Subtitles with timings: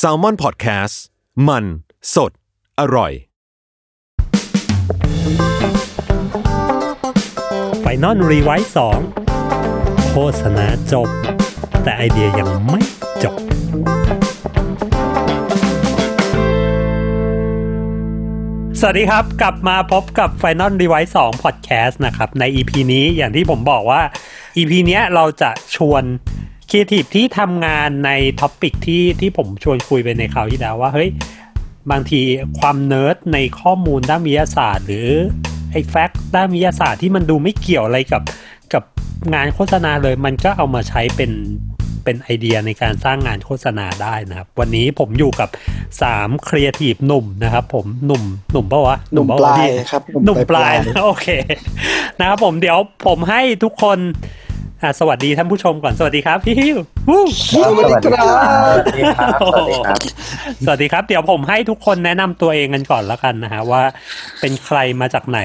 [0.00, 0.94] Salmon Podcast
[1.48, 1.64] มัน
[2.14, 2.32] สด
[2.80, 3.12] อร่อย
[7.80, 8.98] Final Revise 2
[10.10, 11.08] โฆษณาจบ
[11.82, 12.82] แต่ไอเดียยังไม่
[13.22, 13.36] จบ
[18.80, 24.02] สวัสดีครับ กลับมาพบกับ Final Revise 2 Podcast นะครับ ใน EP นี้อย่างที่ผมบอกว่า
[24.56, 26.02] EP เนี้ยเราจะชวน
[26.74, 28.10] ครีเอทีฟที่ทำงานใน
[28.40, 31.10] topic ที่ที่ผมชวนคุยไปในคราวที่แล้วว่าเฮ้ย
[31.90, 32.20] บางที
[32.58, 35.08] ความเนิร์ดในข้อมูลด้านวิทยาศาสตร์ หรือ
[35.72, 38.22] ไอ้ fact ด้านวิทยาศาสตร์ที่มันดูไม่เกี่ยวอะไรกับ
[38.72, 38.82] กับ
[39.34, 41.32] งานโฆษณาเลย มันก็เอามาใช้เป็น
[42.04, 45.48] เป็นไอเดียในการสร้างงานโฆษณาได้นะครับ วันนี้ผมอยู่กับ
[45.98, 51.28] 3ครีเอทีฟหนุ่มนะครับผมหนุ่มหนุ่มปะวะหนุ่มปะปวะปลายพี่ครับหนุ่มปลายนะโอเค
[52.18, 53.98] นะครับผมเดี๋ยวผมให้ทุกคน
[54.84, 56.76] อะสวัสดีท่านผู้ชมก่อนสวัสดีครับพี่ฮิว
[57.08, 57.22] วู้
[57.52, 59.98] สวัสดีครับ สวัสดีครับ สวัสดีครับ
[60.64, 63.82] สวัสดีครับ เดี๋ยวผมให้ทุกคนแนะนำตัวเองกันก่อนแล้วกันนะฮะว่า
[64.40, 65.40] เป็นใครมาจากไหน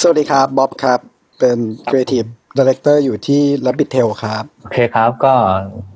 [0.00, 1.00] สวัสดีครับบ๊อบครับ
[1.40, 5.34] เป็น Creative Director อยู่ที่ Rabbit Tail ครับ โอเคครับก็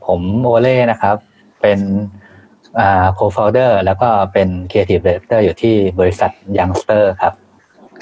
[0.07, 1.17] ผมโอเล่นะครับ
[1.63, 1.81] เป็น
[2.79, 7.35] อ่า co-founder แล้วก็เป็น creative director อยู่ที่บริษัท Youngster ครับ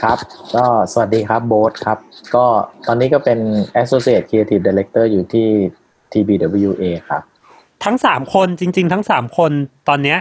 [0.02, 0.18] ครับ
[0.54, 1.98] ก็สวัสดีครับโบ๊ทครับ
[2.34, 2.44] ก็
[2.86, 3.38] ตอนนี้ก็เป็น
[3.82, 5.48] Associate Creative Director อยู่ที่
[6.12, 7.22] TBWA ครับ
[7.84, 9.50] ทั้งสามคนจริง ๆ ทั้งสามคน
[9.88, 10.18] ตอนเนี้ย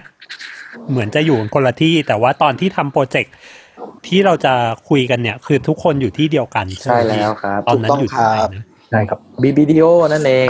[0.89, 3.33] เหมือนจะอยู่กันคนละที่ แต่ว่าตอนที่ทำโปรเจกต์
[4.07, 4.53] ที่เราจะ
[4.89, 10.49] คุยกันเนี่ย คือทุกคนอยู่ที่เดียวกันใช่ไหมใช่แล้วครับตอนนั้นอยู่ที่ไหนถูกต้องครับนะใช่ครับ BBDO นั่นเอง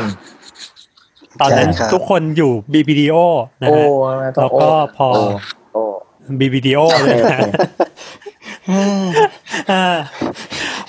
[1.42, 3.16] ตอนนั้นใช่ครับทุกคนอยู่ BBDO
[3.62, 3.76] นะโอ้
[4.22, 5.84] ฮะต้แล้องวก็พอโโอ้
[6.40, 7.50] BBDO โอเลยเคนะอ่า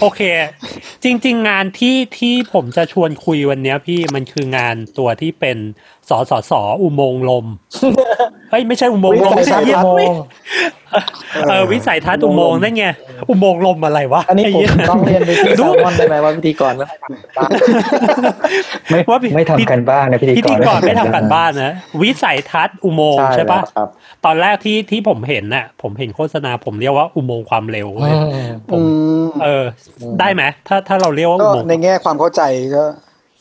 [0.00, 0.20] โอเค
[1.04, 5.58] จริง ๆ งานที่ที่ผมจะชวนคุยวันเนี้ยพี่มันคืองานตัวที่เป็น
[6.08, 7.46] สสสอุโมงค์ลม
[8.50, 10.20] เฮ้ยไม่ใช่อุโมงค์ลมวิสัยทัศน์เหี้ยอุโมงค์
[11.48, 12.84] เออวิสัยทัศน์อุโมงค์นั่นไง
[13.28, 17.48] อุโมงค์ลมอะไรวะอันนี้ผมไเหี้ยต้องเรียนไปที่แซลมอนได้ไหมว่าพิธีกรไม่ค่อยทำบ้าง
[18.90, 23.88] ไม่ว่าพี่ไม่ทำกันบ้างนะพิธีพิธีกรไม่ทำกันบ้านนะวิสัยทัศน์อุโมงค์ใช่ใช่ปะแล้วครับ
[24.24, 28.14] ตอนแรกที่ที่ผมเห็นน่ะ ผมเห็นโฆษณาผมเรียกว่าอุโมงค์ความเร็วเว้ย
[28.70, 28.82] ผมอื
[29.24, 29.64] มเออ
[30.20, 32.42] ได้ไหมถ้าถ้าเราเรียกว่าก็อุโมงค์ในแง่ความเข้าใจ
[32.76, 32.84] ก็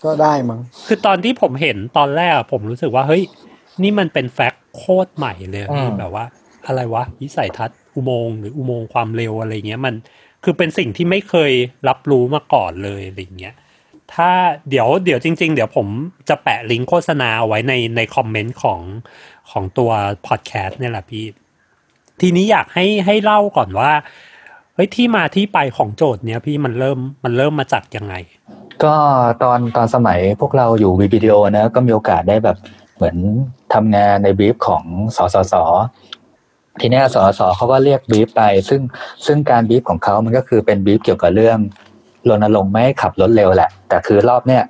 [0.04, 3.24] ก็ได้มั้งคือตอนที่ผมเห็นตอนแรกอะผมรู้สึกว่าเฮ้ย
[3.84, 6.26] นี่มันเป็นแฟกต์โคตรใหม่เลยอะอืมแบบว่า
[6.68, 9.96] อะไรวะ วิสัยทัศน์อุโมงค์หรืออุโมงค์ความเร็วอะไรเงี้ยมัน
[10.44, 11.52] คือเป็นสิ่งที่ไม่เคย
[11.88, 13.56] รับรู้มาก่อนเลยอะไรเงี้ย
[14.14, 14.32] ถ้า
[14.70, 15.88] เดี๋ยวเดี๋ยวจริง ๆ เดี๋ยวผม
[16.30, 18.82] จะแปะลิงก์โฆษณาเอาไว้ในในคอมเมนต์ของ
[19.52, 19.92] ของตัว
[20.28, 21.26] พอดแคสต์เนี่ยแหละพี่
[22.22, 23.92] ทีนี้อยากให้ให้เล่าก่อนว่า
[24.76, 28.16] เฮ้ยที่มาที่ไปของโจทย์เนี้ยพี่มันเริ่มมันเริ่มมาจากยังไง
[28.84, 28.96] ก็
[29.44, 32.58] ตอนตอนสมัยพวกเราอยู่ VBDO นะก็มีโอกาสได้แบบ
[32.96, 33.18] เหมือน
[33.74, 34.84] ทำงานในบีฟของ
[35.16, 35.54] สสส
[36.80, 38.82] ทีเนี้ยสสเขาก็เรียกบีฟไป ซึ่ง
[39.26, 41.58] ซึ่งการบีฟของเขามันก็คือเป็นบีฟเกี่ยวกับเรื่อง
[42.30, 44.64] รณรงค์ไม่ขับรถเร็วแหละ แต่คือรอบเนี้ย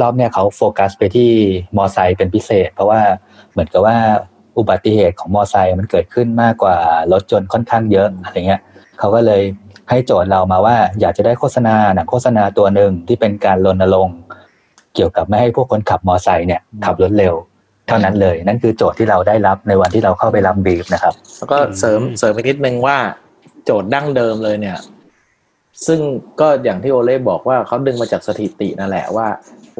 [0.00, 1.30] รอบเนี้ยเขาโฟกัสไปที่
[1.76, 3.00] มอไซค์เป็นพิเศษ เพราะว่า
[3.52, 3.96] เหมือนกับว่า
[4.58, 6.76] อุบัติเหตุของมอไซค์มันเกิดขึ้นมากกว่า
[7.12, 8.60] รถจนค่อนข้างเยอะอะไรเงี้ย
[8.98, 9.42] เขาก็เลย
[9.90, 14.18] ให้โจทย์เรามาว่า อยากจะได้โฆษณาหนังโฆษณาตัวหนึ่งที่เป็นการรณรงค์
[14.94, 17.34] เกี่ยวกับไม่ให้พวกคนขับมอไซค์เนี่ยขับรถเร็ว
[17.92, 22.98] ท่านั้นเลย นั่นคือโจทย์ที่เราได้รับในวันที่เราเข้าไปรับบีฟนะครับ แล้วก็เสริมเสริมไปนิดนึงว่า
[23.64, 24.78] โจทย์ดั้งเดิมเลยเนี่ย
[25.86, 26.00] ซึ่ง
[26.40, 29.28] ก็อย่างที่โอเล่บอกว่าเขาดึงมาจากสถิตินั่นแหละว่า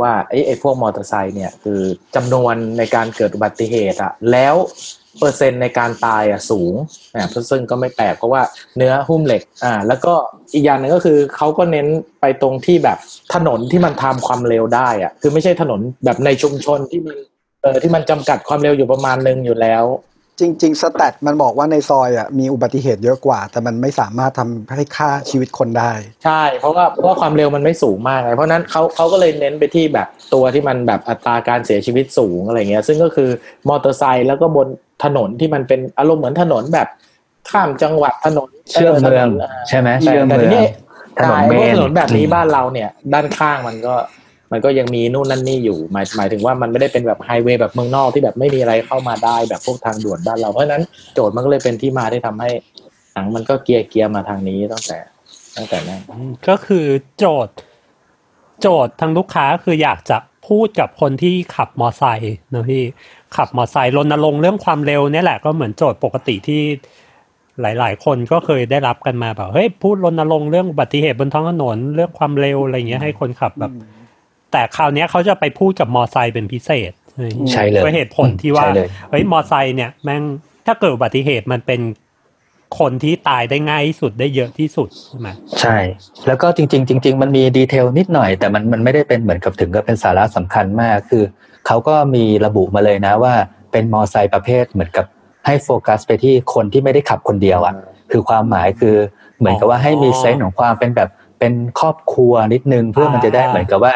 [0.00, 1.81] ว่าไอ้ไอ้พวกมอเตอร์ไซค์เนี่ย คือ
[2.17, 4.55] จำนวนในการเกิดอุบัติเหตุอะแล้ว
[5.19, 6.75] เปอร์เซ็นต์ในการตายอะสูง
[7.15, 8.43] นะซึ่งก็ไม่แปลกเพราะว่า
[8.77, 10.15] เนื้อหุ้มเหล็กอ่าแล้วก็
[10.55, 11.87] อีกอย่างหนึ่งก็คือเขาก็เน้น
[12.21, 12.99] ไปตรงที่แบบ
[13.34, 17.17] ถนนที่มันทำความเร็วได้อะคือไม่ใช่ถนนแบบในชุมชนที่มัน
[17.62, 19.84] เออที่มันจำกัดความเร็วอยู่ประมาณหนึ่งอยู่แล้ว
[20.41, 25.93] จริง ๆ สแตทมันบอกว่าในซอยอะมีอุบัติเหตุเยอะกว่า แต่มันไม่สามารถทำให้ฆ่าชีวิตคนได้
[26.25, 33.31] ใช่ เพราะว่าเพราะว่าความเร็วมันไม่สูงมากไงเพราะฉะนั้นเขาเขาก็เลยเน้นไปที่แบบตัวที่มันแบบอัตราการเสียชีวิตสูงอะไรเงี้ย ซึ่งก็คือ
[33.69, 34.69] มอเตอร์ไซค์แล้วก็บน
[35.05, 36.88] ถนนที่มันเป็นอารมณ์เหมือนถนนแบบ
[37.50, 39.32] ข้ามจังหวัดถนนเชื่อมเมืองถนน
[39.69, 40.67] ใช่ไหมแต่เชื่อมแต่เมืทีองนี้
[41.19, 43.94] ถนนใช่เมพวกนถนนแบบนี้บ้านเราเนี่ย ด้านข้างมันก็
[44.52, 50.82] มันก็ยังมีนู่นนั่นนี่อยู่หมายหมายถึงว่ามันไม่ได้เป็นแบบไฮเวย์แบบเมืองนอกที่แบบไม่มีอะไรเข้ามาได้แบบพวกทางด่วนบ้านเราเพราะฉะนั้น
[51.14, 52.50] โจทย์มันก็เลยเป็นที่มาที่ทำให้
[53.14, 54.99] หนังมันก็เกียร์เกียร์มาทางนี้ตั้งแต่
[55.56, 56.87] ตั้งแต่นั้นอืมก็คือ
[57.19, 57.54] โจทย์
[58.60, 60.19] โจทย์ทางลูกค้าคืออยากจะ
[60.49, 62.82] พูดกับคนที่ขับมอไซค์นะพี่
[63.37, 66.60] ขับมอไซค์รณรงค์เรื่องความเร็วเนี่ยแหละก็เหมือนโจทย์ปกติที่
[67.60, 73.72] หลาย ๆ คนก็เคยได้รับกันมาแบบเฮ้ยพูดรณรงค์เรื่องอุบัติเหตุบนท้องถนนเรื่องความเร็วอะไรเงี้ยให้คนขับแบบ
[74.52, 76.93] แต่คราวเนี้ยเขาจะไปพูดกับมอไซค์เป็นพิเศษ
[77.52, 80.22] ใช่เลยด้วยเหตุผลที่ว่าใช่เลยเฮ้ยมอไซค์เนี่ยแม่ง
[80.66, 81.81] ถ้าเกิดอุบัติเหตุมันเป็น
[82.78, 85.28] คนที่ตายได้ง่ายที่สุดได้เยอะที่สุดใช่ไหม
[85.60, 85.76] ใช่
[86.26, 91.22] แล้วก็จริง ๆ จริง ๆ มันมีดีเทลนิดหน่อย แต่มันมันไม่ได้เป็นเหมือนกับถึงกับเป็นสาระสำคัญมากคือ
[91.66, 93.34] เขาก็มีระบุมาเลยนะว่า
[93.72, 95.06] เป็นมอไซค์ประเภทเหมือนกับ
[95.46, 97.75] ให้โฟกัสไปที่คนที่ไม่ได้ขับคนเดียวอะ
[98.10, 98.96] คือความหมายคือ
[99.38, 103.94] เหมือนกับว่าให้มีเซนส์ของความเป็นแบบเป็นครอบครัวนิดนึงเพื่อมันจะได้เหมือนกับว่า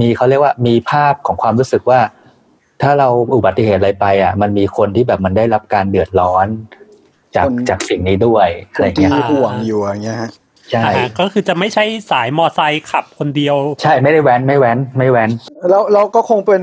[0.00, 2.00] มีเขาเรียกว่ามีภาพของความรู้สึกว่า
[2.82, 6.46] ถ้าเราอุบัติเหตุอะไรไป อะ มันมีคนที่แบบมันได้รับการเดือดร้อน
[7.36, 10.30] จากคนจากสิ่งนี้ด้วยอะไรที่เงี้ยห่วงอยู่อย่างเงี้ยฮะ
[10.72, 15.30] ใช่อ่าฮะก็คือจะไม่ใช่สายมอไซค์ขับคนเดียว ใช่ไม่ได้แว้นไม่แว้นไม่แว้น
[15.70, 16.62] แล้วเราก็คงเป็น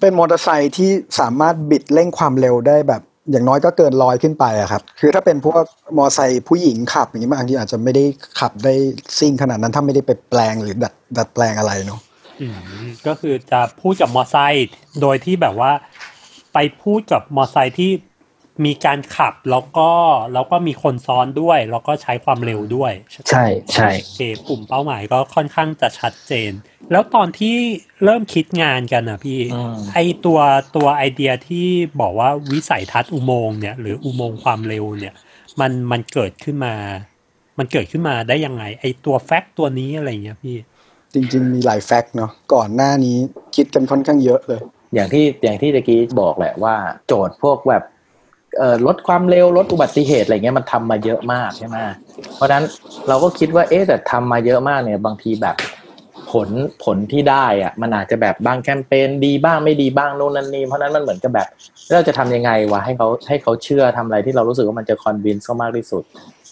[0.00, 0.90] เป็นมอเตอร์ไซค์ที่
[1.20, 5.62] สามารถบิดเร่งความเร็วได้แบบ อย่างน้อยก็เกินร้อยขึ้นไปอะครับ คือถ้าเป็นพวก
[5.96, 8.04] มอเตอร์ไซค์ผู้หญิงขับอย่างนี้บางทีอาจจะไม่ได้
[8.40, 8.74] ขับได้
[9.18, 12.13] ซิ่งขนาดนั้นถ้าไม่ได้ไปแปลงหรือดัดดัดแปลงอะไรเนาะอืม
[13.06, 14.68] ก็คือจะพูดกับมอไซค์
[15.00, 15.72] โดยที่แบบว่า
[16.54, 17.92] ไปพูดกับมอไซค์ที่
[18.64, 19.90] มีการขับแล้วก็
[20.32, 22.92] แล้วก็มีคนซ้อนด้วย แล้วก็ใช้ความเร็วด้วย
[23.30, 26.52] ใช่ใช่โอเคกลุ่มเป้าหมายก็ค่อนข้างจะชัดเจน
[26.92, 27.56] แล้วตอนที่
[28.04, 30.40] เริ่มคิดงานกันอะพี่อืมไอตัว
[30.76, 31.66] ตัวไอเดียที่
[32.00, 35.14] บอกว่าวิสัยทัศน์อุโมงค์เนี่ยหรืออุโมงค์ความเร็วเนี่ย
[35.60, 36.74] มันมันเกิดขึ้นมา
[37.58, 40.56] มันเกิดขึ้นมาได้ยังไง ไอตัวแฟกต์ตัวนี้อะไรเงี้ยพี่
[41.14, 43.16] จริง ๆ มีหลายแฟกต์เนาะก่อนหน้านี้
[43.56, 44.60] คิดกันค่อนข้างเยอะเลย
[44.94, 46.74] อย่างที่อย่างที่ตะกี้บอกแหละว่า
[47.06, 47.82] โจทย์พวกแบบ
[48.58, 51.76] เอ่อลดความเร็วลดอุบัติเหตุอะไรเงี้ยมันทำมาเยอะมากใช่ไหม
[52.34, 52.64] เพราะฉะนั้น
[53.08, 55.56] เราก็คิดว่าเอ๊ะแต่ทำมาเยอะมากเนี่ยบางทีแบบ
[56.32, 56.48] ผล
[56.84, 61.46] ผลที่ได้อะมันอาจจะแบบบางแคมเปญดีบ้างไม่ดีบ้างโน่นนั่นนี่เพราะนั้นมันเหมือนกับแบบ
[61.92, 66.04] เราจะทำยังไงวะให้เขาให้เขาเชื่อทำอะไรที่เรารู้สึกว่ามันจะ convince เขามากที่สุด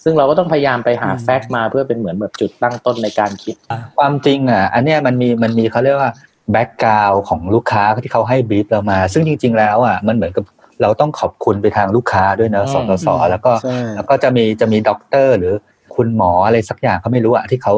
[0.05, 3.55] ซึ่งเราก็ต้องพยายามไปหาอืม fact มาเพื่อเป็นเหมือนแบบจุดตั้งต้นในการคิด
[3.99, 6.13] ความจริงอะ อันเนี้ยมันมีมันมีเขาเรียกว่า
[6.53, 10.45] background ของลูกค้าที่เขาให้บีฟเรามา ซึ่งจริง ๆ แล้วอะมันเหมือนกับ
[10.83, 15.55] เราต้องขอบคุณไปทางลูกค้าด้วยเนอะอืมสสสแล้วก็ใช่แล้วก็จะมีจะมีด็อกเตอร์หรือ
[15.95, 17.75] คุณหมออะไรสักอย่างเขาไม่รู้อะที่เขา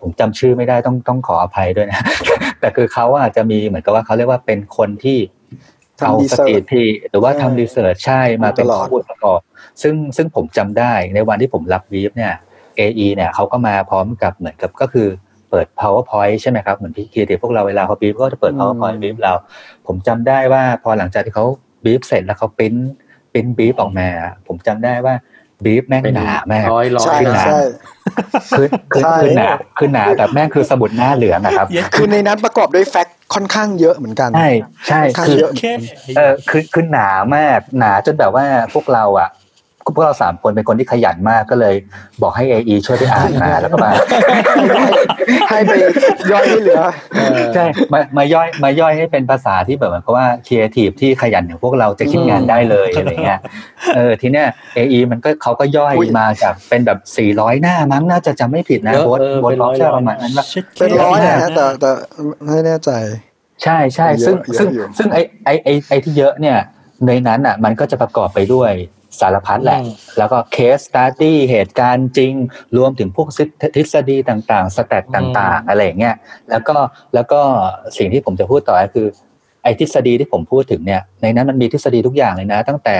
[0.00, 2.02] ผมจำชื่อไม่ได้ต้องต้องขออภัยด้วยนะ
[2.60, 5.18] แต่คือเขาอะจะมีเหมือนกับว่าเขาเรียกว่าเป็นคนที่
[6.00, 9.40] ทำเอาส research ถิติหรือว่าใช่ทำ research ใช่มาเป็นตลอดข้อมูลประกอบ
[9.82, 12.34] ซึ่งซึ่งผมจำได้ในวันที่ผมรับวีฟเนี่ย
[12.78, 15.08] AE เนี่ยเขาก็มาพร้อมกับเหมือนกับก็คือ
[15.50, 19.32] เปิด PowerPoint ใช่ไหมครับ เหมือนที่คือพวกเราเวลาเขาบีฟก็จะเปิด powerpoint บีฟเรา
[19.86, 21.46] ผมจำได้ว่าพอหลังจากที่เขา
[21.84, 22.74] บีฟเสร็จแล้วเขา print
[23.32, 24.08] print brief ออกมา
[24.46, 25.14] ผมจำได้ว่า
[25.64, 27.60] บีฟแม่งเป็นหนามากร้อยร้อยใช่ขึ้นมาใช่
[28.56, 34.48] คือคือใช่คือหนาคือหนาแบบแม่งคือสมุดหน้าเหลืองอะครับ คือในนั้นประกอบด้วย fact ค่อนข้างเยอะเหมือนกัน ใช่
[34.88, 35.72] ใช่ค่อนข้างคือเยอะแค่
[36.16, 39.28] เออคือคือหนามากหนาจนแบบว่าพวกเราอะ
[39.84, 41.74] พวกเราสามคนเป็นคนที่ขยันมากก็เลย
[42.22, 43.90] บอกให้ AE ช่วยไปอ่านมาแล้วก็มา
[45.48, 45.72] ให้ไป
[46.30, 46.82] ย่อยให้เหลือ
[47.54, 53.40] ใช่มามาย่อยมาย่อยให้เป็นภาษาที่แบบเหมือนกับว่าครีเอทีฟที่ขยันอย่างพวกเราจะคิดงานได้เลยอะไรเงี้ย
[53.96, 54.46] เออทีเนี้ย
[54.76, 56.98] AE มันก็เขาก็ย่อยอุ๊ยมาจากเป็นแบบ
[57.30, 60.44] 400 หน้ามั้งน่าจะจำไม่ผิดนะเยอะโบทเออโบทเป็นล็ร้ออกยใช่ร้อยประมาณนั้นปะ
[60.78, 61.90] เป็นร้อยนะฮะแต่แต่
[62.46, 62.90] ไม่แน่ใจ
[63.62, 66.58] ใช่ใช่ซึ่งเยอะซึ่งเยอะอยู่ซึ่งไอไอไอไอที่เยอะเนี่ย
[67.06, 68.72] ในนั้นอะ มันก็จะประกอบไปด้วย
[69.20, 72.32] สารพัดแหละอืมแล้วก็เคสตัดดี้เหตุการณ์จริง
[72.76, 73.28] รวมถึงพวก
[73.76, 76.16] ทฤษฎีต่างๆ สแตทต่างๆ อะไรอย่างเงี้ย
[76.50, 76.76] แล้วก็
[77.14, 77.40] แล้วก็
[77.96, 79.06] สิ่งที่ผมจะพูดต่อก็คือ
[79.62, 82.96] ไอทฤษฎีที่ผมพูดถึงเนี่ย ในนั้นมันมีทฤษฎีทุกอย่างเลยนะ ตั้งแต่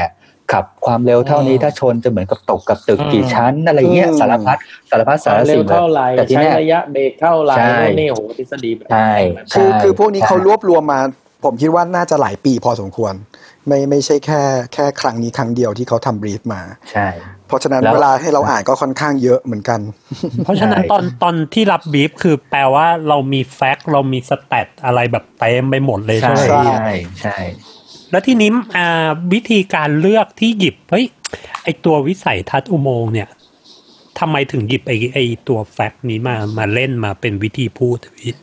[0.53, 4.59] ขับความเร็วเท่านี้อืมถ้าชนจะเหมือนกับตกกับตึกอืมกี่ชั้นอะไรเงี้ยอืมสารพัด
[4.91, 9.13] สารพัดคสาวารมเร็สิ่วงเลยเท่าไหร่แต่ทีใช้เนี้ยระยะเบรกเท่าไหร่ใช่นู่นนี่โหทฤษฎีแบบใช่
[9.55, 11.01] คือใช่คือพวกนี้ใช่เขารวบรวมมา
[11.45, 13.13] ผมคิดว่าน่าจะหลายปีพอสมควร
[13.67, 14.43] ไม่ไม่ใช่แค่
[14.75, 16.61] แค่ครั้งนี้ครั้งเดียวที่เขาทำบรีฟมา
[16.93, 17.09] ใช่
[17.47, 19.81] เพราะฉะนั้นแล้วเวลาให้เราอ่านก็ค่อนข้างเยอะเหมือนกัน
[20.45, 27.37] เพราะฉะนั้นใช่ตอนตอนที่รับบีฟคือแปลว่าเรามีแฟกต์เรามีสแตทอะไรแบบเต็มไปหมดเลยใช่ใช่ไหมใช่ใช่ใช่
[28.11, 31.07] แล้วที่นี้อ่าวิธีการเลือกที่หยิบเฮ้ย
[31.65, 33.29] ไอตัววิสัยทัศน์อุโมงค์เนี่ย
[34.19, 38.35] ทำไมถึงหยิบไอไอตัวแฟกต์นี้มามาเล่นมาเป็นวิธีพูดพี่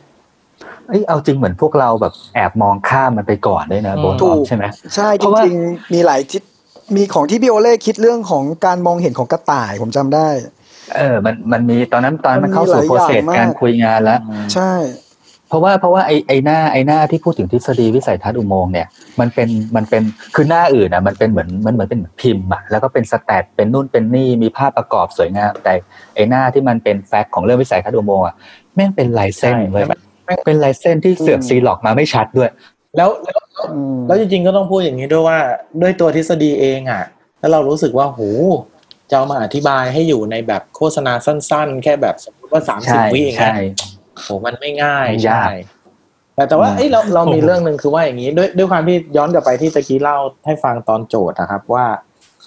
[0.88, 4.64] เอ้ยเอาจริงเหมือนพวกเราแบบแอบมองข้ามมันไปก่อนด้วยนะอืมโบนถูบอกกใช่ไหม
[4.94, 6.42] ใช่เพจราะว่าริงๆมีหลายทิศ
[6.96, 10.28] มีของที่พี่โอเล่คิดเรื่องของการมองเห็นของกระต่ายผมจำได้
[10.96, 14.20] เออ มันมันมีตอนนั้นตอนนั้นมัมันนเข้าสู่มีโปรหลายเซอสย่างมากการคุยงานแล้ว
[14.54, 14.72] ใช่
[15.48, 18.86] เพราะว่าเพราะว่าไอไอหน้าไอหน้าที่พูดถึงทฤษฎีวิสัยทัศน์อุโมงค์เนี่ย
[19.20, 20.02] มันเป็นมันเป็น
[20.34, 25.72] คือหน้าอื่นอะมันเป็นเหมือนมันเหมือนเป็นพิมพ์อะแล้วก็เป็น stat เป็นนู่นเป็นนี่มีภาพประกอบสวยงามแต่
[26.14, 28.34] ไอหน้าที่มันเป็น fact ของเรื่องวิสัยทัศน์อุโมงค์อะ
[28.74, 30.00] แม่งเป็นลายเส้นใช่เลยแม่ง
[30.44, 32.50] เป็นลายเส้นที่เสือกอืมซีร็อกซ์มาไม่ชัดด้วย
[32.96, 33.40] แล้วแล้ว
[33.72, 35.38] อืมแล้วจริงๆก็ต้องพูดอย่างนี้ด้วยว่า
[35.82, 37.04] ด้วยตัวทฤษฎีเองอะ
[37.40, 38.20] แล้วเรารู้สึกว่าโห
[39.10, 43.60] จะเอามาอธิบายให้อยู่ในแบบโฆษณาสั้น ๆ แค่แบบสมมติว่าสามสิบใช่วิอย่างเงี้ใช่ย
[44.22, 45.54] โหมันไม่ง่ายมันยากใช่
[46.34, 51.86] แต่แต่ว่าอืมเอ้ยเราเรามีโอ้โหเรื่องหนึ่งคือว่าอย่างนี้ด้วยด้วยความที่ย้อนกลับไปที่ตะกี้เล่าให้ฟังตอนโจทย์นะครับว่า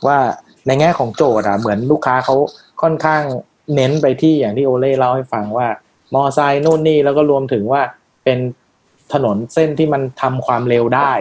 [0.07, 0.17] ว่า
[0.67, 2.35] ในแง่ของโจทย์อะเหมือนลูกค้าเขา
[2.81, 3.21] ค่อนข้าง
[3.75, 5.67] เน้นไปที่อย่างที่โอเล่เล่าให้ฟังว่า
[6.13, 7.81] มอไซค์นู่นนี่แล้วก็รวมถึงว่า
[8.23, 8.39] เป็น
[9.13, 11.11] ถนนเส้นที่มันทำความเร็วได้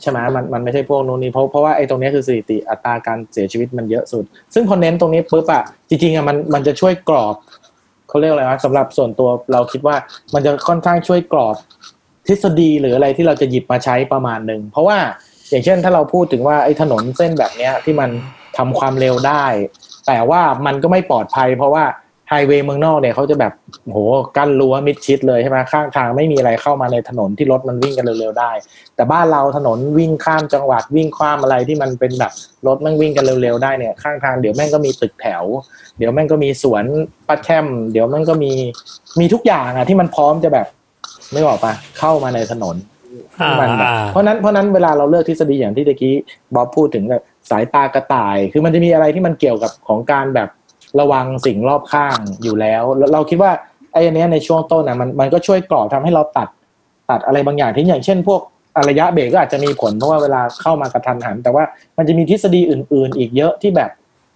[0.00, 7.36] ใช่ไหมมันมันไม่ใช่พวกนู้นนี่เพราะเพราะว่าไอ้ตรงนี้คือสถิติอัตราการเสียชีวิตมันเยอะสุด ซึ่งพอเน้นตรงนี้ปุ๊บอะจริงๆอะมันมันจะช่วยกรอบ
[8.08, 9.96] เขาเรียกอะไรวะสำหรับส่วนตัวเราคิดว่า
[10.34, 11.56] มันจะค่อนข้างช่วยกรอบ
[12.26, 14.98] ทฤษฎีหรืออะไรที่เราจะหยิบมาใช้ประมาณหนึ่งเพราะว่า
[15.50, 18.10] อย่างเช่นถ้าเราพูดถึงว่าไอ้ถนนเส้นแบบเนี้ยที่มัน
[18.58, 19.44] ทำความเร็วได้
[20.06, 21.84] แต่ว่ามันก็ไม่ปลอดภัย เพราะว่า
[22.28, 23.52] ไฮเวย์เมืองนอกเนี่ยเขาจะแบบ
[23.84, 23.98] โห
[24.36, 28.52] กั้นรั้วมิดชิดเลยใช่ไหมข้างทางไม่มีอะไรเข้ามาในถนนที่รถมันวิ่งกันเร็วๆได้
[28.96, 32.32] แต่บ้านเราถนนวิ่งข้ามจังหวัดวิ่งข้ามอะไรที่มันเป็นแบบ
[32.66, 35.44] รถแม่งวิ่งกันเร็วๆได้เนี่ย ข้างทางเดี๋ยวแม่งก็มีตึกแถว
[35.98, 36.84] เดี๋ยวแม่งก็มีสวน
[37.28, 38.52] ปัดแคมเดี๋ยวแม่งก็มี
[39.20, 40.66] มีทุกอย่างอะที่มันพร้อมจะแบบ
[41.32, 42.76] ไม่บอกปะเข้ามาในถนน
[43.40, 46.14] อ่ามันแบบอ่าเพราะนั้นเพราะนั้นเวลาเราเลือกทฤษฎีอย่างที่ตะกี้
[46.54, 50.48] บ๊อบพูดถึงแบบสายตากระต่าย คือมันจะมีอะไรที่มันเกี่ยวกับของการแบบ
[51.00, 53.52] ระวังสิ่งรอบข้างอยู่แล้ว เราคิดว่า
[53.92, 56.48] ไอ้อันเนี้ยในช่วงต้นนะมันมันก็ช่วยกรอบทำให้เราตัด
[57.10, 58.40] ตัดอะไรบางอย่างที่อย่างเช่น พวก
[58.88, 61.64] ระยะเบรกก็อาจจะมีผลเพราะว่าเวลาเข้ามากระทันหัน แต่ว่า
[61.98, 63.90] มันจะมีทฤษฎีอื่น ๆ อีกเยอะที่แบบ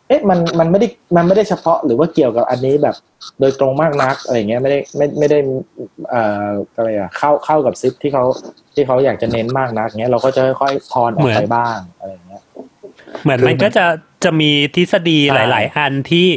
[0.08, 2.96] เอ๊ะมันมันไม่ได้มันไม่ได้เฉพาะหรือว่าเกี่ยวกับอันนี้แบบ
[3.40, 5.38] โดยตรงมากนักอะไรเงี้ยไม่ได้ไม่ไม่ได้
[6.10, 8.24] เอ่ออะไรอะเข้าเข้ากับซิปที่เขา
[8.74, 12.42] ที่เขาอยากจะเน้นมากนักเงี้ยเราก็จะค่อยๆทอนออกไปบ้างอะไรเงี้ย
[13.22, 13.84] เหมือนมันก็จะ
[14.24, 16.28] จะมีทฤษฎีหลาย ๆ อันที่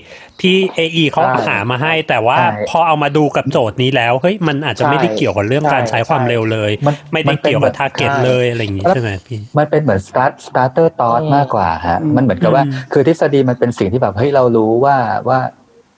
[0.42, 14.98] ที่ AI เขาใช่หามาให้ แต่ว่าใช่พอเอามาดูกับโจทย์นี้แล้วเฮ้ยมันอาจจะไม่ได้ใช่เกี่ยวกับเรื่องการใช่ใช้ความใช่เร็วเลยมันไม่ได้มันเป็นเกี่ยวกับแบบ target ใช่เลยอะไรอย่างงี้ใช่ไหมพี่มันเป็นเหมือน start starter thought อืมมากกว่าฮะอืมมันเหมือนกับว่าอืมคือทฤษฎีมันเป็นสิ่งที่แบบเฮ้ยเรารู้ว่า
[15.30, 15.40] ว่า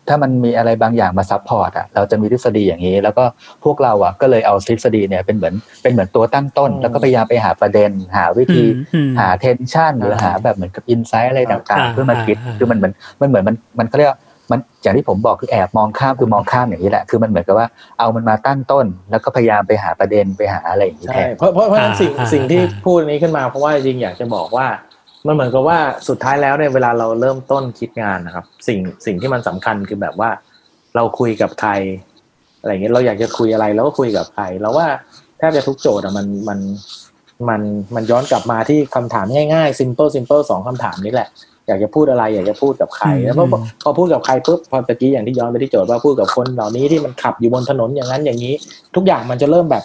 [0.07, 3.23] ถ้ามันมีอะไรบางอย่างมา support อะเราจะมีทฤษฎีอย่างนี้ แล้วก็
[3.63, 14.19] พวกเราอะก็เลยเอาทฤษฎีเนี่ยเป็นเหมือนเป็นเหมือนตัวตั้งต้นอืมแล้วก็พยายามไปหาประเด็น หาวิธีอืมอืมหา tension หรืออ่าหาแบบเหมือนกับ insight อะไรต่างอ่าๆเพื่อมาคิดอ่าคือมันเหมือนมันเหมือนมันมันเขาเรียกว่า
[14.51, 17.67] มันอย่างที่ผมบอกคือแอบมองข้ามคือมองข้ามอย่างนี้แหละคือมันเหมือนกับว่า
[17.99, 24.67] เอามันมาตั้งต้น แล้วก็พยายามไปหาประเด็นไปหาอะไรอย่างนี้แทใช่นเพราะเพราะเพราะฉะนั้นอ่าสิ่งอ่าสิ่งที่อ่าพูดนี้ขึ้นมาเพราะว่าจริงๆอยากจะบอกว่า
[25.27, 30.29] มันเหมือนกับว่าสุดท้ายแล้วเนี่ยเวลาเราเริ่มต้นคิดงานนะครับ สิ่งสิ่งที่มันสำคัญคือแบบว่า
[30.95, 31.71] เราคุยกับใคร
[32.59, 34.87] อะไรอย่างเงี้ยเราอยากจะคุยอะไรเราก็คุยกับใครแล้วว่า
[35.37, 36.59] แทบจะทุกโจทย์อะมันมัน
[37.49, 37.61] มัน
[37.95, 41.29] มันย้อนกลับมาที่คำถามง่ายๆ simple simple สองคำถามนี้แหละ
[41.67, 43.45] อยากจะพูดอะไร อยากจะพูดกับใครอืมแล้วพอ
[43.83, 48.53] พอพูดกับใครปุ๊บพอตะกี้อย่างที่ย้อนไปที่โจทย์ว่าพูดกับคนเหล่านี้ที่มันขับอยู่บนถนนอย่างนั้นอย่างนี้
[48.95, 49.83] ทุกอย่างมันจะเริ่มแบบ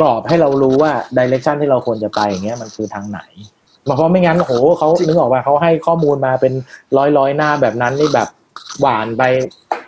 [0.00, 3.20] กรอบให้เรารู้ว่า direction ที่เราควรจะไปอย่างเงี้ยมันคือทางไหน
[3.84, 6.52] เพราะไม่งั้นโอ้โหเขานึกออกว่าเขาให้ข้อมูลมาเป็น
[6.96, 8.28] ร้อยร้อยๆหน้าแบบนั้นนี่แบบ
[8.80, 9.22] หวานไป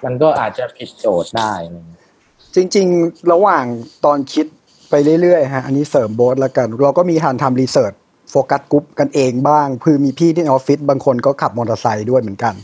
[0.04, 2.00] มันก็อาจจะผิดโจทย์ได้อะไรเงี้ย
[2.54, 3.64] จริง ๆ ระหว่าง
[4.04, 4.46] ตอนคิด
[4.90, 7.92] ไปเรื่อยๆฮะอันนี้เสริมบ๊อบแล้วกัน เราก็มีทานทำ research
[8.30, 12.54] focus group กันเองบ้าง คือมีพี่ที่ในออฟฟิศบางคนก็ขับมอเตอร์ไซค์ด้วยเหมือนกัน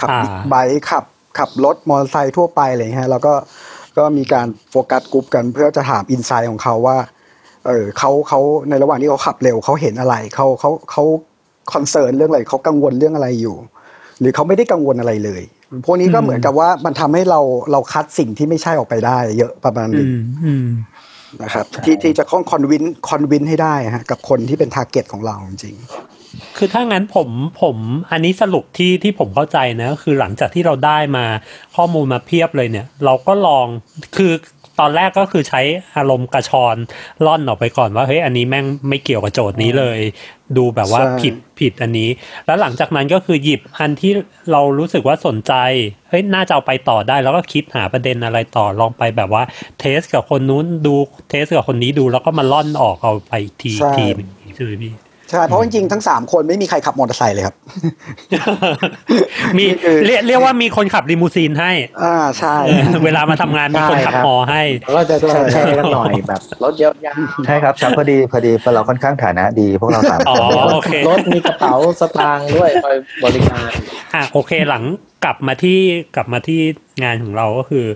[0.00, 1.04] ขับอ่าบิ๊กไบค์ขับ
[1.38, 3.34] ขับรถมอเตอร์ไซค์ทั่วไปอะไรอย่างเงี้ยแล้วก็
[3.98, 6.96] ก็มีการ focus group กันเพื่อจะถาม insight ของเขาว่า
[7.66, 11.04] เออเขาเขาในระหว่างที่เขาขับเร็วเขาเห็นอะไรเขาเขาเขา
[11.72, 13.56] concern เรื่องอะไรเขากังวลเรื่องอะไรอยู่
[14.20, 15.42] หรือเขาไม่ได้กังวลอะไรเลย
[15.84, 17.40] พวกนี้ก็อืมเหมือนกับว่ามันทำให้เรา
[17.72, 20.66] เราคัดสิ่งที่ไม่ใช่ออกไปได้ เยอะประมาณหอืนึงมอืม
[21.42, 25.76] นะครับที่ที่จะ convince convince ให้ได้ฮะกับคนที่เป็น target ของเราจริง
[26.56, 27.28] คือถ้างั้นผม
[27.62, 27.76] ผม
[28.10, 31.24] อันนี้สรุปที่ที่ผมเข้าใจนะก็คือหลังจากที่เราได้มา
[31.76, 33.66] ข้อมูลมาเพียบเลยเนี่ย เราก็ลอง
[34.16, 34.32] คือ
[34.80, 35.62] ตอนแรกก็คือใช้
[35.96, 36.76] อารมณ์กระชอน
[37.26, 39.98] ล่อนออกไปก่อนว่าเฮ้ยอันนี้แม่งไม่เกี่ยวกับโจทย์นี้เลย
[40.56, 42.08] ดูแบบว่าใช่ผิดผิดอันนี้
[42.46, 44.12] แล้วหลังจากนั้นก็คือหยิบอันที่
[44.52, 45.52] เรารู้สึกว่าสนใจ
[46.08, 49.42] เฮ้ยน่าจะเอาไปต่อได้ แล้วก็คิดหาประเด็นอะไรต่อลองไปแบบว่า
[49.80, 50.94] เทสกับคนนู้นดู
[51.30, 57.56] เทสกับคนนี้ดูแล้วก็มาล่อนออกเอาไปอีกทีใช่ทีหนึงใช่ไหมพี่ๆ ใช่เพราะจริงๆทั้งสามคนไม่มีใครขับมอเตอร์ไซค์เลยครับ
[59.56, 61.72] มีนี่คือเรียกเรียกว่ามีคนขับลิมูซีนให้
[62.02, 73.70] อ่าใช่เออเวลามาทำงานมีคนขับใช่ครับฮอให้แล้วก็จะแชร์แชร์กันหน่อยแบบรถเยอะยาวใช่ครับครับพอดีพอดีเราค่อนข้างฐานะดีพวกเราสามอ๋อคนโอเครถมีกระเป๋าสตางค์ด้วยคอยบริการ
[74.14, 74.82] อะโอเคหลัง
[75.24, 75.80] กลับมาที่
[76.16, 76.60] กลับมาที่
[77.02, 77.86] งานของเราก็คือ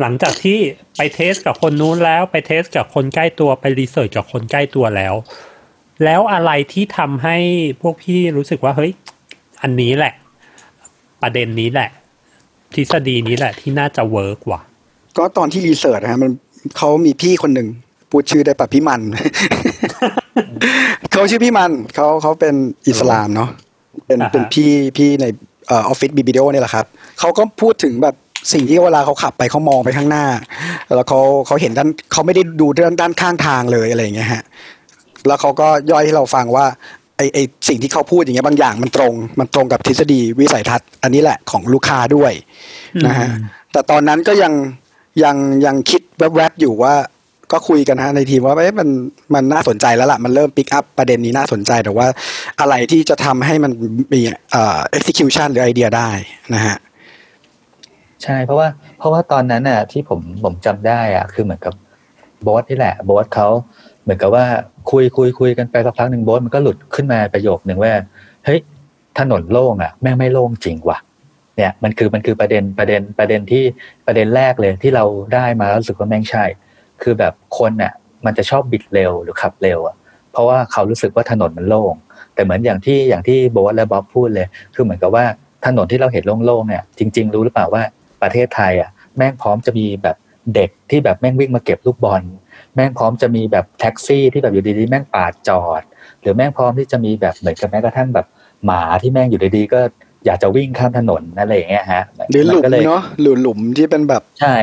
[0.00, 0.58] หลังจากที่
[0.96, 5.14] ไป test กับคนนู้นแล้วไป test กับคนใกล้ตัวไป research กับคนใกล้ตัวแล้ว
[6.04, 7.36] แล้วอะไรที่ทำให้
[7.82, 8.92] พวกพี่รู้สึกว่าเฮ้ย
[9.62, 10.14] อันนี้แหละ
[11.22, 11.90] ประเด็นนี้แหละ
[12.74, 14.60] ทฤษฎีนี้แหละที่น่าจะ work ว่ะ
[15.16, 16.30] ก็ตอนที่ research นะฮะมัน
[16.76, 17.68] เขามีพี่คนหนึ่ง
[18.10, 19.00] พูดชื่อได้ปะพี่มัน
[21.12, 22.54] เขาชื่อพี่มันเขาเขาเป็น
[22.88, 23.50] อิสลามเนาะ
[24.06, 25.26] เป็นอ่าฮะเป็นพี่พี่ใน
[25.66, 26.86] เออออฟฟิศ BBDO เนี่ยแหละครับ
[27.20, 28.14] เขาก็พูดถึงแบบ
[28.52, 30.26] สิ่งที่เวลาเขาขับไปเขามองไปข้างหน้า
[30.96, 34.42] แล้วเขาเขาเห็นด้านเขาไม่ได้ดูด้านด้านข้างทางเลยอะไรอย่างเงี้ยฮะ
[35.26, 36.66] แล้วเขาก็ย่อยให้เราฟังว่า
[37.16, 42.32] ไอไอสิ่งที่เขาพูดอย่างเงี้ยบางอย่างมันตรง มันตรงกับทฤษฎีวิสัยทัศน์อันนี้แหละของลูกค้าด้วย
[43.06, 43.28] นะฮะ
[43.72, 44.52] แต่ตอนนั้นก็ยัง
[45.24, 45.36] ยัง
[45.66, 46.94] ยังคิดแวบๆอยู่ว่า
[47.52, 48.88] ก็คุยกันฮะในทีมว่าเอ๊ะมัน
[49.34, 52.06] มันน่าสนใจแล้วล่ะ มันเริ่มปิกอัพประเด็นนี้น่าสนใจแต่ว่า
[52.60, 53.72] อะไรที่จะทำให้มัน
[54.12, 56.10] มีเอ่อ execution หรือไอเดียได้
[56.54, 56.76] นะฮะ
[58.22, 61.74] ใช่เพราะว่าเพราะว่าตอนนั้นน่ะที่ผมผมจำได้อะคือเหมือนกับ
[62.42, 63.48] โบสนี่แหละโบสเขา
[64.02, 64.46] เหมือนกับว่า
[64.90, 67.92] คุยคุยคุยกันไปสักพักหนึ่งโบสมันก็หลุดขึ้นมาประโยคหนึ่งว่า
[68.44, 68.60] เฮ้ย
[69.18, 70.98] ถนนโล่งอะแม่งไม่โล่งจริงว่ะ
[71.56, 73.64] เนี่ยมันคือมันคือประเด็นประเด็นประเด็นที่
[74.06, 75.04] ประเด็นแรกเลยที่เรา
[75.34, 76.44] ได้มาแล้วรู้สึกว่าแม่งใช่
[77.02, 77.92] คือแบบคนน่ะ
[78.26, 79.96] มันจะชอบบิดเร็วหรือขับเร็วอะ
[80.32, 81.94] เพราะว่าเขารู้สึกว่าถนนมันโล่ง
[82.34, 85.24] แต่เหมือนอย่างที่อย่างที่โบสและบ๊อบพูดเลย คือเหมือนกับว่า
[85.66, 87.82] ถนนที่เราเห็นโล่งๆเนี่ยจริง ๆ รู้หรือเปล่าว่า
[88.22, 90.16] ประเทศไทยอะแม่งพร้อมจะมีแบบ
[90.54, 92.22] เด็กที่แบบแม่งวิ่งมาเก็บลูกบอล
[92.74, 95.82] แม่งพร้อมจะมีแบบแท็กซี่ที่แบบอยู่ดีๆแม่งปาดจอด
[96.20, 98.26] หรือแม่งพร้อมที่จะมีแบบเหมือนกับแม้กระทั่งแบบ
[98.64, 99.80] หมาที่แม่งอยู่ดีๆก็
[100.26, 104.56] อยากจะวิ่งข้ามถนนอะไรอย่างเงี้ยฮะหรือหลุมนก็ยเนาะหรือหลุมที่เป็นแบบใช่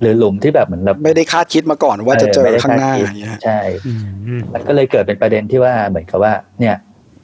[0.00, 3.92] หรือหลุมที่แบบเหมือนแบบไม่ได้คาดคิดมาก่อนว่าจะเจอไม่ได้ข้างหน้าคดคิดอย่างเงี้ยใช่อื
[4.38, 6.76] มมันก็เลยเกิดเป็นประเด็นที่ว่าเหมือนกับว่า เนี่ย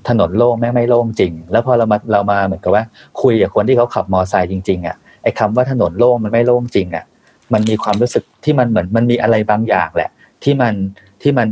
[0.09, 2.85] ถนนโล่งแม่งไม่โล่งจริง แล้วพอเรามาเรามาเหมือนกับว่า
[3.23, 7.05] คุยกับคนที่เขาขับมอไซค์จริงๆอะไอ้คำว่าถนนโล่งมันไม่โล่งจริงอะ
[7.53, 10.11] มันมีความรู้สึกที่มันเหมือนมันมีอะไรบางอย่างแหละ
[10.45, 10.75] ที่มัน
[11.23, 11.49] ที่มัน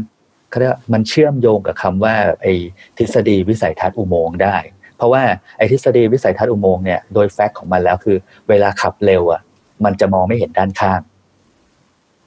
[0.50, 2.54] เขาเรียกว่ามันเชื่อมโยงกับคำว่าไอ้
[2.98, 4.56] ทฤษฎีวิสัยทัศน์อุโมงค์ได้
[4.96, 5.22] เพราะว่า
[5.58, 8.16] ไอ้ทฤษฎีวิสัยทัศน์อุโมงค์เนี่ยโดยแฟกต์ของมันแล้วคือ
[8.48, 9.40] เวลาขับเร็วอะ
[9.84, 11.00] มันจะมองไม่เห็นด้านข้าง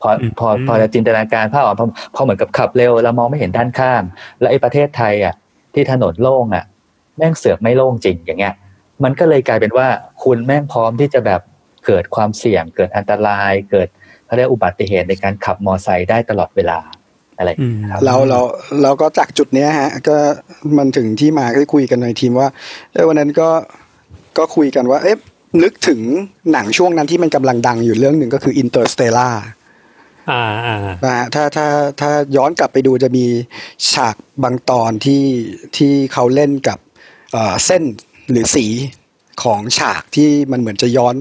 [0.02, 4.02] พออืมพอพอจะจินตนาการภาพออกพอพอเหมือนกับขับเร็วเรามองไม่เห็นด้านข้าง
[4.40, 5.34] แล้วไอ้ประเทศไทยอะ
[5.74, 6.66] ที่ถนนโล่งอะ
[7.18, 8.54] แม่งเสือกไม่โล่งจริงอย่างเงี้ย
[9.04, 9.88] มันก็เลยกลายเป็นว่า
[10.24, 11.42] คุณแม่งพร้อมที่จะแบบ
[11.88, 13.88] เกิดความเสี่ยง เกิดอันตราย เกิด
[14.26, 16.80] เขาเรียกอุบัติเหตุในการขับมอไซค์ได้ตลอดเวลา
[17.38, 18.40] อะไรอย่างเงี้ยครับเราเรา
[18.84, 20.18] เราก็จากจุดเนี้ยฮะ ก็
[20.78, 22.48] มันถึงที่มาก็คุยกันในทีมว่า
[22.94, 23.50] เอ้ยวันนั้นก็
[24.38, 25.18] ก็คุยกันว่า เอ๊ะ
[25.64, 26.02] นึกถึง
[26.52, 29.36] หนังช่วงนั้นที่มันกำลังดังอยู่เรื่องหนึ่งก็คือ Interstellar
[30.32, 31.68] อ่าอ่านะฮะถ้าถ้า
[32.02, 33.26] ถ้าย้อนกลับไปดูจะมี
[33.92, 35.24] ฉากบางตอนที่
[35.78, 36.80] ที่เขาเล่นกับ
[37.34, 37.84] เอ่อเส้น
[38.32, 38.66] หรือสี
[39.44, 41.16] ของฉากที่มันเหมือนจะย้อน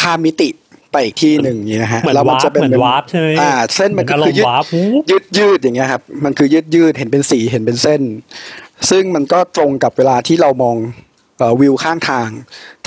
[0.00, 0.48] ข้ามมิติ
[0.92, 8.02] ไปอีกที่หนึ่งอย่างนี้นะฮะเหมือนแล้วมัวาร์จะปเป็นเหมือนวาร์ปใช่ไหมอ่า เส้นมันก็เหคืออารมยืณ์ดวาร์ปหูยืดยืดอย่างเงี้ยครับ มันคือยืดยืดเห็นเป็นสีเห็นเป็นเส้น
[8.90, 10.76] ซึ่งมันก็ตรงกับเวลาที่เรามอง
[11.38, 12.28] เอ่อวิวข้างทาง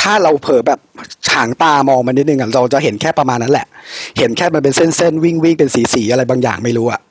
[0.01, 0.79] ถ้าเราเผลอแบบ
[1.29, 3.67] ฉางตามองมันนิดนึงอะเราจะเห็นแค่ประมาณนั้นแหละ
[4.17, 7.01] เห็นแค่มันเป็นเส้นเส้นวิ่งวิ่งเป็นสีสีอะไรบางอย่างไม่รู้อะ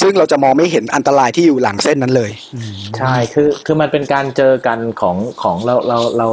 [0.00, 2.30] ซึ่งเราจะมองไม่เห็นอันตรายที่อยู่หลังเส้นนั้นเลย
[2.98, 6.28] ใช่ คือ คือมันเป็นการเจอกันของของเราเราเรา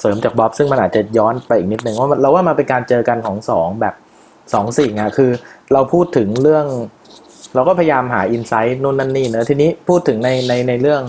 [0.00, 3.94] เสริมจากบ๊อบซึ่งมันอาจจะย้อนไปอีกนิดนึงว่าเราว่ามันเป็นการเจอกันของสองแบบ
[4.54, 5.30] สองสิ่งอะคือ
[5.72, 6.66] เราพูดถึงเรื่อง
[7.54, 11.02] เราก็พยายามหาอินไซต์นู่นนั่นนี่เนอะทีนี้พูดถึงในในในเรื่อง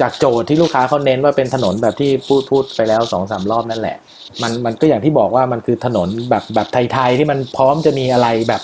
[0.00, 3.96] จากโจทย์ที่ลูกค้าเขาเน้นว่าเป็นถนนแบบที่พูดพูดไปแล้วสองสามรอบนั่นแหละ
[4.42, 8.62] มันมันก็อย่างที่บอกว่ามันคือถนนแบบแบบไทยๆที่มันพร้อมจะมีอะไรแบบ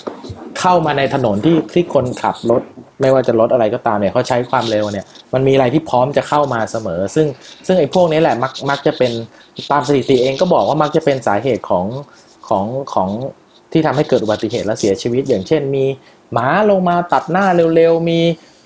[0.59, 2.61] เข้ามาในถนนที่ที่คนขับรถ
[3.01, 7.27] ไม่ว่าจะรถอะไรก็ตามเนี่ยเขาใช้ความเร็วเนี่ย มันมีอะไรที่พร้อมจะเข้ามาเสมอ ซึ่ง
[7.67, 9.11] ซึ่งไอ้พวกนี้แหละมักมักจะเป็น
[9.71, 11.85] ตามสถิติเองก็บอกว่ามักจะเป็นสาเหตุของ
[12.47, 13.09] ของของ
[13.71, 15.85] ที่ทำให้เกิดอุบัติเหตุและเสียชีวิต อย่างเช่น มี
[16.33, 17.45] หมาลงมาตัดหน้า
[17.75, 18.19] เร็วๆมี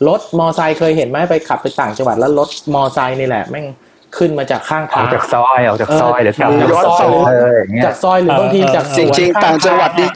[0.07, 3.65] รถมอไซค์เคยเห็นไหมไปขับไปต่างจังหวัดแล้วรถมอไซค์นี่แหละแม่ง
[4.17, 10.08] ขึ้นมาจากข้างออทากงจากซอยออกจากซอยเออหรือกลับย้อนสอนเอออย่างเงี้ยจากซอยหรือบางทีจากสจวนริงๆต่างจังหวัดนี่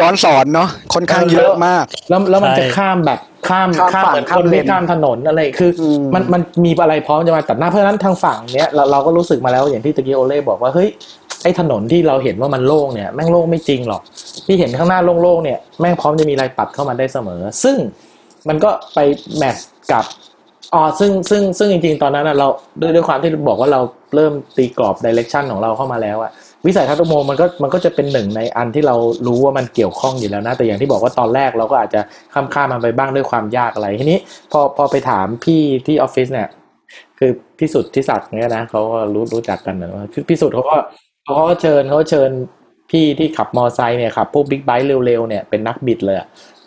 [0.00, 10.88] ย้อนสอนเนาะค่อนข้างเยอะมาก แล้วแล้วมันจะข้ามแบบข้ามข้ามข้ามฝั่งเหมือนข้าคมนเลที่นข้ามถนนอะไรคืออืมมันมันมีอะไรพร้อมจะมาตัดหน้าเพราะฉะนั้นทางฝั่งเนี้ยเราเราก็รู้สึกมาแล้วอย่างที่ตะกี้โอเล่บอกว่าเฮ้ย
[11.42, 14.02] ไอ้ถนนที่เราเห็นว่ามันโล่งเนี่ยแม่งโล่งไม่จริงหรอก
[14.46, 17.76] ที่เห็นข้างหน้าโล่งๆเนี่ยแม่งพร้อมจะมีอะไรตัดเข้ามาได้เสมอ ซึ่ง
[18.48, 18.98] มันก็ไป
[19.36, 20.04] แมทช์กับ
[20.74, 22.48] อ๋อซึ่งซึ่งซึ่งจริงๆ ตอนนั้นน่ะเรา
[22.80, 23.80] ด้วยด้วยความที่บอกว่าเรา
[24.14, 26.30] เริ่มตีกรอบดิเรกชันของเราเข้ามาแล้วอะ
[26.66, 32.00] วิสัยทัศน์อุโมงมันก็มันก็จะเป็นหนึ่งในอันที่เรารู้ว่ามันเกี่ยวข้องอยู่แล้วนะ แต่อย่างที่บอกว่าตอนแรกเราก็อาจจะ
[32.34, 34.18] ข้ามข้ามมันไปบ้างด้วยความยากอะไรทีนี้
[34.52, 36.48] พอพอไปถามพี่ที่ออฟฟิศเนี่ย
[37.18, 40.76] คือพี่สุดที่ศักดิ์เนี่ยนะเขาก็รู้รู้จักกันนะคือพี่สุดเขาก็
[41.24, 42.30] เขาก็เชิญเขาเชิญ
[42.90, 46.16] พี่ที่ขับมอไซค์เนี่ยขับพวกบิ๊กไบค์เร็วๆเนี่ยเป็นนักบิดเลย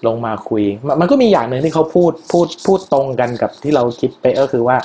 [0.08, 4.78] ลงมาคุยมันมันก็มีอย่างหนึ่งที่เขาพูดพูดพูดตรงกันกับที่เราคิดไปก็คือว่า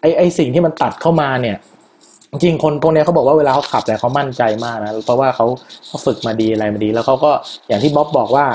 [0.00, 1.56] ไอไอสิ่งที่มันตัดเข้ามาเนี่ย
[2.30, 5.46] จริงคนพวกนี้เขาบอกว่าเวลาเขาขับเนี่ยเขามั่นใจมากนะเพราะว่าเขา
[5.86, 7.30] เขาฝึกมาดีอะไรมาดี แล้วเขาก็
[7.68, 8.46] อย่างที่บ๊อบบอกว่า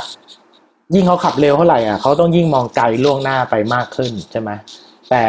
[0.96, 4.50] ยิ่งเขาขับเร็วเท่าไหร่อะเขาต้องยิ่งมองไกลล่วงหน้าไปมากขึ้นใช่ไหม
[5.10, 5.24] แต่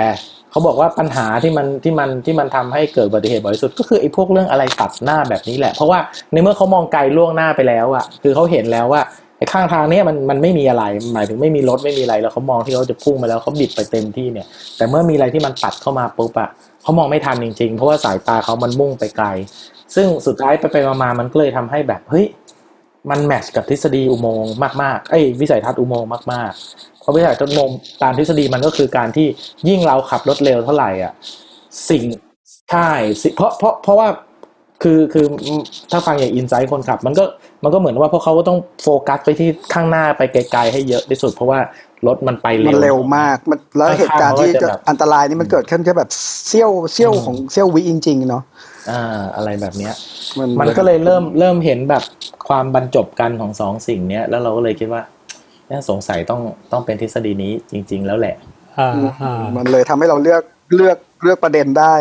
[0.50, 5.98] เขาบอกว่าปัญหาที่มันที่มันที่มันทำให้เกิดอุบัติเหตุบ่อยสุด ก็คือไอ้พวกเรื่องอะไรตัดหน้าแบบนี้แหละ เพราะว่า
[6.32, 9.02] ในเมื่อเขามองไกลล่วงหน้าไปแล้วอะคือเขาเห็นแล้วว่า
[9.52, 16.48] ข้างทางเนี้ยมันมันไม่มีอะไรหมายถึงไม่มีรถไม่มีอะไรแล้วเขามองที่เขาจะพุ่งมาแล้วเขาบิดไปเต็มที่เนี่ย แต่เมื่อมีอะไรที่มันปัดเข้ามาปุ๊บอะ
[16.82, 19.26] เขามองไม่ทันจริงๆ เพราะว่าสายตาเขามันมุ่งไปไกล
[19.94, 22.26] ซึ่งสุดท้ายไปไปมามันก็เลยทำให้แบบเฮ้ย
[23.10, 24.52] มันแมทช์กับทฤษฎีอุโมงค์
[24.82, 29.26] มากๆไอ้วิสัยทัศน์อุโมงค์มากๆเพราะวิสัยทัศน์อุโมงค์ตามทฤษฎีมันก็คือการที่
[29.68, 31.12] ยิ่งเราขับรถเร็วเท่าไหร่อะ
[31.90, 32.04] สิ่ง
[32.70, 32.88] ใช่
[33.22, 34.08] สิเพราะเพราะเพราะว่า
[34.84, 35.26] คือคือ
[35.90, 37.24] ถ้าฟังอย่างอินไซต์คนขับ มันก็
[37.64, 41.58] มันก็เหมือนว่าพวกเขาก็ต้องโฟกัสไปที่ข้างหน้าไปไกลๆให้เยอะที่สุด เพราะว่า
[42.06, 46.10] รถมันไปมัเร็นวเร็วมากมันแล้วเหตุการณ์ที่ข้างๆมันก็จะแบบอันตรายนี่มันเกิดขึ้นแค่แบบ
[46.48, 48.42] เสี้ยวเสี้ยวของเสี้ยววิจริงๆเนาะ
[48.90, 49.94] อ่าอะไรแบบเนี้ย
[50.38, 52.02] มันมันก็เลยเริ่มเริ่มเห็นแบบ
[52.48, 55.02] ความบรรจบกันของสองสิ่งเนี้ยแล้วเราก็เลยคิดว่า
[55.68, 56.40] เนี่ยสงสัยต้อง
[56.72, 58.36] ต้องเป็นทฤษฎีนี้จริง ๆ แล้วแหละ
[58.78, 58.90] อ่า
[59.22, 60.42] อ่ามันเลยทำให้เราเลือก
[60.74, 61.94] เลือกเลือกประเด็นได้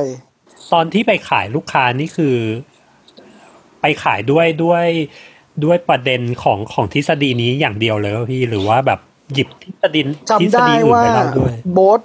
[0.73, 2.35] ตอนที่ไปขายลูกค้านี่คือ
[3.83, 4.85] ไปขายด้วยด้วย
[5.63, 8.99] ด้วยประเด็นของของทฤษฎีนี้อย่างเดียวเลยว่าพี่หรือว่าแบบ
[9.33, 11.99] หยิบทฤษฎีทฤจำษได้ฎีอื่นว่าไปเล่าด้วยโบ๊ท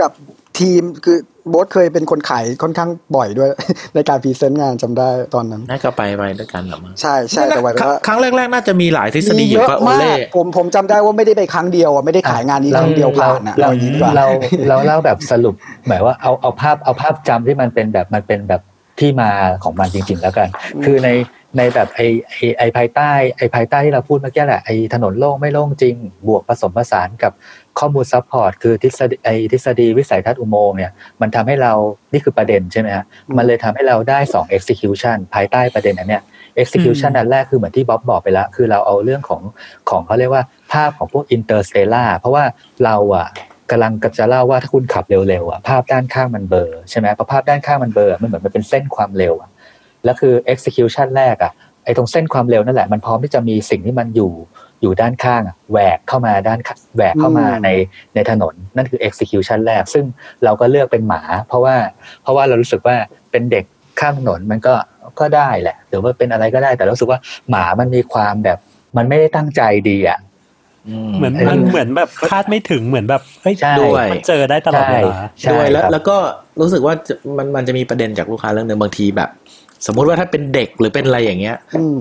[0.00, 0.10] กับ
[0.58, 1.18] ทีมคือ
[1.48, 3.48] โบ๊ทเคยเป็นคนขายค่อนข้างบ่อยด้วย
[3.94, 14.26] ในการพรีเซนต์งานจำได้ตอนนั้น น่าจะไปไปด้วยกันหรอมั้งใช่ใช่แต่ว่าครั้งครั้งแรก ๆ น่าจะมีหลายทฤษฎีมีอเยยู่อะก็โอมาเล่กผมผมจำได้ว่าไม่ได้ไปครั้งเดียวอะไม่ได้ขายงานนี้ครั้งเดียวผ่านอะเราเอาอย่างนี้ดีกว่าเรา
[14.68, 15.54] เราเล่าแบบสรุป
[15.86, 18.62] หมายว่าเอาเอาภาพเอาภาพจำที่มันเป็นแบบมันเป็นแบบ
[19.00, 19.30] ที่มา
[19.64, 21.10] ของมันจริง ๆ แล้วกันอืมคือใน
[21.58, 25.94] ในแบบไอไอไอภายใต้ไอภายใต้ที่เราพูดเมื่อกี้แหละไอถนนโล่งไม่โล่งจริง
[26.28, 27.32] บวกผสมผสานกับ
[27.78, 31.72] ข้อมูล support คือทฤษฎีไอทฤษฎีวิสัยทัศน์อุโมงค์เนี่ยมันทำให้เรา
[32.12, 33.04] นี่คือประเด็นใช่ไหมฮะ
[33.36, 36.22] มันเลยทำให้เราได้ 2 execution ภายใต้ประเด็นนั้นเนี่ย
[36.62, 39.42] execution อันแรกคือเหมือนที่บ๊อบบอกไปแล้ว คือเราเอาเรื่องของ
[39.90, 42.44] ของเขาเรียกว่าภาพของพวก interstellar เพราะว่า
[42.84, 43.28] เราอะ
[43.70, 49.50] กำลังจะเล่าว่าถ้าคุณขับเร็วๆอะภาพด้านข้างมันเบลอใช่ไหมพอภาพด้านข้างมันเบลอมันเหมือนมันเป็นเส้นความเร็วอะ
[50.04, 51.52] แล้วคือ execution แรกอะ
[51.84, 54.32] ไอ้ตรงเส้นความเร็วนั่นแหละมันพร้อมที่จะมีสิ่งที่มันอยู่
[54.82, 57.68] อยู่ด้านข้างอะแหวกเข้ามาด้านข้างแหวกเข้ามาอืมใน
[58.14, 60.04] ในถนนนั่นคือ execution แรก ซึ่ง
[60.44, 61.76] เราก็เลือกเป็นหมา เพราะว่า
[62.22, 62.96] เพราะว่าเรารู้สึกว่า
[63.30, 63.64] เป็นเด็ก
[64.00, 64.74] ข้ามถนนมันก็
[65.20, 68.58] ก็ได้แหละหรือว่าเป็นอะไรก็ได้แต่เรารู้สึกว่าหมามันมีความแบบ
[68.96, 70.18] มันไม่ได้ตั้งใจดีอะ
[71.16, 76.16] เหมือนเออมันเหมือนแบบคาดไม่ถึงเหมือนแบบเฮ้ยใช่ด้วยมันเจอได้ตลอดเวลาใช่ด้วยแล้วครับแล้วก็
[76.60, 79.28] รู้สึกว่าจะมันมันจะมีประเด็นจากลูกค้าเรื่องหนึ่งบางทีแบบ
[79.86, 82.00] สมมุติว่าถ้าเป็นเด็กหรือเป็นอะไรอย่างเงี้ยอืม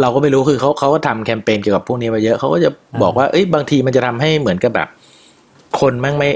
[0.00, 2.70] เราก็ไม่รู้คือเขาเขาก็ทำแคมเปญเกี่ยวกับพวกนี้มาเยอะเขาก็จะ
[3.02, 4.88] บอกว่าเอ้ยบางทีมันจะทำให้เหมือนกับแบบ
[5.80, 6.30] คนแม่งไม่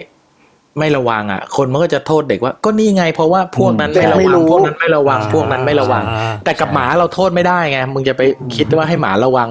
[0.78, 8.22] ไม่ระวังอะ คนมันก็จะโทษเด็กว่า ก็นี่ไงเพราะว่าพวกนั้นเด็ไม่กระไม่วังรู้พวกนั้นไม่ระวังพวกนั้นไม่ระวังอ่าแต่กับหมาเราโทษไม่ได้ไงมึงจะไป
[8.56, 9.48] คิดว่าให้หมาระวัง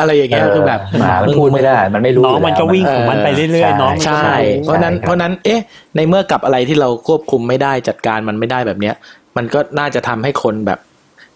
[0.00, 5.60] อะไรอย่างเงี้ยคือแบบหมามันพูดไม่ได้ มันไม่รู้น้องมันก็วิ่งของมันไปเรื่อยๆน้องมันก็ใช่วิ่งเพราะฉะนั้นใช่ครับเพราะฉะนั้นเอ๊ะ
[5.96, 8.94] ในเมื่อกับอะไรที่เราควบคุมไม่ได้จัดการมันไม่ได้แบบเนี้ย
[9.36, 10.78] มันก็น่าจะทำให้คนแบบ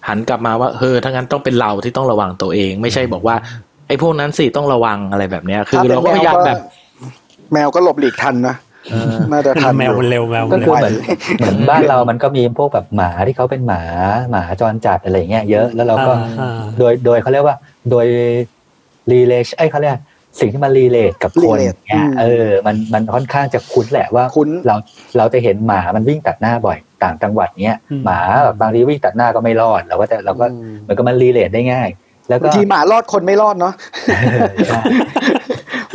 [0.09, 3.37] หันกลับมาว่าเออถ้างั้นต้องเป็นเราที่ต้องระวังตัวเอง ไม่ใช่บอกว่า
[3.88, 6.57] ไอ้พวกนั้นสิต้องระวังอะไรแบบเนี้ย คือถ้าเป็นเราก็พยายามแบบ
[7.53, 8.57] แมวก็หลบหลีกทันนะ
[8.90, 10.95] เออน่าจะทันแมวมันอยู่เร็วแมวก็มันคือเร็วเหมือน
[11.38, 13.83] เหมือนบ้านเรามันก็มีพวกแบบหมาที่เขาเป็นหมา
[14.31, 17.57] หมาจรจัดอะไรอย่างเงี้ยเยอะแล้วเราก็อ่าโดยโดยเขาเรียกว่า
[17.90, 18.07] โดย
[19.11, 19.99] รีเลชไอ้ยเขาเรียก
[20.40, 24.77] สิ่งที่มัน relate กับคน relate เนี่ยอืมเออ มันมันค่อนข้างจะคุ้นแหละว่าคุ้นเรา
[25.18, 31.88] เราจะเห็นหมามันวิ่งตัดหน้าบ่อยต่างจังหวัดเนี้ยอืมหมาแบบบางทีวิ่งตัดหน้าก็ไม่รอดเราก็จะเราก็อืมเหมือนกับมัน relate ได้ง่าย
[32.29, 33.75] แล้วก็บางทีหมารอดคนไม่รอดเนาะ
[34.68, 34.83] ใช่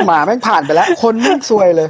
[0.06, 1.88] หมาแม่งผ่านไปแล้ว คนแม่งซวยเลย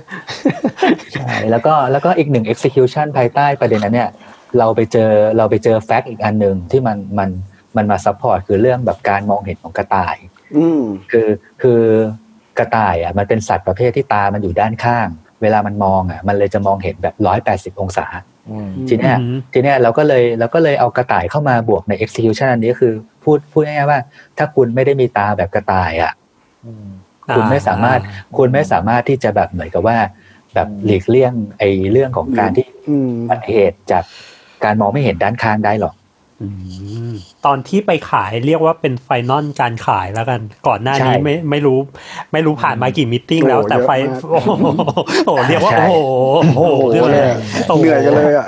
[1.15, 4.11] ใช่แล้วก็แล้วก็อีกหนึ่ง execution ภายใต้ประเด็นนั้นเนี่ย
[4.59, 7.29] เราไปเจอเราไปเจอ fact อีกอันหนึ่งที่มันมัน
[7.79, 10.17] มันมา support คือเรื่องแบบการมองเห็นของกระต่าย
[10.57, 11.29] อืมคือ
[11.63, 11.83] คือ
[12.59, 15.09] กระต่ายอะมันเป็นสัตว์ประเภทที่ตามันอยู่ด้านข้าง
[15.43, 18.07] เวลามันมองอะ มันเลยจะมองเห็นแบบร้อยแปดสิบองศา
[18.51, 24.01] อืมทีเนี้ยอืมทีเนี้ยเราก็เลยเราก็เลยเอากระต่ายเข้ามาบวกใน execution อันนี้ก็คือพูดพูดง่ายๆว่า
[24.39, 26.13] ถ้าคุณไม่ได้มีตาแบบกระต่ายอะ
[26.67, 26.87] อืม
[27.37, 28.01] คุณไม่สามารถ
[28.37, 29.99] คุณไม่สามารถที่จะแบบเหมือนกับว่า
[30.55, 34.05] แบบหลีกเลี่ยงไอ้เรื่องของการที่อืมอุบัติเหตุจาก
[34.65, 35.98] การมองไม่เห็นด้านข้างได้หรอกอืม
[37.47, 41.79] ตอนที่ไปขายเรียกว่าเป็น final การขายแล้วกัน ก่อนหน้านี้ใช่ไม่ไม่รู้
[42.33, 44.51] ไม่รู้ผ่านมากี่ meeting แล้วโอ้แต่ fight เยอะมากโอ้โห
[45.27, 46.11] โอ้โหเรียกว่าใช่โอ้โห
[46.57, 48.47] โอ้โหโอ้โหเลยอะโโเหนื่อยกันเลยอะ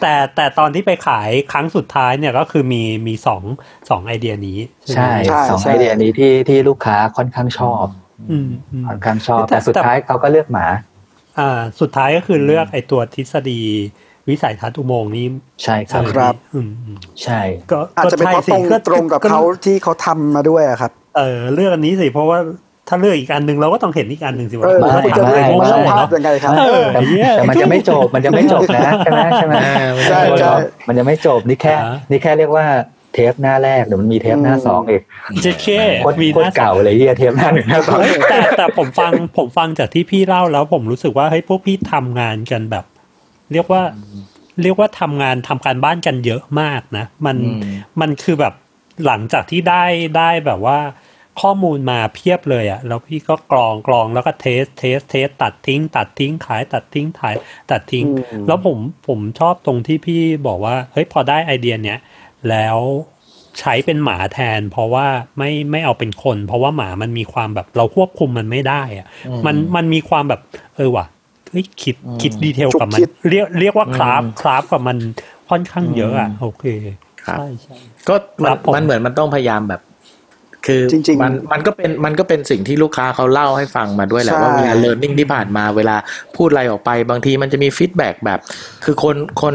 [0.00, 3.42] แต่แต่ตอนที่ไปขายครั้งสุดท้ายเนี่ยก็คือมีมีสอง
[3.90, 4.58] สองไอเดียนี้
[4.94, 7.86] ใช่ใช่สองใช่ไอเดียนี้ที่ที่ลูกค้าค่อนข้างชอบ
[8.30, 10.66] อืมอืมค่อนข้างชอบแต่แต่สุดแต่ท้ายเขาก็เลือกหมา
[11.38, 13.62] อ่า สุดท้ายก็คือเลือกไอตัวทฤษฎี
[14.30, 15.26] วิสัยทัศน์อุโมงค์นี้
[15.64, 17.40] ใช่ครับครับอืมอืมใช่
[17.72, 22.38] ก็อาจจะเป็นเพราะก็ตรงใช่สิตรงกับก็เขาที่เขาทำมาด้วยอะครับ เออเลือกอันนี้สิเพราะว่า
[22.88, 29.54] ถ้าเลือกอีกอันหนึ่งเราก็ต้องเห็นอีกอันหนึ่งสิวะเออไม่แล้วคุณจะไม่มันต้องไม่ภาพยังไงครับเออแต่เหี้ยแต่มันจะไม่จบมันจะไม่จบนะใช่ไหมใช่ไหม
[30.08, 30.52] ใช่ใช่
[30.88, 32.66] มันจะไม่จบนี่แค่อ่านี่แค่เรียกว่า
[33.14, 35.02] เทปหน้าแรกเดี๋ยวมันมีเทปหน้าสองอีก
[35.42, 35.66] เจ๊เค
[36.02, 42.84] โคตรมีโคตรเก่าเลยเฮียเทปหน้าหนึ่งหน้าสองเฮ้ยแต่แต่ผมฟังผมฟังจากที่พี่เล่าแล้วผมรู้สึกว่าเฮ้ยพวกพี่ทำงานกันแบบ
[43.52, 43.82] เรียกว่า
[44.62, 47.60] เรียกว่าทำงานทำการบ้านกันเยอะมากนะ มันอืม
[48.00, 48.54] มันคือแบบ
[49.06, 49.84] หลังจากที่ได้
[50.16, 50.78] ได้แบบว่า
[51.40, 57.34] ข้อมูลมาเพียบเลยอะแล้วพี่ก็กรองกรองแล้วก็ test test test ตัดทิ้ง ตัดทิ้งขายตัดทิ้งขาย
[57.70, 61.98] ตัดทิ้งอืมแล้วผมผมชอบตรงที่พี่บอกว่าเฮ้ยพอได้ไอเดียเนี้ย
[62.48, 62.78] แล้ว
[63.60, 65.06] ใช้เป็นหมาแทน เพราะว่า
[65.38, 70.40] ไม่ไม่เอาเป็นคน เพราะว่าหมามันมีความแบบเราควบคุมมันไม่ได้อะอืมมันมันมีความแบบ
[70.76, 71.06] เออว่ะ
[71.50, 74.96] เฮ้ยคิดอืมคิดดีเทลกับมัฉุนกคิดเรียกเรียกว่าคราฟอืมคราฟกับมัน
[75.50, 76.64] ค่อนข้างเยอะอะอืมโอเค
[77.26, 77.76] ครับใช่ใช่
[78.08, 79.80] ก็มัคนรับผมมันเหมือนมันต้องพยายามแบบ
[80.66, 85.96] คือจริงๆมันมันก็เป็นมันก็เป็นสิ่งที่ลูกค้าเขาเล่าให้ฟังมาด้วยแหละใช่ว่าเวลา learning ที่ผ่านมาเวลา
[86.36, 88.40] พูดอะไรออกไปบางทีมันจะมีฟีดแบ็กแบบ
[88.84, 89.54] คือคนคน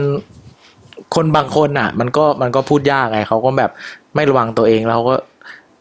[1.16, 3.72] คนบางคนอะ มันก็มันก็พูดยากไงเขาก็แบบ
[4.16, 5.16] ไม่ระวังตัวเองแล้วเขาก็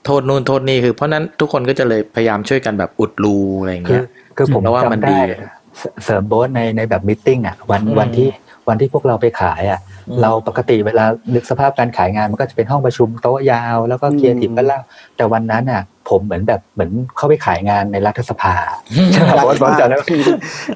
[0.05, 4.05] โทษนู่นโทษนี่คือเพราะฉะนั้นทุกคนก็จะเลยพยายามช่วยกันแบบอุดรูอะไรอย่างคืเงี้อย
[4.37, 5.47] คือผมแล้วว่ามันจำดีได้
[5.79, 8.29] เสเสริมโบสในในแบบมิทติ้งอะวันอืมวันที่
[8.69, 14.81] วันที่พวกเราไปขายอะอืมเราปกติเวลานึกสภาพการขายงานมันก็จะเป็นห้องประชุมโต๊ะยาวแล้วก็เคลียร์ทีมก็เล่า
[15.17, 18.55] แต่วันนั้นอะ ผมเหมือนแบบเหมือนเข้าไปขายงานในรัฐสภา
[19.13, 20.03] ใช่ไหมบอสบอสจำได้ไหม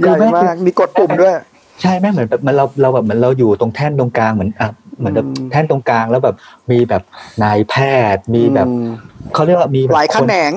[0.00, 1.34] ใหญ่มากมีกดปุ่มด้วย
[1.82, 6.36] ใช่แม่งเหมือนแบบมันเราเราแบบเหมือนเราอยู่ตรงแท่นตรงกลางเหมือนอะเหมือนแบบอืมแท่นตรงกลางแล้วแบบ
[6.70, 7.02] มีแบบ
[7.42, 7.74] นายแพ
[8.14, 8.88] ทย์มีแบบอืม
[9.34, 10.52] เขาเรียกว่ามีแบบหลายแขคนนง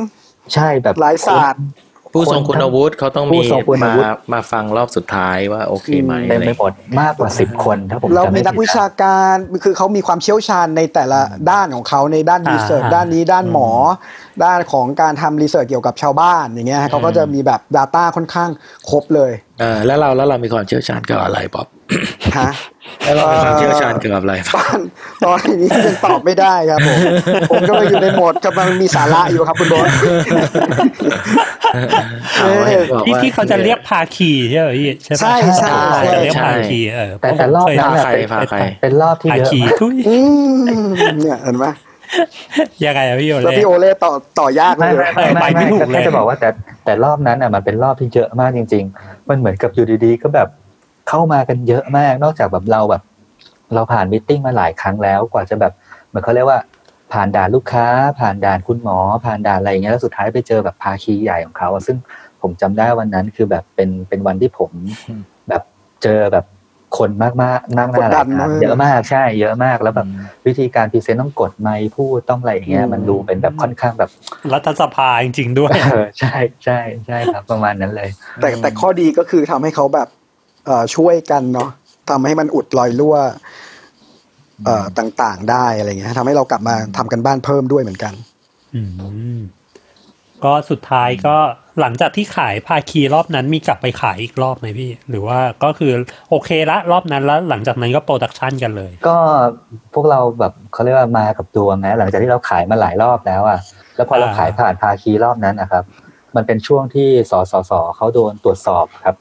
[0.54, 1.62] ใช่แบบหลายศาสตร์
[2.14, 11.22] ผู้ทรงคุณวุฒิเขาต้องผู้มีทรงคุณมาวุฒิมาฟังรอบสุดท้ายว่าโอเคไหมเต็มอะไรไปหมดมากกว่าสิบคนถ้าผมเราจำมีไม่นักผิดวิชาการคือเขามีความเชี่ยวชาญในแต่ละ
[11.52, 13.70] ด้านของเขาในด้านอ่ารีเสิร์ชอ่าด้านนี้ด้านหมอ
[14.44, 18.50] ด้านของการทำรีเสิร์ชเกี่ยวกับชาวบ้านอย่างเงี้ยเขาก็จะมีแบบ Data ค่อนข้าง
[18.90, 21.68] ครบเลยเออแล้วเราแล้วเรามีความเชี่ยวชาญเกี่ยวกับอะไรป๊อป
[22.38, 22.52] ฮะ
[23.04, 24.78] แล้วเรามีความเชี่ยวชาญเกี่ยวกับอะไรตอน
[25.26, 26.98] ตอนนี้ยังตอบไม่ได้ครับผม
[27.52, 29.92] ผมก็เลยอยู่ในโหมดกำลังมีสาระอยู่ครับคุณโบอส
[32.36, 40.18] เอาไว้บอกที่ว่าที่เขาจะเรียกพาคีใช่ไหมพี่ใช่ปะใช่ใช่เขาจะเรียกใช่พาคีเออแต่แต่รอบนั้นพาอะใครเป็นพาใครเป็นรอบที่พาเยอะคีมากทุยอื
[40.86, 40.88] ม
[41.22, 41.66] เนี่ยเห็นไหม
[42.86, 46.50] ยังไงอะพี่โอแล้วเล่พี่โอเล่ต่อต่อยากเลไม่ยไม่ไม่ไปไม่ไม่ไม่ถูกเลยแค่จะบอกว่าแต่
[46.86, 50.48] แต่รอบนั้นอะมันเป็นรอบที่เยอะมากจริง ๆ มันเหมือนกับอยู่ดีๆ ก็แบบ
[51.10, 53.04] เข้ามากันเยอะมาก นอกจากแบบเราแบบ
[53.74, 55.74] เราผ่านมิทติ้งมาหลายครั้งแล้วกว่าจะแบบ
[56.08, 56.60] เหมือนเขาเรียกว่า
[57.14, 57.86] ผ่านด่านลูกค้า
[58.20, 61.98] ผ่านด่านคุณหมอ ผ่านด่านอะไรอย่างเงี้ยแล้วสุดท้ายไปเจอแบบภาคีใหญ่ของเขาอะซึ่ง
[62.42, 64.72] ผมจำได้วันนั้นคือแบบเป็นเป็นวันที่ผม
[65.50, 65.64] แบบ
[66.04, 66.46] เจอแบบ
[66.98, 70.08] คนมากมากๆมากหกดน้าหดัลายนตาเนอะเยอะมากใช่ เยอะมากแล้วแบบ
[70.46, 74.10] วิธีการพรีเซนต์ต้องกดไมค์พูดต้องอะไรอย่างเงี้ยอืมมันดูเป็นแบบค่อนข้างแบบ
[74.54, 78.10] รัฐสภาจริงๆด้วยเออใช่ใช่ใช่ครับประมาณนั้นเลย
[78.42, 80.21] แต่แต่ข้อดีก็คือทำให้เขาแบบเอ่อ
[80.96, 81.70] ช่วยกันเนาะ
[82.10, 83.16] ทำให้มันอุดรอยรั่ว
[84.66, 88.14] เอ่อต่างๆ ได้อะไรเงี้ยทำให้เรากลับมาทำกันบ้านเพิ่มด้วยเหมือนกัน
[88.76, 88.82] อื
[89.38, 89.40] ม
[90.44, 91.36] ก็สุดท้ายก็
[91.82, 95.92] หลังจากที่ขายพาคีรอบนั้นมีกลับไปขายอีกรอบไหมพี่ หรือว่าก็คือ
[96.30, 99.18] โอเคละรอบนั้นแล้วหลังจากนั้นก็โปรดักชันกันเลย ก็
[99.94, 103.60] พวกเราแบบเขาเรียกว่ามากับดวงนะหลังจากที่เราขายมาหลายรอบแล้วอะ
[103.96, 105.84] แล้วพอเราอ่าขายผ่านภาคีรอบนั้นนะครับ
[106.36, 109.16] มันเป็นช่วงที่สสสเขาโดนตรวจสอบครับ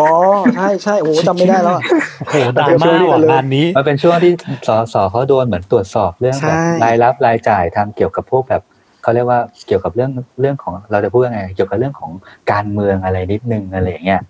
[0.00, 0.10] อ๋อ
[0.56, 1.82] ใช่ใช่โอ้จำไม่ได้แล้วอะ
[2.18, 4.32] โอ้โหดราม่าว่ะงานนี้มันเป็นช่วงที่
[4.68, 8.62] สสเขาโดนเหมือนตรวจสอบเรื่องแบบใช่รายรับรายจ่ายทางเกี่ยวกับพวกแบบ
[9.02, 10.10] เขาเรียกว่าเกี่ยวกับเรื่อง
[10.40, 12.10] เรื่องของเราจะพูดยังไงเกี่ยวกับเรื่องของ
[12.52, 14.20] การเมืองอะไรนิดนึงอะไรอย่างเงี้ย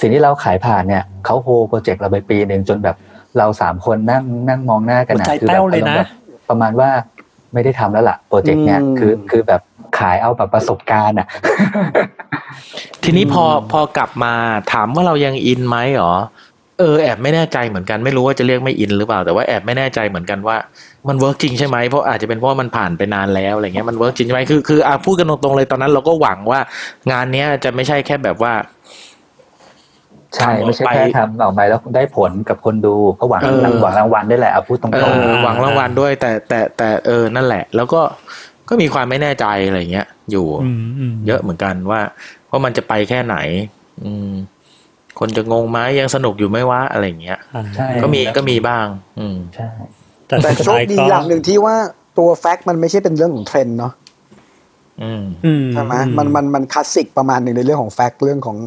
[0.00, 2.96] สิ่งที่เราขายผ่านเนี่ยเขา hold project เราไปปีหนึ่งจนแบบ
[3.38, 6.08] เราสามคนนั่งนั่งมองหน้ากันหัวใจคือแบบแป้วเลยนะอารมณ์แบบ
[6.48, 6.90] ประมาณว่า
[7.54, 9.60] ไม่ได้ทำแล้วล่ะ project เนี้ยอืมคือคือแบบ
[9.98, 11.26] ขายเอาแบบประสบการณ์อะ
[13.04, 14.32] ทีนี้พอพอกลับมา
[14.72, 16.14] ถามว่าเรายัง in ไหมหรอ
[16.78, 20.56] เออแอบไม่แน่ใจเหมือนกันไม่รู้ว่าจะเรียกไม่ in หรือเปล่า แต่ว่าแอบไม่แน่ใจเหมือนกันว่า
[21.08, 26.60] มัน work จริงใช่ไหมเพราะอาจจะเป็นเพราะว่ามันผ่านไปนานแล้วอะไรเงี้ยมัน work จริงใช่ไหมคือคืออะพูดกันตรงๆเลยตอนนั้นเราก็หวังว่า
[27.12, 28.52] งานเนี้ยจะไม่ใช่แค่แบบว่า
[30.36, 38.00] ใช่ทำออกไม่ใช่ไปแค่ทำออกมาแล้วได้ผลกับคนดูเขาหวังเออหวังรางวัลได้แหละเอาพูดตรงเอๆอหวังรางวัลด้วย แต่แต่แต่เออนั่นแหละ แล้วก็
[38.68, 42.00] ก็มีความไม่แน่ใจอะไรเงี้ย อยู่อืมอืมเยอะเหมือนกันว่า
[42.50, 43.36] ว่ามันจะไปแค่ไหน
[44.04, 44.30] อืม
[45.18, 48.86] คนจะงงไหมยังสนุกอยู่ไหมวะอะไรเงี้ยอ่าใช่ก็มีก็มีบ้าง
[49.18, 49.68] อืมใช่
[50.26, 51.76] แต่แต่สุดโชคท้ายดีก็อย่างหนึ่งที่ว่า
[52.18, 53.92] ตัว fact มันไม่ใช่เป็นเรื่องของเทรนด์เนาะ
[55.02, 58.58] อืมอืมใช่ไหมมันมันมันคลาสสิกประมาณหนึ่งในเรื่องของ fact เรื่องของ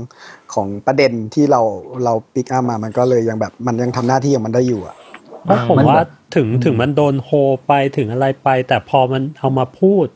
[0.53, 1.61] ของประเด็นที่เรา
[2.05, 4.95] เรา pick up มา มันก็เลยยังแบบมันยังทำหน้าที่ของมันได้อยู่อะ
[5.43, 7.29] เพราะผมมันว่าแบบถึงถึงมันโดนโฮ
[7.67, 10.07] ไปถึงอะไรไป แต่พอมันเอามาพูด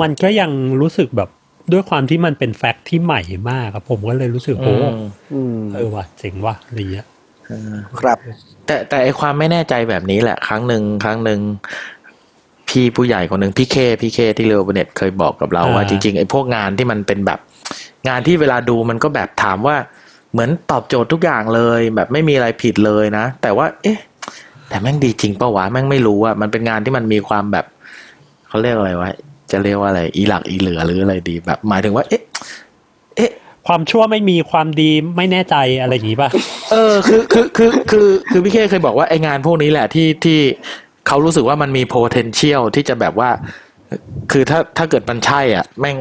[0.00, 1.28] มันก็ยังรู้สึกแบบ
[1.72, 7.06] ด้วยความที่มันเป็น fact ที่ใหม่มากครับผมก็เลยรู้สึกโอ้อืมอืมเออว่ะเจ๋งว่ะอะไรเงี้ย
[7.98, 8.18] ครับ
[8.66, 11.40] แต่แต่ไอความไม่แน่ใจแบบนี้แหละ ครั้งหนึ่งครั้งหนึ่ง
[12.68, 17.38] พี่ผู้ใหญ่คนหนึ่งพี่เคพี่เคที่เรวเน็ตเคยบอกกับเราว่าอ่าจริงๆไอพวกงานที่มันเป็นแบบ
[18.08, 19.76] งานที่เวลาดูมันก็แบบถามว่า
[20.32, 23.98] เหมือนตอบโจทย์ทุกอย่างเลย แบบไม่มีอะไรผิดเลยนะ แต่ว่า เอ๊ะ
[24.68, 27.66] แต่แม่งดีจริงปะวะแม่งไม่รู้อะมันเป็นงานที่มันมีความแบบ
[28.48, 29.08] เขาเรียกอะไรวะ
[29.50, 32.22] จะเรียกว่าอะไร อีหลักอีเหลือหรืออะไรดี แบบ หมายถึงว่า เอ๊ะ
[33.16, 33.30] เอ๊ะ
[33.66, 36.30] ความชั่วไม่มีความดีไม่แน่ใจอะไรอย่างงี้ป่ะ
[36.72, 40.38] เออคือคือคือคือคือพี่เคเคยบอกว่าไองานพวกนี้แหละที่ที่
[41.06, 43.30] เขารู้สึกว่ามันมี potential ที่จะแบบว่า
[44.32, 45.96] คือถ้าถ้าเกิดมันใช่อะ แม่ง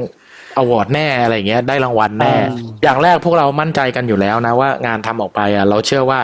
[0.57, 6.19] อวอร์ดแน่อะไรเงี้ยได้รางวัลแน่อ่าอย่างแรกพวกเรามั่นใจกันอยู่แล้วนะว่างานทำออกไปอะเราเชื่อว่า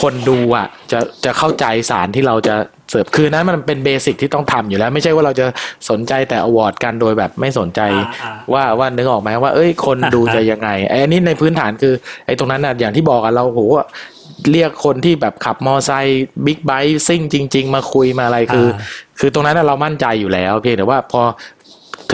[0.00, 2.54] คนดูอะจะจะเข้าใจสารที่เราจะ
[2.90, 5.46] เสิร์ฟคือนั้นมันเป็นเบสิกที่ต้องทำอยู่แล้ว ไม่ใช่ว่าเราจะ
[5.90, 7.80] สนใจแต่ award กันโดยแบบไม่สนใจ
[8.22, 11.94] อ่าว่าว่านึกออกไหมว่า เอ้ย คนดูจะยังไงไอ้อันนี้ในพื้นฐานคือ
[12.26, 13.60] ไอ้ตรงนั้นน่ะอย่างที่บอกอะเราโห
[14.52, 18.80] เรียกคนที่แบบขับมอไซค์ big bike ซิ่งจริง ๆ มาคุยมาอะไรคืออ่า
[19.20, 21.22] คือตรงนั้นน่ะเรามั่นใจอยู่แล้ว เพียงแต่ว่าพอ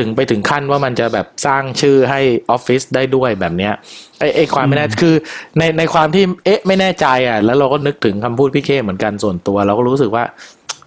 [0.01, 3.73] ถึงไปถึงขั้นว่ามันจะแบบสร้างชื่อให้ออฟฟิศได้ด้วยแบบเนี้ย
[4.19, 5.15] ไอ้ไอ้ความไม่แน่คือ
[5.59, 10.25] ในในความที่เอ๊ะไม่แน่ใจอะ แล้วเราก็นึกถึงคำพูดพี่เคเหมือนกันส่วนตัว เราก็รู้สึกว่า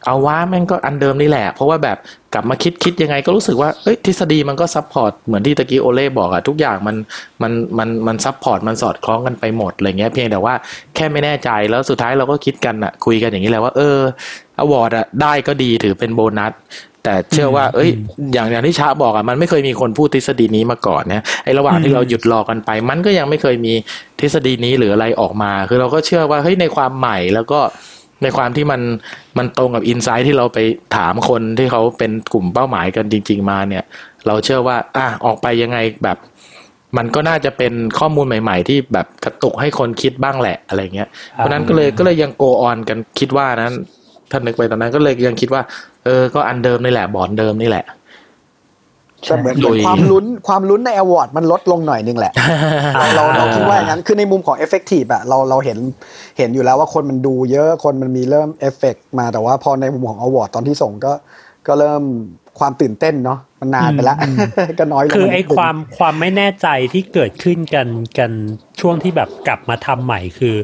[0.06, 1.98] เอาว่าแม่งก็อันเดิมนี่แหละ เพราะว่าแบบ
[2.34, 6.96] กลับมาคิดคิดยังไงก็รู้สึกว่าเอ้ยทฤษฎีมันก็ support เหมือนที่ตะกี้โอเล่บอกอะทุกอย่างมัน
[7.42, 10.54] มันมันมัน support มันสอดคล้องกันไปหมดอะไรเงี้ยเพียงแต่ว่า
[10.96, 13.98] แค่ไม่แน่ใจแล้วสุดท้ายเราก็คิดกันอะคุยกันอย่างนี้แหละว่าเออ
[14.60, 16.54] award อะได้ก็ดีถือเป็นโบนัส
[17.04, 17.90] แต่เชื่อว่า เอ้ย
[18.34, 23.74] อย่างอย่างที่ชาบอกอะมันไม่เคยมีคนพูดทฤษฎีนี้มาก่อนเนี่ยไอ้ระหว่างที่เราหยุดรอกันไป มันก็ยังไม่เคยมี
[24.20, 27.60] ทฤษฎีนี้หรืออะไรออกมา คือเราก็เชื่อว่าเฮ้ยในความใหม่แล้วก็
[28.24, 28.82] ในความที่มัน
[29.38, 30.60] มันตรงกับ insight ที่เราไป
[30.96, 33.84] ถามคนที่เขาเป็นกลุ่มเป้าหมายกันจริง ๆ มาเนี่ย
[34.28, 36.18] เราเชื่อว่า อะออกไปยังไงแบบ
[36.98, 43.76] มันก็น่าจะเป็นข้อมูลใหม่ ๆ ที่แบบกระตุกให้คนคิดบ้างแหละอะไรเงี้ยเพราะฉะนั้นก็เลยก็เลยยัง go on กันคิดว่านั้น
[44.32, 45.62] ถ้านึกไปตอนนั้นก็เลยยังคิดว่า
[46.06, 47.86] เออ ก็อันเดิมนี่แหละ บอร์ดเดิมนี่แหละ
[49.28, 52.34] แต่เหมือนลุยความลุ้นความลุ้นใน award มันลดลงหน่อยนึงแหละ
[52.96, 55.78] เราเราเราคิดว่าอย่างนั้นคือในมุมของ effective อะเราเราเห็น
[56.38, 61.14] เห็นอยู่แล้วว่าคนมันดูเยอะคนมันมีเริ่มเอฟเฟกมาแต่ว่าพอในมุมของ award ตอนที่ส่งก็
[61.68, 62.04] ก็เริ่ม
[62.60, 64.18] ความตื่นเต้นเนาะมันนานไปแล้ว
[64.80, 67.88] ก็น้อยลงคือไอ้นิดนึงความความไม่แน่ใจที่เกิดขึ้นกัน
[68.18, 68.32] กัน
[68.82, 70.56] ช่วงที่แบบกลับมาทำใหม่คือ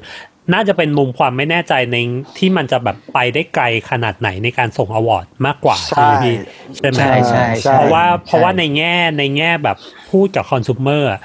[0.54, 1.98] น่าจะเป็นมุมความไม่แน่ใจใน
[2.38, 6.36] ที่มันจะแบบไปได้ไกลขนาดไหนในการส่ง award มากกว่าใช่ไหมพี่
[6.78, 9.78] ใช่ไหมใช่ใช่ใช่เพราะว่าเพราะว่าใช่ในแง่ในแง่แบบ
[10.12, 11.22] พูดกับคอน sumer อะ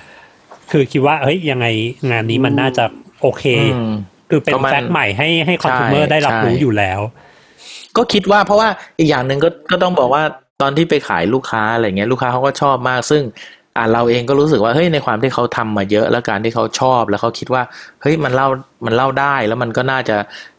[0.71, 1.67] คือคิดว่าเฮ้ยยังไง
[2.11, 2.85] งานนี้มันน่าจะ
[3.23, 3.93] โอเคอืม
[4.31, 7.01] คือเป็นก็มันแฟกต์ใหม่ให้ให้คอนใช่ sumer ได้รับรู้ใช่อยู่แล้ว
[7.97, 10.23] ก็คิดว่าเพราะว่าอีกอย่างหนึ่งก็ก็ต้องบอกว่า
[10.63, 13.23] ตอนที่ไปขายลูกค้าอะไรเงี้ยลูกค้าเขาก็ชอบมากซึ่ง
[13.77, 17.63] อ่าเราเองก็รู้สึกว่าเฮ้ยในความที่เขาทำมาเยอะแล้วการที่เขาชอบแล้วเขาคิดว่า
[18.03, 18.49] เฮ้ยมันเล่า
[18.87, 20.17] มันเล่าได้แล้วมันก็น่าจะ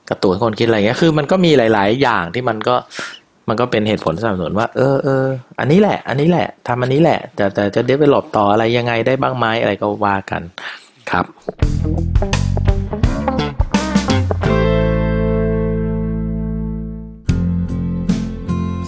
[0.09, 2.75] กระตุ้นคนคิดอะไรเงี้ยคือ มันก็มีหลาย ๆ อย่างที่มันก็
[3.49, 5.25] มันก็เป็นเหตุผลสนับสนุนว่าเออเออ
[5.59, 10.41] อันนี้แหละ อันนี้แหละทำอันนี้แหละ แต่แต่จะเดเวลลอปต่ออะไรยังไงได้บ้างไหมอะไรก็ว่ากัน
[11.11, 11.25] ครับ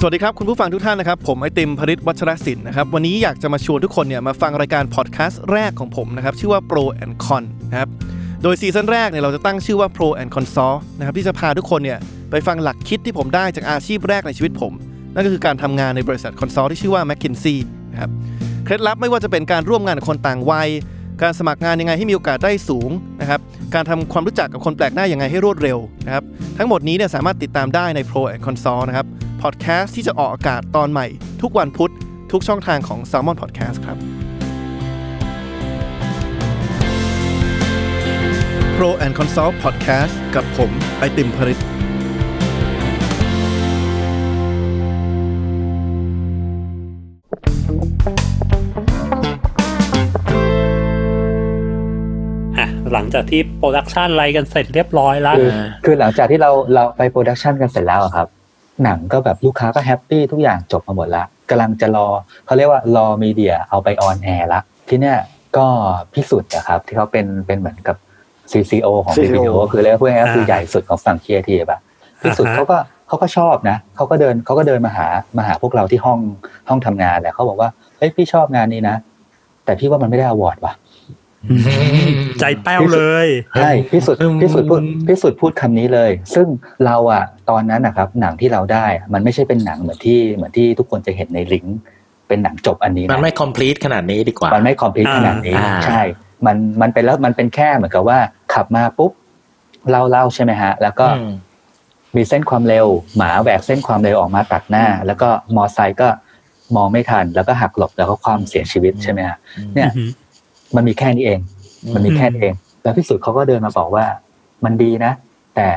[0.01, 7.89] สวัสดีครับ คุณผู้ฟังทุกท่านนะครับ ผมไอติมพริตวัชรศิลป์นะครับ วันนี้อยากจะมาชวนทุกคนเนี่ยมาฟังรายการพอดแคสต์แรกของผมนะครับ ชื่อว่า Pro and Con นะครับ
[8.43, 11.99] โดยซีซั่นแรกเนี่ยเราจะตั้งชื่อว่า Pro and Consult นะครับที่จะพาทุกคนเนี่ย
[12.31, 14.73] ไปฟังหลักคิดที่ผมได้จากอาชีพแรกในชีวิตผม
[15.13, 17.57] นั่นก็คือการทำงานในบริษัท consult ที่ชื่อว่า McKinsey
[17.91, 18.11] นะครับ
[18.65, 20.69] เคล็ดลับไม่ว่าจะเป็นการร่วมงานกับคนต่างวัย
[21.21, 22.89] การสมัครงานยังไงให้มีโอกาสได้สูง
[23.21, 23.39] นะครับ
[23.73, 26.23] การทำความรู้จักกับคนแปลกหน้ายังไงให้รวดเร็วนะครับ
[26.57, 29.07] ทั้งหมดนี้เนี่ยสามารถติดตามได้ใน Pro and Consult นะครับ
[29.47, 31.07] พอดแคสต์ที่จะออกอากาศตอนใหม่
[31.41, 31.91] ทุกวันพุธ
[32.31, 33.97] ทุกช่องทางของ Salmon Podcast ครับ
[38.75, 41.59] Pro and Consult Podcast กับผมไอติมพริต
[52.57, 55.51] อะหลังจากที่ production อะไรกันเสร็จเรียบร้อยแล้ว คือ
[55.85, 58.27] คือหลังจากที่เราเราไป production กันเสร็จแล้วอะครับ
[58.83, 62.07] หนังก็แบบลูกค้าก็ happy ทุกอย่างจบมาหมดละกำลังจะรอ
[62.45, 65.17] เขาเรียกว่ารอ media เอาไป on air ละทีเนี้ย
[65.57, 65.65] ก็
[66.13, 67.97] พิสุทธิ์นะครับ ที่เขาเป็นเป็นเหมือนกับ
[68.51, 71.79] CCO ของ CCO วิดีโอคือเรียกว่าพูดง่ายๆคืออ่าใหญ่สุดของฝั่งครีเอทีฟอะ
[72.21, 72.77] พิสุทธิ์อ่าฮะเขาก็
[73.07, 76.19] เขาก็ชอบนะเขาก็เดินเขาก็เดินมาหามาหาพวกเราที่ห้อง
[76.69, 78.95] ห้องทำงานแหละเขาบอกว่าเฮ้ยพี่ชอบงานนี้นะ
[79.65, 80.73] แต่พี่ว่ามันไม่ได้ award ว่ะ
[82.39, 83.27] ใจแป้วเลย
[83.57, 86.47] ใช่พิสุทธิ์อืมพิสุทธิ์พูดพิสุทธิ์พูดคำนี้เลย ซึ่ง
[86.85, 91.77] เราอะตอนนั้นนะครับ หนังที่เราได้อะมันไม่ใช่เป็นหนังเหมือนที่เหมือนที่ทุกคนจะเห็นในลิงก์
[92.27, 96.01] เป็นหนังจบอันนี้มันนะไม่ complete ขนาดนี้ดีกว่า มันไม่คอมพลีทอ่าขนาดนี้อ่าใช่
[96.45, 98.19] มันมันเป็นแล้วมันเป็นแค่เหมือนกับว่า
[98.53, 99.11] ขับมาปุ๊บ
[99.89, 101.31] เล่าเล่าใช่ไหมฮะ แล้วก็อืม
[102.15, 106.07] มีเส้นความเร็ว หมาแหวกเส้นความเร็วออกมาตัดหน้า แล้วก็มอไซค์ก็
[106.75, 109.37] มองไม่ทัน แล้วก็หักหลบแล้วก็ความเสียชีวิตใช่ไหมฮะ
[109.75, 110.09] เนี่ยอือหือ
[110.75, 111.39] มันมีแค่นี้เอง
[111.95, 114.05] มันมีแค่นี้เอง แล้วพิสุทธิ์เขาก็เดินมาบอกว่า
[114.65, 115.11] มันดีนะ
[115.55, 115.67] แต่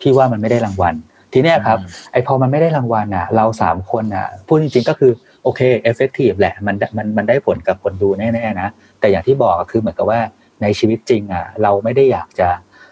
[0.00, 0.94] พี่ว่ามันไม่ได้รางวัล
[1.32, 1.78] ทีเนี้ยครับ
[2.12, 8.68] ไอพอมันไม่ได้รางวัลอะ เราสามคนอะพูดจริง ๆ ก็คือโอเค effective แหละมันมันมันได้ผลกับคนดูแน่ๆนะ
[9.00, 10.20] แต่อย่างที่บอกอะคือเหมือนกับว่า
[10.62, 12.48] ในชีวิตจริงอะเราไม่ได้อยากจะ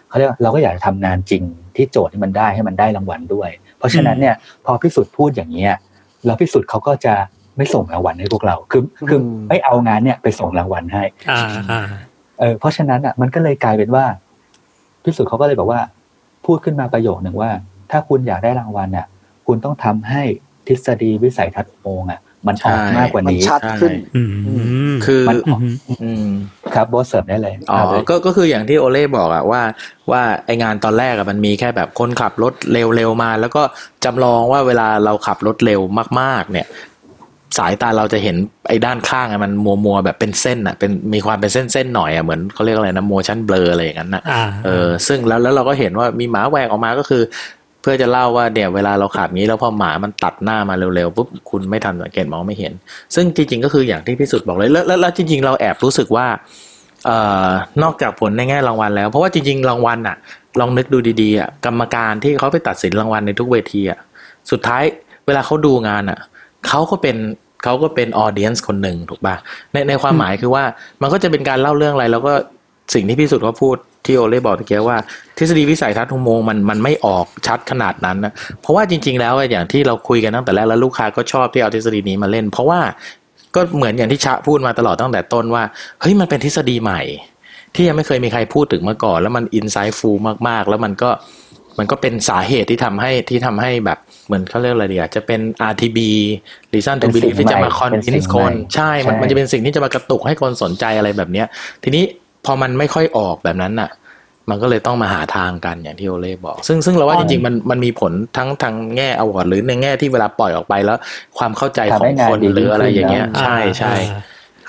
[0.09, 1.43] เขาเรียกว่าเราก็อยากจะทำงานจริง
[1.75, 4.35] ที่โจทย์ที่มันได้ให้มันได้รางวัลด้วย เพราะฉะนั้นเนี่ย
[4.65, 5.73] พอพิสุทธิ์พูดอย่างเงี้ย
[6.25, 7.13] แล้วพิสุทธิ์เขาก็จะ
[7.59, 11.41] ไม่ส่งรางวัลให้พวกเรา คือคืออืมไม่เอางานเนี่ยไปส่งรางวัลให้อ่า
[11.71, 11.81] อ่า
[12.39, 14.05] เออเพราะฉะนั้นอะมันก็เลยกลายเป็นว่า
[15.03, 15.81] พิสุทธิ์เขาก็เลยบอกว่า
[16.45, 17.51] พูดขึ้นมาประโยคหนึ่งว่า
[17.91, 19.07] ถ้าคุณอยากได้รางวัลอะ
[19.47, 20.21] คุณต้องทำให้
[20.67, 24.21] ทฤษฎีวิสัยทัศน์อุโมงค์อะ มันออกใช่มากกว่ามันนี้ชัดขึ้นอื
[24.91, 26.27] มคือมันอือหืออืม
[26.75, 29.61] ครับโบสเสริมได้เลยอ๋อเอาเลยก็ก็คืออย่างที่โอเล่บอกอะว่า
[30.11, 33.61] ว่าไองานตอนแรกอะมันมีแค่แบบคนขับรถเร็วๆมา แล้วก็
[34.05, 35.81] จำลองว่าเวลาเราขับรถเร็ว
[36.21, 36.67] มากๆ เนี่ย
[37.57, 38.35] สายตาเราจะเห็น
[38.67, 47.21] ไอ้ด้านข้างอะมันมัวมัวๆแบบเป็นเส้นอะเป็นมีความเป็นเส้นๆหน่อยอะเหมือนเขาเรียกอะไรนะ motion blur อะไรอย่างนั้นนะอ่าเออซึ่งแล้วแล้วเราก็เห็นว่ามีหมาแหวกออกมาก็คือ
[47.81, 52.73] เพื่อจะเล่าว่าเดี๋ยวเวลาเราขับงี้แล้วพอหมามันตัดหน้ามาเร็วๆปุ๊บคุณไม่ทันสังเกตมองไม่เห็น
[53.15, 56.27] ซึ่งจริงๆก็คืออย่างที่พิสุทธิ์บอกเลยแล้วแล้วแล้วจริงๆเราแอบรู้สึกว่า
[57.05, 57.49] เอ่อ
[57.83, 60.17] นอกจากผลในแง่รางวัลแล้ว เพราะว่าจริงๆรางวัลอะ
[60.59, 63.99] ลองนึกดูดีๆอะกรรมการที่เขาไปตัดสินรางวัลในทุกเวทีอะ
[64.51, 64.83] สุดท้าย
[65.25, 66.19] เวลาเขาดูงานอะ
[66.67, 67.17] เขาก็เป็น
[67.63, 69.35] เขาก็เป็นออเดียนส์คนหนึ่งถูกป่ะ
[69.73, 70.63] ในในความหมายคือว่า
[71.01, 72.33] มันก็จะเป็นการเล่าเรื่องอะไร แล้วก็
[72.93, 74.97] สิ่งที่พิสุทธิ์เขาพูดที่โอเล่บอกตะเกียว่า
[75.37, 82.79] ทฤษฎีวิสัยทัศน์อุโมงค์มันมันไม่ออกชัดขนาดนั้นนะเพราะว่าจริง ๆ แล้วอะอย่างที่เราคุยกันตั้งแต่แรกแล้วลูกค้าก็ชอบที่เอาทฤษฎีนี้มาเล่น เพราะว่า
[83.55, 85.63] ก็เหมือนอย่างที่ชะพูดมาตลอดตั้งแต่ต้นว่า
[86.01, 87.01] เฮ้ยมันเป็นทฤษฎีใหม่
[87.75, 91.09] ที่ยังไม่เคยมีใครพูดถึงมาก่อน แล้วมันอินไซต์ฟูลมากๆ แล้วมันก็
[91.79, 95.39] มันก็เป็นสาเหตุที่ทำให้ที่ทำให้แบบเหมือนเขาเรียกอะไรดีอะจะเป็น
[95.71, 95.97] RTB
[96.73, 101.47] reason to เป็นสิ่ง believe ที่จะมาใหม่ convince เป็นสิ่งคนใหม่ใช่มันใช่มันจะเป็นสิ่งที่จะมากระตุกให้คนสนใจอะไรแบบเนี้ย
[101.83, 102.03] ทีนี้
[102.45, 103.89] พอมันไม่ค่อยออกแบบนั้นน่ะ
[104.49, 110.97] มันก็เลยต้องมาหาทางกันอย่างที่โอเล่บอก ซึ่งซึ่งเราว่าจริงๆมันมันมีผลทั้งทางแง่อวอร์ดหรือในแง่ที่เวลาปล่อยออกไปแล้ว
[111.37, 114.21] ความเข้าใจของทำให้งานคนดีหรืออะไรอย่างเงี้ยขึ้นนะใช่ใช่อ่า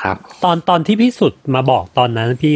[0.03, 2.55] ครับ ตอนตอนที่พี่สุดมาบอกตอนนั้นพี่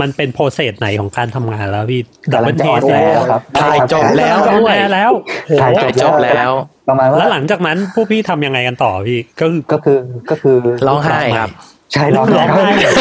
[0.00, 2.00] มันเป็นโปรเซสไหนของการทำงานแล้วพี่
[2.32, 5.12] ดับกำลัเบิงลจะเทออสนแล้วครับถ่ายจบแล้วจบด้วยแล้ว
[5.46, 6.50] โอ้โหถ่ายถ่ายจบแล้ว
[6.88, 9.98] ประมาณว่าแล้วหลังจากนั้นพวกพี่ทำยังไงกันต่อพี่ก็คือก็คือ
[10.30, 11.50] ก็คือร้องไห้ครับ
[11.92, 12.94] ใช่ร้องร้องไห้ไห้เลย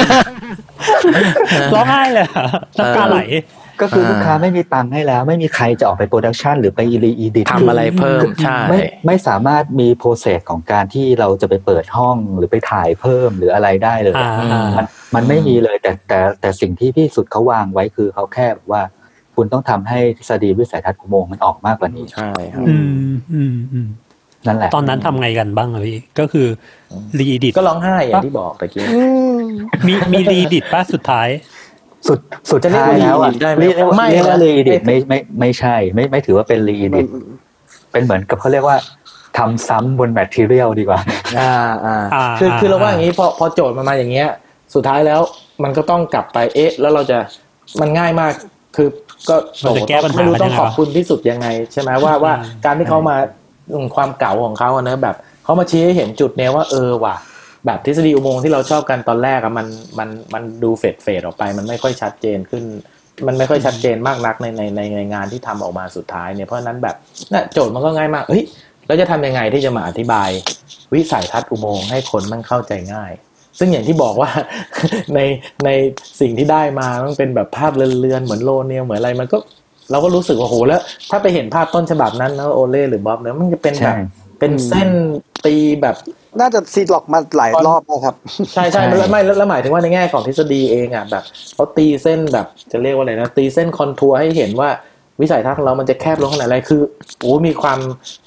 [1.76, 3.20] ร้องไห้เลยเหรอน้ำตาไหล
[3.82, 18.82] ก็คือลูกค้าไม่มีตังค์ให้แล้ว ไม่มีใครจะออกไป production หรือไป re-edit ทำอะไรเพิ่มใช่ไม่ไม่สามารถมี process ของการที่เราจะไปเปิดห้องหรือไปถ่ายเพิ่มหรืออะไรได้เลยอ่ามันมันไม่มีเลยแต่แต่แต่สิ่งที่พี่สุดเขาวางไว้คือเขาแค่แบบว่า
[19.36, 22.78] คุณต้องทำให้ทฤษฎีวิสัยทัศน์อุโมงค์มันออกมากกว่านี้ใช่ครับอื
[23.10, 23.88] มอืมอืม
[24.48, 26.48] นั่นแหละตอนนั้นทำไงกันบ้างอะพี่ก็คือ
[27.20, 28.86] รีดิตก็ร้องไห้อย่างที่บอกตะกี้
[29.88, 31.28] มีมีรีดิตป้าสุดท้าย
[32.08, 32.20] สุด
[32.50, 37.08] สุดจะเรียกท้ายว่าแล้วอะ re-edit ได้ไหมเรียกว่าไม่เรียกว่านะรีดิตไม่ไม่ไม่ใช่ ไม่ไม่ถือว่าเป็นรีดิต
[37.92, 38.78] เป็นเหมือนกับเขาเรียกว่า
[39.38, 41.00] ทำซ้ำบนแมทเทียลดีกว่า
[41.40, 41.54] อ่า
[41.86, 44.28] อ่าอ่าคืออ่าคือเราว่าอย่างนี้พอพอโจทย์มันมาอย่างเงี้ย
[44.74, 45.20] สุดท้ายแล้ว
[45.64, 47.18] มันก็ต้องกลับไปเอ๊ะ แล้วเราจะ
[47.82, 48.32] มันง่ายมาก
[48.76, 48.88] คือ
[49.30, 53.16] ก็เราจะแก้ปัญหาไม่รู้ต้องยังไงขอบวะคุณที่สุดยังไง ใช่ไหมว่าว่าอ่าการที่เขามา
[53.74, 57.16] อืมความเก่าของเขาอะเนอะแบบเขามาชี้ให้เห็นจุดเนี้ยว่าเออว่ะ
[57.66, 59.68] แบบทฤษฎีอุโมงค์ที่เราชอบกันตอนแรกอะมัน
[60.00, 62.64] มันมันดูเฟดเฟดออกไป มันไม่ค่อยชัดเจนขึ้น
[63.28, 66.96] มันไม่ค่อยชัดเจนมากนักในในในในงานที่ทำออกมาสุดท้ายเนี่ยเพราะฉะนั้นแบบ
[67.34, 68.44] น่ะโจทย์มันก็ง่ายมากเฮ้ย
[68.88, 70.30] เราจะทำยังไงที่จะมาอธิบาย
[70.94, 73.12] วิสัยทัศน์อุโมงค์ให้คนมันเข้าใจง่าย
[73.60, 74.30] ซึ่งอย่างที่บอกว่า
[75.16, 75.20] ใน
[75.66, 75.70] ใน
[76.22, 79.38] สิ่งที่ได้มามันเป็นแบบภาพเลือนๆเหมือนโลเนียเหมือนอะไรมันก็
[79.92, 84.06] เราก็รู้สึกว่าโหแล้ว ถ้าไปเห็นภาพต้นฉบับนั้นนะโอเล่หรือบ๊อบเนี่ยมันจะเป็นแบบใช่
[84.40, 84.90] เป็นเส้น
[85.46, 85.96] ตีแบบ
[86.40, 88.16] น่าจะซีดล็อกมาหลายรอบแล้วครับ
[88.54, 91.24] ใช่ใช่ใช่แล้วไม่แล้วแล้วหมายถึงว่าในแง่ของทฤษฎีเองอะแบบ
[91.56, 94.70] เขาตีเส้นแบบจะเรียกว่าอะไรนะตีเส้นคอนทัวร์ให้เห็นว่า
[95.22, 96.82] วิสัยทัศน์ของเรามันจะแคบลงขนาดไหนคือ
[97.22, 97.80] โอ้มีความ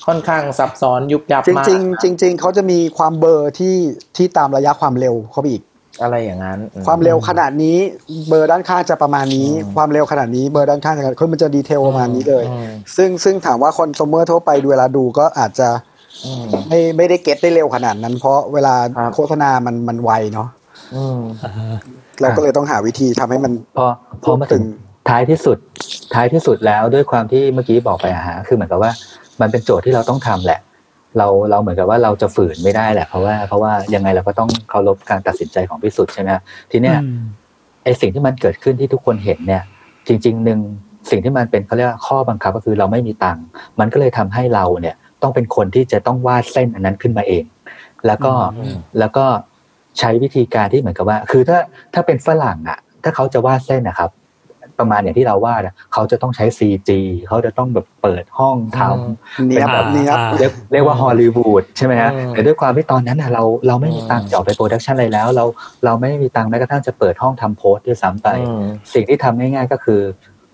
[0.06, 3.76] ค่อนข้างซับซ้อนยุบยับจมากริงๆจริงๆเขาจะมีความเบลอร์ที่
[4.16, 5.62] ที่ตามระยะความเร็วเข้าไปอีก
[6.02, 7.78] อะไรอย่างนั้นอืความเร็วขนาดนี้
[8.28, 15.91] เบลอด้านข้างจะประมาณนี้ ความเร็วขนาดนี้เบลอด้านข้างจะคือมันจะ detail ประมาณนี้เลยอืมซึ่งซึ่งถามว่าคอน sumer ทั่วไปดูเวลาดูก็อาจจะอืม
[16.68, 20.48] ไม่ไม่ได้ get ได้เร็วขนาดนั้น เพราะเวลาครับโฆษณามันมันไวเนาะ
[20.94, 21.20] อืม
[22.20, 23.86] เราก็เลยต้องหาวิธีทำให้มันพอ
[24.24, 24.62] พอมาถึง
[25.08, 25.58] ท้ายที่สุด
[26.14, 28.92] ท้ายที่สุดแล้วด้วยความที่เมื่อกี้บอกไปอะฮะคือเหมือนกับว่า
[29.40, 30.60] มันเป็นโจทย์ที่เราต้องทำแหละ
[31.18, 36.30] เราเราเหมือนกับว่าเราจะฝืนไม่ได้แหละ เพราะว่าเพราะว่ายังไงเราก็ต้องเคารพการตัดสินใจของพิสุทธิ์ใช่ไหม
[36.70, 37.22] ทีเนี้ยอืม
[37.84, 39.62] ไอสิ่งที่มันเกิดขึ้นที่ทุกคนเห็นเนี่ย
[40.06, 40.60] จริง ๆ หนึ่ง
[41.10, 43.44] สิ่งที่มันเป็นเขาเรียกว่าข้อบังคับก็คือเราไม่มีตังค์
[43.80, 47.44] มันก็เลยทำให้เราเนี่ย ต้องเป็นคนที่จะต้องวาดเส้นอันนั้นขึ้นมาเอง
[48.06, 49.26] แล้วก็อืมแล้วก็
[49.98, 51.58] ใช้วิธีการที่เหมือนกับว่า คือถ้า
[51.94, 54.10] ถ้าเป็นฝรั่งอะ ถ้าเขาจะวาดเส้นนะครับ
[54.78, 56.90] ประมาณอย่างที่เราวาดอะเขาจะต้องใช้ CG
[57.28, 65.44] เขาจะต้องแบบเปิดห้องทำเนียบอ่าเนียบอ่าเรียกเรียกว่าฮอลลีวูดใช่ไหมฮะอืมแต่ด้วยความที่ตอนนั้นน่ะเราเราไม่มีตังค์อืมจะออกไป production อะไรแล้ว เรา
[65.84, 68.64] เราไม่มีตังค์แม้กระทั่งจะเปิดห้องทำโพสต์ด้วยซ้ำไปอืม
[68.94, 70.00] สิ่งที่ทำง่ายๆก็คือ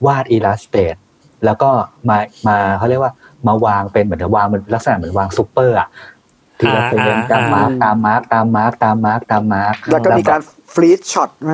[0.07, 0.97] วาด illustrate
[1.45, 1.71] แล้วก็
[2.09, 3.13] มามาเขาเรียกว่า
[3.47, 5.89] มาวางเป็นเหมือนกับวางเป็นลักษณะเหมือนวางซูเปอร์อะ
[6.59, 10.41] ทีละอ่า frame อ่าตาม markตาม mark ตาม mark ตาม mark ตาม mark แล้วก็มีการ
[10.75, 11.53] freeze shot ไหม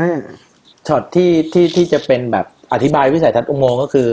[0.89, 4.09] ช็อตที่ที่ที่จะเป็นแบบอธิบายวิสัยทัศน์อุโมงค์ก็คือ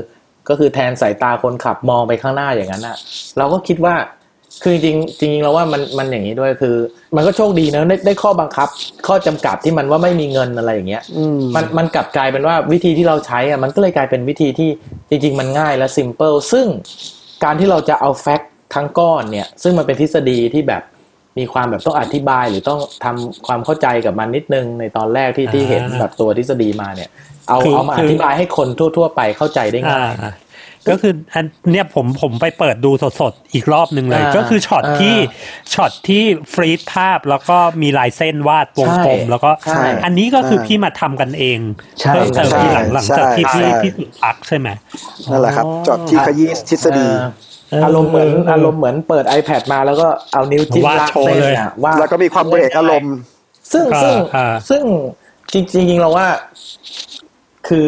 [0.50, 2.96] ก็คือแทนสายตาคนขับมองไปข้างหน้าอย่างนั้นอะ
[3.38, 3.96] เราก็คิดว่า
[4.64, 6.76] คือจริงๆจริงๆเราว่ามันมันอย่างนี้ด้วยคือ
[7.16, 8.70] มันก็โชคดีนะได้ได้ข้อบังคับ
[9.08, 14.70] ข้อจำกัดที่มันว่าไม่มีเงินอะไรอย่างเงี้ยอืมมันมันกลับกลายเป็นว่าวิธีที่เราใช้อะมันก็เลยกลายเป็นวิธีที่
[15.10, 16.68] จริง ๆ มันง่ายและ simple ซึ่ง
[17.44, 20.84] การที่เราจะเอา fact ทั้งก้อนเนี่ย ซึ่งมันเป็นทฤษฎีที่แบบ
[21.38, 27.10] มีความแบบต้องอธิบายหรือต้องทำความเข้าใจกับมันนิดนึงในตอนแรกที่ที่เห็นแบบตัวทฤษฎีมาเนี่ย
[27.48, 28.68] เอาคือเอามาคืออธิบายให้คน
[28.98, 30.36] ทั่ว ๆ ไปเข้าใจได้อ่าง่าย
[30.90, 35.16] ก็คืออันเนี่ยผมผมไปเปิดดูสดๆ อีกรอบหนึ่งเลยอ่าก็คือช็อตอ่าที่
[35.74, 36.24] ช็อตที่
[36.54, 41.60] ฟรีดภาพแล้วก็มีลายเส้นวาดวงกลมใช่แล้วก็ใช่อันนี้ก็คือใช่พี่มาทำกันเอง
[42.00, 44.68] ใช่เพิ่มเติมใช่ที่หลังหลังจากที่ใช่พี่ใช่พี่สุดพักใช่ไหม
[45.32, 47.08] นั่นแหละครับจอดที่ขยี้ทฤษฎี
[47.70, 53.16] เอ่ออารมณ์เหมือนอารมณ์เหมือนเปิด iPad มาแล้วก็เอานิ้วจิ้มวาดลากโชว์เส้นเลยอะวาดแล้วก็มีความเบรกอารมณ์
[53.74, 54.84] ซึ่งอ่าซึ่งอ่าซึ่ง
[55.54, 56.28] จริงจริงๆเราว่า
[57.68, 57.86] คือ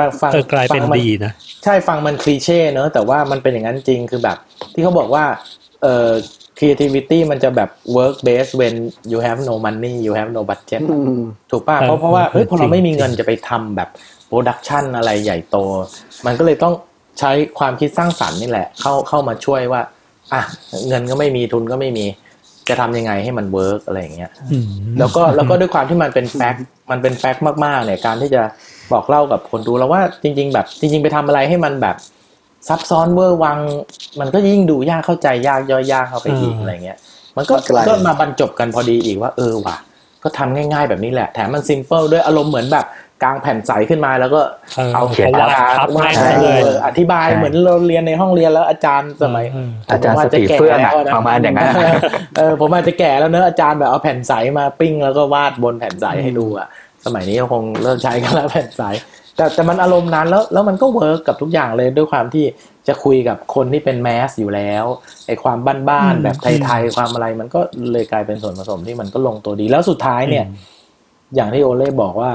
[0.00, 1.32] มาฟังเออกลายเป็นฟังมัดีนะ
[1.64, 4.36] ใช่ฟังมันคลีเช่เนอะแต่ว่ามันเป็นอย่างนั้นจริงคือแบบ
[4.74, 5.24] ที่เขาบอกว่า
[5.82, 6.10] เอ่อ
[6.58, 8.74] creativity มันจะแบบ work best when
[9.12, 11.20] you have no money you have no budget อืม
[11.50, 13.88] ถูกป่ะเออเพราะเพราะว่าเฮ้ยพอจริเรางไม่มีเงินจะไปทำแบบ
[14.26, 15.56] โปรดักชันอะไรใหญ่โต
[16.26, 16.74] มันก็เลยต้อง
[17.20, 19.80] ใช้ความคิดสร้างสรรค์นี่แหละ เข้าเข้ามาช่วยว่า
[20.32, 20.42] อะ
[20.88, 22.06] เงินก็ไม่มีทุนก็ไม่มี
[22.68, 24.68] จะทำยังไงให้มัน work อะไรอย่างเงี้ยอืม
[24.98, 28.42] แล้วก็แล้วก็ด้วยความที่มันเป็น fact มันเป็น fact มากๆเนี่ยการที่จะ
[28.92, 31.96] บอกเล่ากับคนดูแล้วว่าจริง ๆ แบบจริง ๆ ไปทำอะไรให้มันแบบ
[32.68, 33.58] ซับซ้อนเวอร์วัง
[34.20, 36.98] มันก็ยิ่งดูยากเข้าใจยากย่อยยากเข้าไปอีกอืมอะไรเงี้ย
[37.36, 39.76] มันก็ไกลก็มาบรรจบกันพอดีอีกว่าเออว่ะ
[40.22, 42.86] ก็ทำง่าย ๆ แบบนี้แหละแถมมันซิมเ l ิลด้วยอารมณ์เหมือนแบบ
[43.22, 44.40] กลางแผ่นใสขึ้นมาแล้วก็
[44.76, 51.68] เออเอาเขียนวาดปากกาทับวาแม่ดงใช่ซะเลยเอออธิบายเหมือนเราเรียนในห้องเรียนแล้วอาจารย์สมัยเอออาจารย์ผมสจจะติแก่เฟื่องแล้อะวนประมาณอย่างนั้น
[52.38, 56.66] เออผมอาจจะแก่แล้วเนอะอาจารย์แบบเอาแผ่นใสมาปิ้งแล้วก็วาดบนแผ่นใสให้ดูอะ
[57.06, 58.82] สมัยนี้ก็คงเลิกใช้กันแล้วแผ่นใส
[59.36, 62.44] แต่แต่มันอารมณ์นั้นแล้วแล้วมันก็เวิร์กกับทุกอย่างเลยด้วยความที่
[62.88, 64.84] จะคุยกับคนที่เป็นแมสอยู่แล้ว
[65.26, 65.78] ไอ้ความบ้าน
[66.14, 67.60] อืมๆแบบไทยๆความอะไรมันก็
[67.92, 70.44] เลยกลายเป็นส่วนผสมที่มันก็ลงตัวดี แล้วสุดท้ายเนี่ย
[71.34, 72.32] อย่างที่โอเล่บอกว่า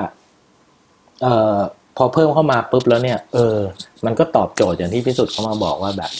[1.21, 1.57] เอ่อ
[1.97, 3.57] พอเพิ่มเข้ามาปุ๊บแล้วเนี่ย เออ
[4.05, 6.11] มันก็ตอบโจทย์อย่างที่พิสุทธิ์เขามาบอกว่าแบบ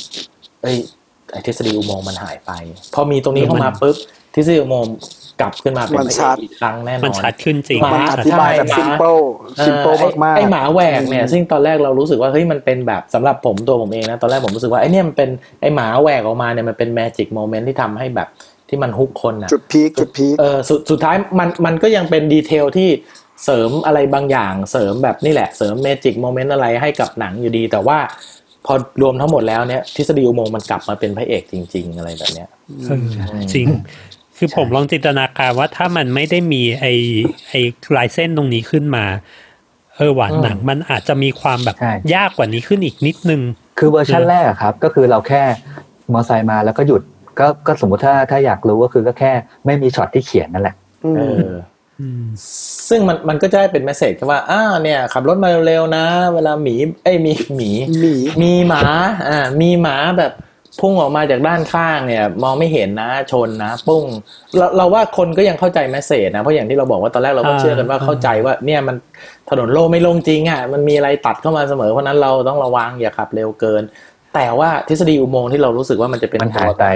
[0.61, 0.77] เอ้ย
[1.31, 2.51] ไอ้ทฤษฎีอุโมงค์มันหายไป
[2.93, 3.95] พอมีตรงนี้เข้ามาปุ๊บ
[4.33, 4.93] ทฤษฎีอุโมงค์
[5.41, 9.19] กลับขึ้นมาเป็นมันชัดพระชัเอดกอีกครั้งแน่นอนมันชัดขึ้นจริงหมามันอธิบายแบบใช่ซิมเ l ิล
[9.57, 15.29] เออซิมเ l ิลไอ้มากๆไอหมาแหวกเนี่ยซึ่งตอนแรกเรารู้สึกว่าเฮ้ยมันเป็นแบบสำหรับผมตัวผมเองนะตอนแรกผมรู้สึกว่าไอเนี่ยมันเป็น
[15.61, 18.27] ไอ้หมาแหวกออกมาเนี่ยมันเป็น magic moment ที่ทำให้แบบ
[18.69, 22.89] ที่มัน hook คนอะจุด peak จุด peak เออสุดสุดท้ายมันมันก็ยังเป็น detail ที่
[23.45, 27.97] เสริมอะไรบางอย่างเสริมแบบนี่แหละเสริม magic moment อะไรให้กับหนังอยู่ดี แต่ว่า
[28.65, 32.49] พอรวมทั้งหมดแล้วเนี่ยทฤษฎีอุโมงค์มันกลับมาเป็นพระเอกจริง ๆ อะไรแบบเนี้ย
[32.83, 32.99] เออ
[33.53, 33.67] จริง
[34.43, 36.85] คือผมลองจินตนาการว่าถ้ามันไม่ได้มีไอ้
[37.49, 37.53] ไอ้
[37.95, 39.05] ลายเส้นตรงนี้ขึ้นมา
[39.95, 43.41] เออหวานอืมหนังมันอาจจะมีความแบบใช่ยากกว่านี้ขึ้นอีกนิดนึง
[43.79, 45.43] คือเวอร์ชันแรกอะครับ ก็คือเราแค่
[46.13, 47.01] มอไซค์มาแล้วก็หยุด
[47.39, 49.31] ก็ก็สมมติถ้าถ้าอยากรู้ก็คือก็แค่
[49.65, 50.75] ไม่มีช็อตที่เขียนนั่นแหละ
[51.05, 51.49] อืมเออ
[51.99, 52.23] อืม
[52.89, 57.69] ซึ่งมันมันก็จะได้เป็น message ว่าอ้าเนี่ย ขับรถมาเร็วๆนะ เวลาหมี เอ้ยมีหมี
[57.99, 58.83] หมีมีหมา
[59.27, 60.31] อ่า มีหมาแบบ
[60.79, 64.05] พุ่งออกมาจากด้านข้างเนี่ยมองไม่เห็นนะชนนะปุ้ง
[64.57, 68.95] เราเราว่าคนก็ยังเข้าใจ message นะเพราะอย่างที่เราบอกว่าตอนแรกเราก็อ่าเชื่อกันว่าอ่าเข้าใจว่าเนี่ยมัน
[69.49, 73.83] ถนนโล่งไม่โล่งจริงอะมันมีอะไรตัดเข้ามาเสมอเพราะฉะนั้นเราต้องระวังอย่าขับเร็วเกิน
[74.35, 76.87] แต่ว่าทฤษฎีอุโมงค์ที่เรารู้สึกว่ามันจะเป็นมันตัหาวยไป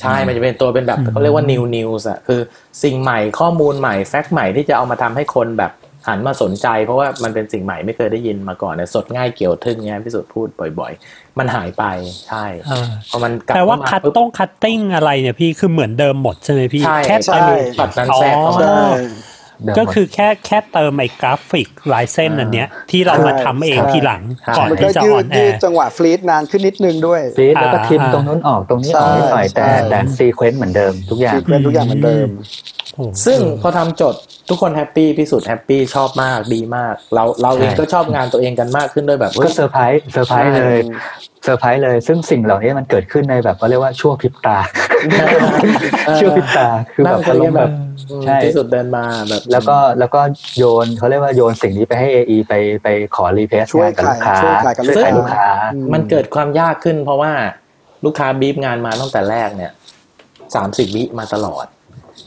[0.00, 2.40] ใช่ มันจะเป็นตัวเป็นแบบอืมเขาเรียกว่า new news อะคือ
[2.82, 5.72] สิ่งใหม่ข้อมูลใหม่แฟกต์ใหม่ที่จะเอามาทำให้คนแบบ
[6.08, 10.48] หันมาสนใจ เพราะว่ามันเป็นสิ่งใหม่ไม่เคยได้ยินมาก่อนเนี่ยสดง่ายเกี่ยวทึ่งเนี่ยพิสุทธิ์พูด
[10.80, 11.84] บ่อย ๆ มันหายไป
[12.28, 17.50] ใช่อ่าพอมันกลับแปลว่าเข้มคัตปุ๊บต้องคัตติ้งอะไรเนี่ยพี่คือเหมือนเดิมหมดใช่ไหมพี่ใช่แค่ใช่ไป
[17.80, 19.00] ตัดนั้นแทรกเข้ามาใช่เดิมหมด
[19.78, 32.28] ก็คือแค่แค่เติมไอ้กราฟิกลายเส้นอันเนี้ย ที่เรามาทำเองทีหลังใช่ก่อนมันก็ที่จะยืออดนแอยืดร์จังหวะฟลีดนานขึ้นนิดนึงด้วยฟีดแล้วก็อ่าทิมอ่าตรงนู้นออกตรงนี้ออกนิดหน่อยใช่แต่ใช่แต่ซีเควนต์เหมือนเดิมทุกอย่างซีเควนต์ทุกอย่างเหมือนเดิม
[32.94, 34.14] โอ้ซึ่งพอทำจด
[34.48, 40.78] ทุกคนแฮปปี้พี่สุดแฮปปี้ชอบมากดีมาก เราเราเองใช่ก็ชอบงานตัวเองกันมากขึ้นด้วยแบบเฮ้ก็ยเซอร์ไพรส์เซอร์ไพรส์เลย
[41.44, 44.58] เซอร์ไพรส์เลย ซึ่งสิ่งเหล่านี้มันเกิดขึ้นในแบบว่าเรียกว่าช่วงพริบตา
[46.20, 47.70] ช่วงพริบตาคือแบบนั่งคุอายรกัมนณ์แบแบบบ
[48.24, 50.20] ใช่ที่สุดเดินมาแบบ แล้วก็แล้วก็
[50.58, 55.48] โยนเขาเรียกว่าโยนสิ่งนี้ไปให้ AE ไปไปขอรีเพสช่วยงานกับลูกค้าขายช่วยขายกับลูกช่วยค้าลูกค้า
[55.92, 57.32] มันเกิดความยากขึ้น เพราะว่า
[58.04, 59.72] ลูกค้าบีบงานมาตั้งแต่แรกเนี่ย
[60.54, 61.66] สามสิบวิมาตลอด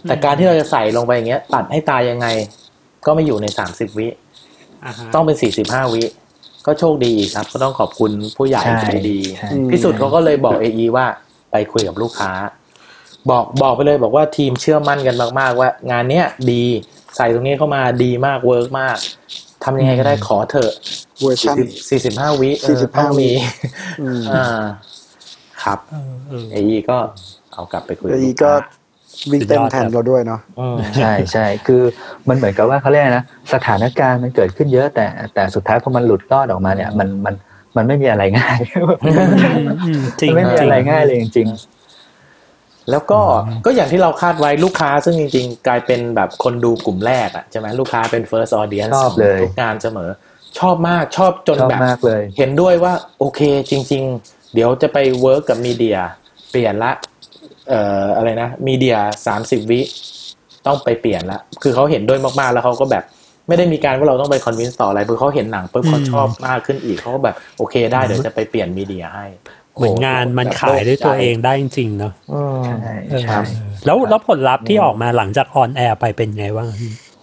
[0.08, 2.28] แต่การที่เราจะใส่ลงไปอย่างเงี้ย ตัดให้ตายยังไง
[3.06, 4.08] ก็ไม่อยู่ในสามสิบวิ
[4.86, 6.04] อ่าฮะต้องเป็นสี่สิบห้าวิ
[6.66, 11.06] ก็โชคดีอีกครับ ก็ต้องขอบคุณผู้ใหญ่ใช่ใจดีใช่อืมพี่สุดเขาก็เลยบอกเอว่า
[11.52, 12.32] ไปคุยกับลูกค้า
[13.30, 16.64] บอกบอกไปเลยบอกว่าทีมเชื่อมั่นกันมาก ๆ ว่า งานเนี้ยดี
[17.16, 18.98] ใส่ตรงนี้เข้ามาดีมาก work มาก
[19.64, 20.72] ทำยังไงก็ได้ขอเถอะ
[21.22, 21.58] เวอร์ชัน
[21.90, 23.32] สี่สิบห้าวิเออ45ต้องมี
[24.02, 24.64] อืมอ่า
[25.64, 26.56] ครับเออเออเอ
[26.90, 26.98] ก็
[27.54, 28.85] เอากลับไปคุยแล้วกับอีลูก็ค้า
[29.32, 31.82] วิ่งเต้นสุดยอดแทนครับเราด้วยเนาะอืมใช่ใช่คือ
[32.28, 37.36] มันเหมือนกับว่าเขาเรียกนะสถานการณ์มันเกิดขึ้นเยอะแต่แต่สุดท้ายพอมันหลุดรอดออกมาเนี่ย มันมัน
[37.78, 38.60] มันไม่มีอะไรง่าย
[39.86, 41.50] อืมจริงมันไม่มีจริงอะไรง่ายเลยจริง
[42.92, 43.22] แล้วก็
[43.66, 50.10] ก็อย่างที่เราคาดไว้ลูกค้าซึ่งจริง ๆ กลายเป็นแบบคนดูกลุ่มแรกอะใช่ไหมลูกค้าเป็น first audience ชอบเลยทุกงานเสมอ
[50.60, 53.42] ชอบมากชอบจนชอบแบบมากเลยเห็นด้วยว่าโอเค
[53.72, 55.98] จริง ๆ เดี๋ยวจะไป work กับ media
[56.50, 56.92] เปลี่ยนละ
[57.70, 58.98] เอ่ออะไรนะ media
[59.28, 59.82] สามสิบวิ
[60.68, 63.04] ต้องไปเปลี่ยนละคือเขาเห็นด้วยมากๆแล้วเขาก็แบบ
[63.48, 69.26] ไม่ได้มีการว่าเราต้องไป convince ต่ออะไรเพราะเขาเห็นหนังปุ๊บเขาชอบมากขึ้นอีกเขาก็แบบโอเคได้เดี๋ยวจะไปเปลี่ยน media ให้
[69.78, 73.40] เหมือนงานมันขายด้วยตัวเองได้จริงๆเนาะอืมใช่เออใช่
[73.86, 76.68] แล้วแล้วผลลัพธ์ที่ออกมาหลังจาก on air ไปเป็นไงบ้าง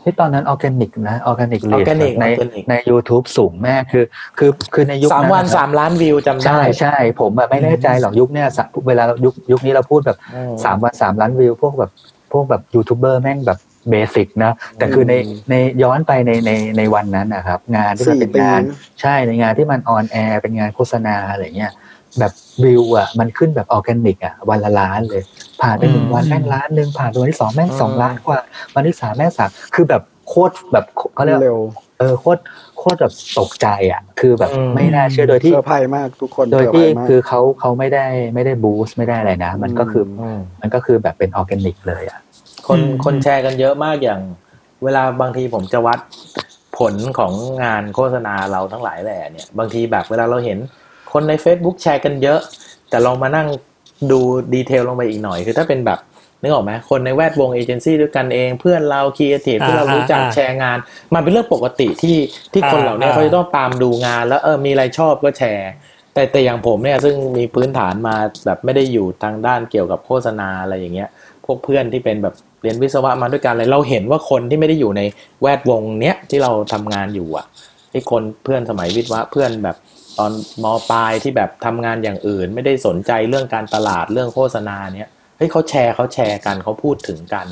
[0.02, 4.04] ที่ตอนนั้นออร์แกนิกนะออร์แกนิกเลย Organic ใน Organic ใน YouTube สูงมากคือ
[4.38, 11.90] คือคือในยุคสามนั้นวันนะครับสามล้านวิวจำได้ ใช่ใช่ผมแบบไม่แน่ใจหรอกยุคเนี้ยสะเวลาเรายุคยุคนี้เราพูดแบบอืมสามวันสามล้านวิว พวกแบบ
[12.32, 13.58] พวกแบบยูทูบเบอร์แม่งแบบ
[13.90, 18.62] basic นะแต่คือในอืมในย้อนไปในในในวันนั้นนะครับ งานที่มันเป็นสี่ปีงาน
[19.00, 21.72] ใช่ในงานที่มัน on air เป็นงานโฆษณาอะไรเงี้ย
[22.18, 22.32] แบบ
[22.64, 25.22] วิวอะมันขึ้นแบบออร์แกนิกอะวันละล้านเลย
[25.62, 28.38] ผ่านไปหนึ่งวันแม่งล้านหนึ่งผ่านไปวันที่สองแม่งสองล้านกว่า
[28.74, 30.84] วันที่สามแม่งสามคือแบบโคตรแบบ
[31.14, 31.58] เขาเรียกว่าเร็ว
[31.98, 32.40] เออโคตร
[32.78, 42.20] โคตรแบบตกใจอะ คือแบบอืมไม่น่าเชื่อโดยที่เซอร์ไพรส์มากทุกคนโดยเซอร์ไพรที่ส์มากคือเขาเขาไม่ได้ไม่ได้ boost ไม่ได้อะไรนะ มันก็คืออืมมันก็คือแบบเป็นออร์แกนิกเลยอะ
[42.66, 44.20] คนอืมคนแชร์กันเยอะมากอย่าง
[44.84, 45.98] เวลาบางทีผมจะวัด
[46.78, 47.32] ผลของ
[47.62, 50.58] งานโฆษณาเราทั้งหลายแหล่เนี่ย บางทีแบบเวลาเราเห็น
[51.12, 52.40] คนใน Facebook แชร์กันเยอะ
[52.90, 53.48] แต่ลองมานั่ง
[54.10, 54.20] ดู
[54.54, 55.98] detail ลงไปอีกหน่อย คือถ้าเป็นแบบ
[56.42, 60.78] นึกออกไหมคนในแวดวงเอเจนซี่ด้วยกันเอง เพื่อนเราครีเอทีฟที่เรารู้จักอ่าอ่าแชร์งาน
[61.14, 62.18] มันเป็นเรื่องปกติที่
[62.52, 65.70] ที่คนเหล่านี้อ่าเขาจะต้องตามดูงาน แล้วเออมีอะไรชอบก็แชร์
[66.14, 71.08] แต่แต่อย่างผมเนี่ยซึ่งมีพื้นฐานมาแบบไม่ได้อยู่ทางด้านเกี่ยวกับโฆษณาอะไรอย่างเงี้ย
[71.44, 75.02] พวกเพื่อนที่เป็นแบบเรียนวิศวะมาด้วยกันเลยเราเห็นว่าคนที่ไม่ได้อยู่ใน
[75.42, 77.46] แวดวงเนี้ยที่เราทำงานอยู่อะ
[77.92, 79.76] ที่คนเพื่อนสมัยวิศวะเพื่อนแบบ
[80.18, 80.32] ตอน
[80.62, 87.46] มปลายที่แบบทำงานอย่างอื่น ไม่ได้สนใจเรื่องการตลาดเรื่องโฆษณาเนี้ยเฮ้ยเขาแชร์เขาแชร์กันเขาพูดถึงกัน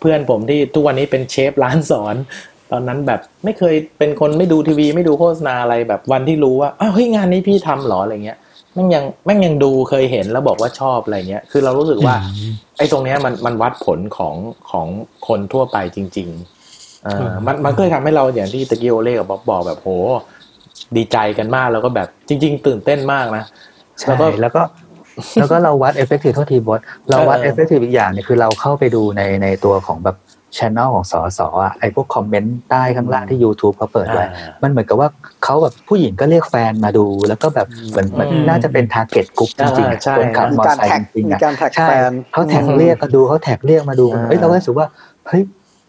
[0.00, 2.16] เพื่อนผมที่ทุกวันนี้เป็นเชฟร้านสอน
[2.70, 8.38] ตอนนั้นแบบไม่เคยเป็นคนไม่ดูทีวี ไม่ดูโฆษณาอะไรแบบวันที่รู้ว่าอ้าวเฮ้ยงานนี้พี่ทำเหรออะไรเงี้ย
[8.74, 12.14] แม่งยังแม่งยังดูเคยเห็นแล้วบอกว่าชอบอะไรเงี้ย คือเรารู้สึกว่า
[12.78, 14.34] ไอ้ตรงเนี้ยมันมันวัดผลของ
[14.70, 14.86] ของ
[15.28, 16.28] คนทั่วไปจริง
[16.66, 19.88] ๆ เออมันมันก็เลยทำให้เราอย่างที่ตะกี้โอเล่กับบ๊อบบอกแบบโห
[20.96, 23.44] ดีใจกันมากแล้วก็แบบจริง ๆ ตื่นเต้นมากนะ
[24.00, 24.62] ใช่แล้วก็แล้วก็
[25.40, 26.80] แล้วก็เราวัด effective โทษทีบอส
[27.10, 30.16] เราวัดเออ effective อีกอย่างเนี่ยคือเราเข้าไปดูในในตัวของแบบ
[30.58, 35.08] ช anel ของสอสอะไอพวก comment ใต้ข้างล่างที่ YouTube เขาเปิดไว้อ่ามันเหมือนกับว่า
[35.44, 44.86] เขาแบบผู้หญิงก็เรียกแฟนมาดู แล้วก็แบบเหมือนเหมือนอืมน่าจะเป็น target กลุ่มจริงๆอ่าอะใช่คนขับมอเตอร์ไซค์จริงๆอะมีการ tag มีการ tag ใช่แฟนเขา tag อืมเรียกมาดูเขา tag เรียกมาดูอ่าเฮ้ยเราก็รู้สึกว่า
[45.28, 45.42] เฮ้ย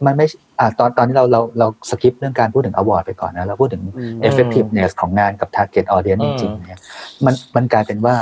[0.05, 0.25] มันไม่
[0.63, 6.81] อ่าตอนตอนนี้เราเราเรา skip เรื่องการพูดถึง award ไปก่อนนะเราพูดถึงอืม effectiveness ของงานกับ target audience อืมจริงๆเนี่ย
[7.25, 8.15] มันมันกลายเป็นว่า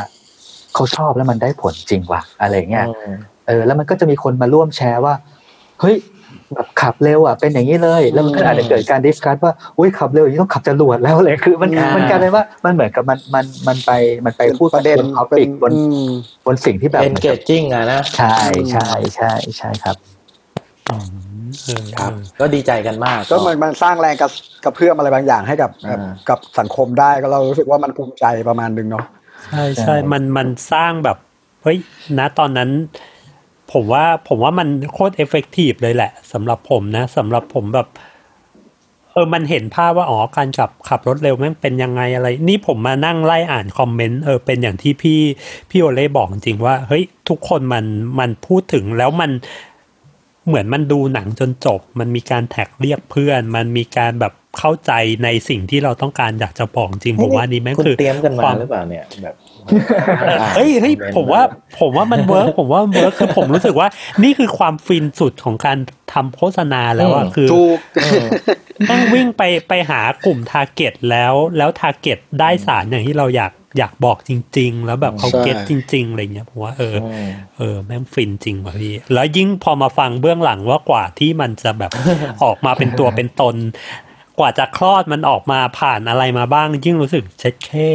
[0.74, 3.16] เขาชอบแล้วมันได้ผลจริงว่ะอะไรเงี้ยอืม
[3.48, 5.14] เออแล้วมันก็จะมีคนมาร่วมแชร์ว่า
[5.82, 5.96] เฮ้ย
[6.54, 13.92] แบบขับเร็วอะเป็นอย่างนี้เลย แล้วมันก็อืมอาจจะเกิดการดิสคัสว่าอุ้ยขับเร็วอย่างนี้ต้องขับจรวดแล้วเลยคือ มันอ่ามัมันกลายเป็นว่ามันเหมือนกับมันมันมันไป
[14.26, 16.10] มันไปพูดประเด็นบนท็อเป็ปินกบนอืม
[16.46, 18.36] บนสิ่งที่แบบ engaging อะนะใช่
[18.72, 19.96] ใช่ใช่ใช่ครับ
[20.90, 21.31] อืมเออ
[22.00, 24.30] ครับก็ดีใจกันมาก ก็มันมันสร้างแรงกระ
[24.64, 29.06] กระเพื่อมอะไรบางอย่างให้กับอ่ากับสังคมได้ก็เรารู้สึกว่ามันภูมิใจประมาณนึงเนาะ
[29.46, 31.18] ใช่ใช่มันมันสร้างแบบ
[31.64, 31.78] เฮ้ย
[32.18, 32.70] ณตอนนั้น
[33.74, 37.88] ผมว่าผมว่ามันโคตร effective เลยแหละสำหรับผมนะสำหรับผมแบบ
[39.14, 45.20] เออ มันเห็นภาพว่า อ๋อ การขับขับรถเร็วแม่งเป็นยังไงอะไร นี่ผมมานั่งไล่อ่าน comment เออ เป็นอย่างที่พี่
[45.70, 47.86] พี่โอเล่บอกจริงว่า เฮ้ย ทุกคนมัน
[48.20, 49.32] มันพูดถึงแล้วมัน
[50.48, 54.92] เหมือนมันดูหนังจนจบ มันมีการ tag เรียกเพื่อน มันมีการแบบเข้าใจ
[55.24, 59.36] ในสิ่งที่เราต้องการอยากจะบอกจริงผมว่านี่แม่งคุณคือเตรียมกันมาความหรือเปล่าเนี่ยแบบ
[60.56, 61.42] เฮ้ยเฮ้ยผมว่า
[61.80, 63.88] ผมว่ามัน work ผมว่ามัน work คือผมรู้สึกว่า
[64.24, 65.78] นี่คือความฟินสุดของการ
[66.14, 67.78] ทำโฆษณาแล้วอะคือถูก
[68.88, 81.92] แม่งวิ่งไปไปหากลุ่ม target แล้วแล้ว target ได้สารอย่างที่เราอยาก อยากบอกจริง ๆ แล้วแบบเขาใช่ get จริง ๆอะไรเงี้ยผมว่าเอออืมเออแม่งฟินจริงว่ะพี่ แล้วยิ่งพอมาฟังเบื้องหลังว่ากว่าที่มันจะแบบ
[82.44, 83.56] ออกมาเป็นตัวเป็นตน
[84.40, 87.92] กว่าจะคลอดมันออกมาผ่านอะไรมาบ้าง ยิ่งรู้สึกเช็ดแค่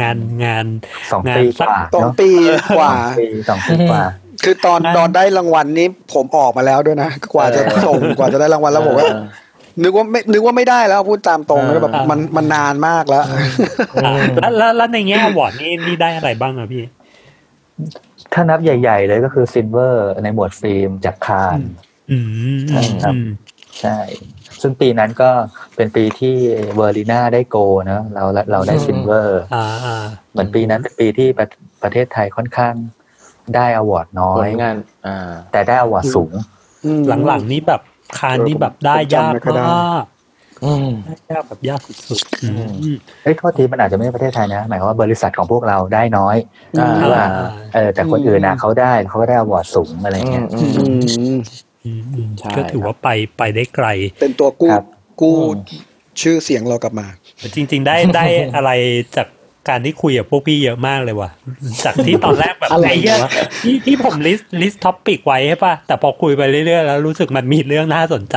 [0.00, 0.66] งานงาน
[1.12, 2.30] สองงานปีสักว่าสองเนาะปี
[2.76, 4.04] กว่าสองปีสองปีกว่า
[4.44, 9.08] คือตอนนั่นตอนได้รางวัลนี้ผมออกมาแล้วด้วยนะ กว่าจะส่งกว่าจะได้รางวัลแล้วบอกว่า
[9.82, 13.24] นึกว่าไม่นึกว่าไม่ได้แล้วพูดตามตรงแล้วแบบมันมันนานมากแล้ว
[14.04, 16.84] อ่าแล้วแล้วแล้วในแง่ award นี่นี่ได้อะไรบ้างอะพี่
[18.32, 21.58] ถ้านับใหญ่ ๆ เลยก็คือ silver ในหมวดฟิล์มจาก Cannes
[22.10, 22.18] อื
[22.56, 23.28] มใช่ครับอืม
[23.80, 23.98] ใช่
[24.60, 25.30] ซึ่งปีนั้นก็
[25.76, 26.34] เป็นปีที่
[26.76, 27.56] Verena ได้ gold
[27.86, 31.46] เนอะเราเราได้ silver อ่าอ่าเหมือนปีนั้นเป็นปีที่ประ
[31.82, 32.74] ประเทศไทยค่อนข้าง
[33.54, 36.32] ได้ award น้อยผลงานอ่าแต่ได้ award สูง
[37.26, 37.80] หลังๆนี่แบบ
[38.18, 40.04] Cannes นี่แบบได้ยากผมจำไม่ค่อยได้มาก
[40.64, 46.36] อืมได้ยากแบบยากสุดๆอืมเอ้ยโทษทีมันอาจจะไม่ใช่ประเทศไทยนะ หมายความว่าบริษัทของพวกเราได้น้อย
[46.78, 47.24] อ่าหรือว่า
[47.74, 51.38] เออแต่คนอื่นนะเขาได้เขาก็ได้ award สูงอะไรเงี้ยอืมอืมอืม
[51.84, 53.86] อืมอืมใช่ก็ถือว่าไปไปได้ไกล
[54.20, 54.84] เป็นตัวกู้ครับ
[55.20, 55.58] กู้อืม
[56.22, 57.06] ชื่อเสียงเรากลับมา
[57.38, 58.24] แต่จริง ๆ ได้ได้
[58.56, 58.70] อะไร
[59.16, 59.26] จาก
[59.68, 61.30] การที่คุยกับพวกพี่เยอะมากเลยว่ะ
[61.84, 63.30] จากที่ตอนแรกแบบอะไรไอ้เหี้ยวะ
[63.64, 68.36] ที่ที่ผม list list topic ไว้ใช่ป่ะ แต่พอคุยไปเรื่อยๆ แล้วรู้สึกมันมีเรื่องน่าสนใจ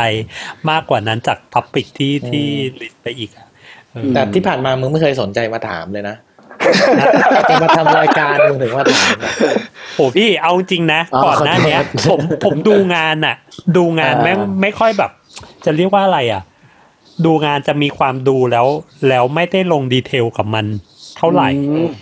[0.69, 2.47] มากกว่านั้นจาก topic ที่ที่
[2.81, 3.47] list ไปอีกอะ
[3.91, 6.15] เออแต่ที่ผ่านมามึงไม่เคยสนใจมาถามเลยนะ
[7.49, 9.33] จะมาทำรายการมึงถึงมาถามเนี่ย
[9.95, 13.35] โหพี่เอาจริงนะอ๋อก่อนหน้าเนี้ยขอโทษผมผมดูงานอะ
[13.77, 15.11] ดูงานอ่าแม่งไม่ค่อยแบบ
[15.65, 16.41] จะเรียกว่าอะไรอะ
[17.25, 18.67] ดูงานจะมีความดูแล้ว
[19.09, 20.65] แล้วไม่ได้ลงดีเทลกับมัน
[21.19, 21.49] เท่าไหร่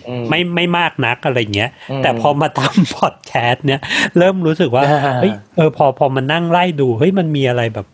[0.07, 3.81] อืมไม่ไม่มากนักอะไรเงี้ยอืมแต่พอมาทำพอดแคสต์เนี่ย
[4.17, 7.87] เริ่มรู้สึกว่าอ่าเฮ้ยเออพอพอมันนั่งไล่ดูเฮ้ยมันมีอะไรแบบ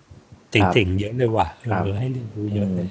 [0.52, 2.88] เครับจ๋งๆเยอะเลยว่ะครับเออให้เรียนรู้เยอะเลย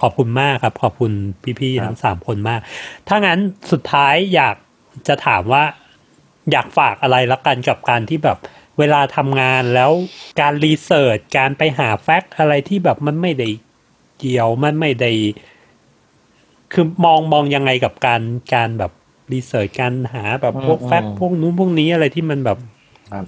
[0.00, 1.12] ขอบคุณมากครับ ขอบคุณ
[1.60, 2.60] พี่ๆทั้งสามคนมาก
[3.08, 3.38] ถ้างั้น
[3.72, 4.56] สุดท้ายอยาก
[5.08, 5.64] จะถามว่า
[6.52, 8.38] อยากฝากอะไรละกันกับการที่แบบ
[8.78, 9.90] เวลาทำงานแล้ว
[10.40, 13.48] การรีเสิร์ชการไปหาแฟกต์อะไรที่แบบมันไม่ได้
[14.18, 15.12] เกี่ยวมันไม่ได้
[16.72, 18.22] คือมองมองยังไงกับการ
[18.54, 18.92] การแบบ
[19.32, 22.58] รีเสิร์ชการหาแบบพวกอืมแฟกต์พวกนู้นพวกนี้อะไรที่มันแบบ
[23.12, 23.24] ครับ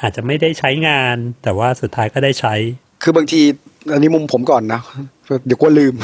[0.00, 2.54] อาจจะไม่ได้ใช้งาน แต่ว่าสุดท้ายก็ได้ใช้
[3.02, 3.40] คือบางที
[3.92, 4.80] อันนี้มุมผมก่อนนะ
[5.46, 5.94] เดี๋ยวกลัวลืม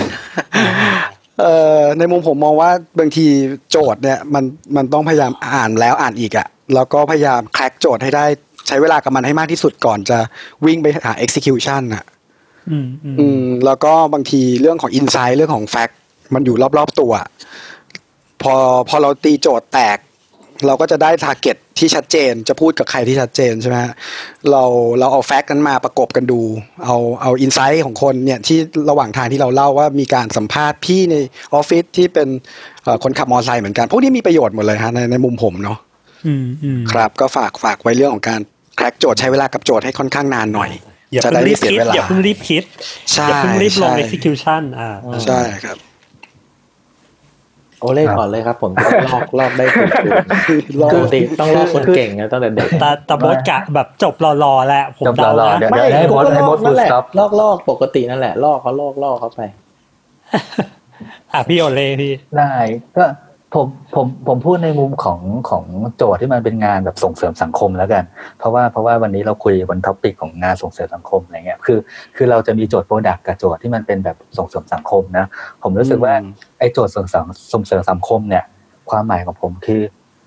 [1.41, 3.27] เอ่อในมุมผมมองว่าบางที
[3.71, 4.45] โจทย์เนี่ยมัน
[4.77, 8.25] มันต้องพยายามอ่านแล้วอ่านอีกอะแล้วก็พยายามแคร็กโจทย์ให้ได้
[8.67, 10.19] ใช้เวลากับมันให้มากที่สุดก่อนจะ
[10.67, 12.05] วิ่งไปหา execution อะ
[12.71, 15.95] อืมอืมอืมแล้วก็บางทีเรื่องของ insight เรื่องของ fact
[16.35, 17.13] มันอยู่รอบๆตัว
[18.43, 18.55] พอ
[18.89, 19.99] พอเราตีโจทย์แตก
[20.67, 23.93] เราก็จะได้ target ที่ชัดเจน จะพูดกับใครที่ชัดเจนใช่ไหมฮะ
[24.51, 24.65] เรา
[24.99, 26.41] เราเอา fact นั้นมาประกบกันดู
[26.85, 28.59] เอาเอา insight ของคนเนี่ยที่
[28.91, 31.15] ระหว่างทางที่เราเล่าว่ามีการสัมภาษณ์พี่ใน
[31.55, 32.29] ออฟฟิศที่เป็น
[32.85, 35.79] เอ่อคนขับมอเตอร์ไซค์เหมือนกัน พวกนี้มีประโยชน์หมดเลยฮะในในมุมผมเนาะ
[36.27, 38.41] อืมอืมครับก็ฝากฝากไว้เรื่องของการ
[38.77, 40.71] crack โจทย์ใช้เวลากับโจทย์ให้ค่อนข้างนานหน่อย
[41.13, 42.65] จะได้ไม่เสียเวลาอย่าเพิ่ได้งรีบคิดอย่าเพิ่งรีบคิด
[43.13, 44.91] ใช่อย่าเพิ่งรีบลงใช่ execution อ่า
[45.25, 45.79] ใช่ครับ
[47.81, 49.65] โอเล่ก่อนเลยครับ ผมจะได้ลอกลอกได้
[50.49, 54.15] ถูกๆลอกปกติต้องลอกคนเก่งนะตั้งแต่เด็กแต่แต่บดกะแบบจบ
[54.45, 59.41] รอๆแล้วผมจบเดารอๆนะเดี๋ยวไม่ให้กูบอสก็ให้ลบออสกนั่นแหละ full stop ลอกลอกปกตินั่นแหละลอกเขาลอกลอกเขาไป
[61.33, 62.51] อะพี่โอเล่พี่ได้
[62.97, 63.05] ก็
[63.55, 65.21] ผมผมผมพูดในมุมของ
[65.51, 65.65] ของ
[65.97, 68.05] โจทย์ที่มันเป็นงานแบบส่งเสริมสังคมแล้วกัน
[68.39, 71.79] เพราะว่าเพราะว่าวันนี้เราคุยบนท็อปิกของงานส่งเสริมสังคมอะไรเงี้ยคือ
[72.17, 75.27] คือเราจะมีโจทย์โปรดักต์กับโจทย์ที่มันเป็นแบบส่งเสริมสังคมนะ
[75.63, 76.27] ผมรู้สึกว่าอืม
[76.59, 78.45] ไอ้โจทย์ส่งเสริมส่งเสริมสังคมเนี่ย
[78.91, 79.81] ความหมายของผมคือ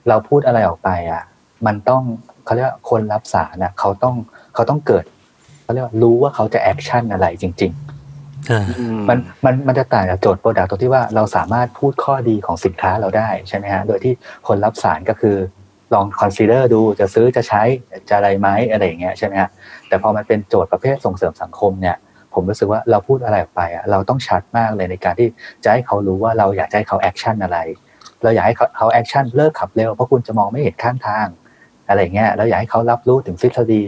[0.09, 1.23] เราพูดอะไรออกไปอะ
[1.65, 2.03] มันต้อง
[2.45, 4.15] เขาเรียกว่าคนรับสารนะเขาต้อง
[4.55, 5.05] เขาต้องเกิด
[5.63, 7.82] เขาเรียกว่ารู้ว่าเขาจะ action อะไรจริงๆอ่า
[9.09, 14.13] มันมันมันจะต่างจากโจทย์ product ตรงที่ว่าเราสามารถพูดข้อดีของสินค้าเราได้ใช่ไหมฮะโดยที่
[14.47, 15.35] คนรับสารก็คือ
[15.93, 17.61] ลอง consider ดูจะซื้อจะใช้
[18.09, 19.49] จะอะไรไหมอะไรอย่างเงี้ยใช่ไหมฮะ
[19.87, 21.95] แต่พอมันเป็นโจทย์ประเภทส่งเสริมสังคมเนี่ย
[22.33, 25.27] ผมรู้สึกว่าเราพูดอะไรออกไปอะเราต้องชัดมากเลยในการที่
[25.63, 27.57] จะให้เขารู้ว่าเราอยากจะให้เขา action อะไร
[28.23, 31.27] เราอยากให้เขาเขา action เลิกขับเร็วเพราะคุณจะมองไม่เห็นข้างทาง
[31.87, 33.81] อะไรเงี้ยแล้วอยากให้เขารับรู้ถึงทฤษฎี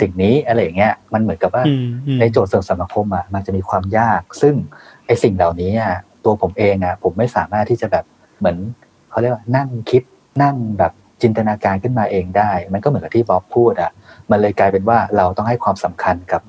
[0.00, 4.54] สิ่งนี้อะไรเงี้ยมันเหมือนกับว่าอืมอืมในโจทย์เชิงสังคมอะมันจะมีความยาก ซึ่ง
[5.06, 8.04] ไอ้สิ่งเหล่านี้อะตัวผมเองอะผมไม่สามารถที่จะแบบ
[8.38, 8.56] เหมือน
[9.10, 10.02] เขาเรียกว่านั่งคิด
[10.42, 13.90] นั่งแบบจินตนาการขึ้นมาเองได้ มันก็เหมือนกับที่บ๊อบพูดอะ
[14.30, 16.42] มันเลยกลายเป็นว่าเราต้องให้ความสำคัญกับ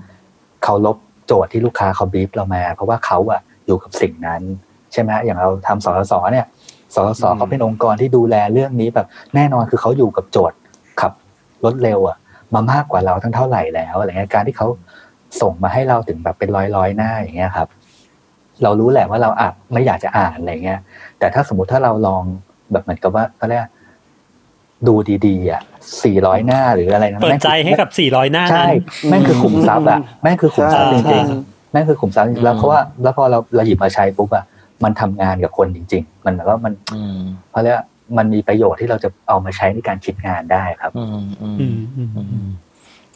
[0.64, 4.42] เคารพโจทย์ที่ลูกค้าเขาบีบเรามา เพราะว่าเขาอะอยู่กับสิ่งนั้น
[4.94, 6.46] ใช่ไหมอย่างเราทำสสสเนี่ย
[6.96, 10.58] สสสเขาเป็นองค์กรที่ดูแลเรื่องนี้แบบแน่นอนคือเขาอยู่กับโจทย์
[11.02, 11.12] ขับ
[11.66, 12.18] รถเร็วอะ
[12.54, 14.68] มามากกว่าเราทั้งเท่าไหร่แล้วอะไรเงี้ยการที่เขา
[15.42, 17.68] ส่งมาให้เราถึงแบบเป็นร้อยร้อยๆหน้าอย่างเงี้ยครับ
[18.64, 20.80] เรารู้แหละว่าเราอะไม่อยากจะอ่านอะไรเงี้ย
[21.20, 22.24] แต่ถ้าสมมติถ้าเราลอง
[22.72, 23.72] แบบเหมือนกับว่าก็เรียกว่า
[24.88, 24.96] ดู
[25.26, 25.62] ดีๆอะ
[26.04, 34.46] สี่ร้อยหน้าหรืออะไรนะเปิดแม่งใจคือให้กับ400หน้าใช่นั้นแม่งคือขุมทรัพย์อะแม่งคือขุมทรัพย์จใช่ริงๆแม่งคือขุมทรัพย์จริงๆแล้วเพราะว่าแล้วพอเราเราหยิบมาใช้ปุ๊บอะ
[34.84, 37.20] มันทำงานกับคนจริง ๆ มันแบบว่ามันอืม
[37.50, 37.86] เพราะเรียกว่า
[38.18, 42.50] มันมีประโยชน์ที่เราจะเอามาใช้ในการคิดงานได้ครับ อืมอืมอืมอืมอืม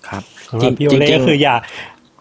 [0.08, 1.56] ครับสำหรับพี่โอเล่จริงๆก็คืออย่า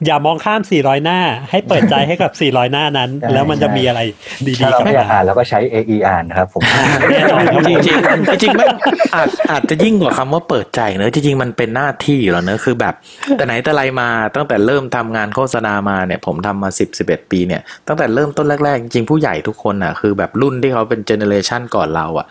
[0.07, 1.19] อย่ามองข้าม 400 หน้า
[1.51, 4.01] ให้เปิดใจให้กับ 400 หน้านั้นใช่แล้วมันจะมีอะไร
[4.47, 6.63] ดีถ้าๆเรากลับไม่อยากมาอ่านเราก็ใช้ AE อ่านนะครับผม
[7.11, 8.67] แน่นอนครับจริงจริงๆจริงๆไม่
[9.15, 12.95] อาจอาจจะยิ่งกว่าคำว่าเปิดใจเนอะจริงๆมันเป็นหน้าที่อยู่แล้วเนอะคือแบบ
[13.37, 22.27] แต่ไหนแต่ไรมาตั้งแต่เริ่มทำงานโฆษณามาเนี่ย ผมทำมาสิบสิบเอ็ดปีเนี่ยตั้งแต่เริ่มต้นแรกๆ จริงๆผู้ใหญ่ทุกคนอะคือแบบรุ่นที่เขาเป็น generation ก่อนเราอะ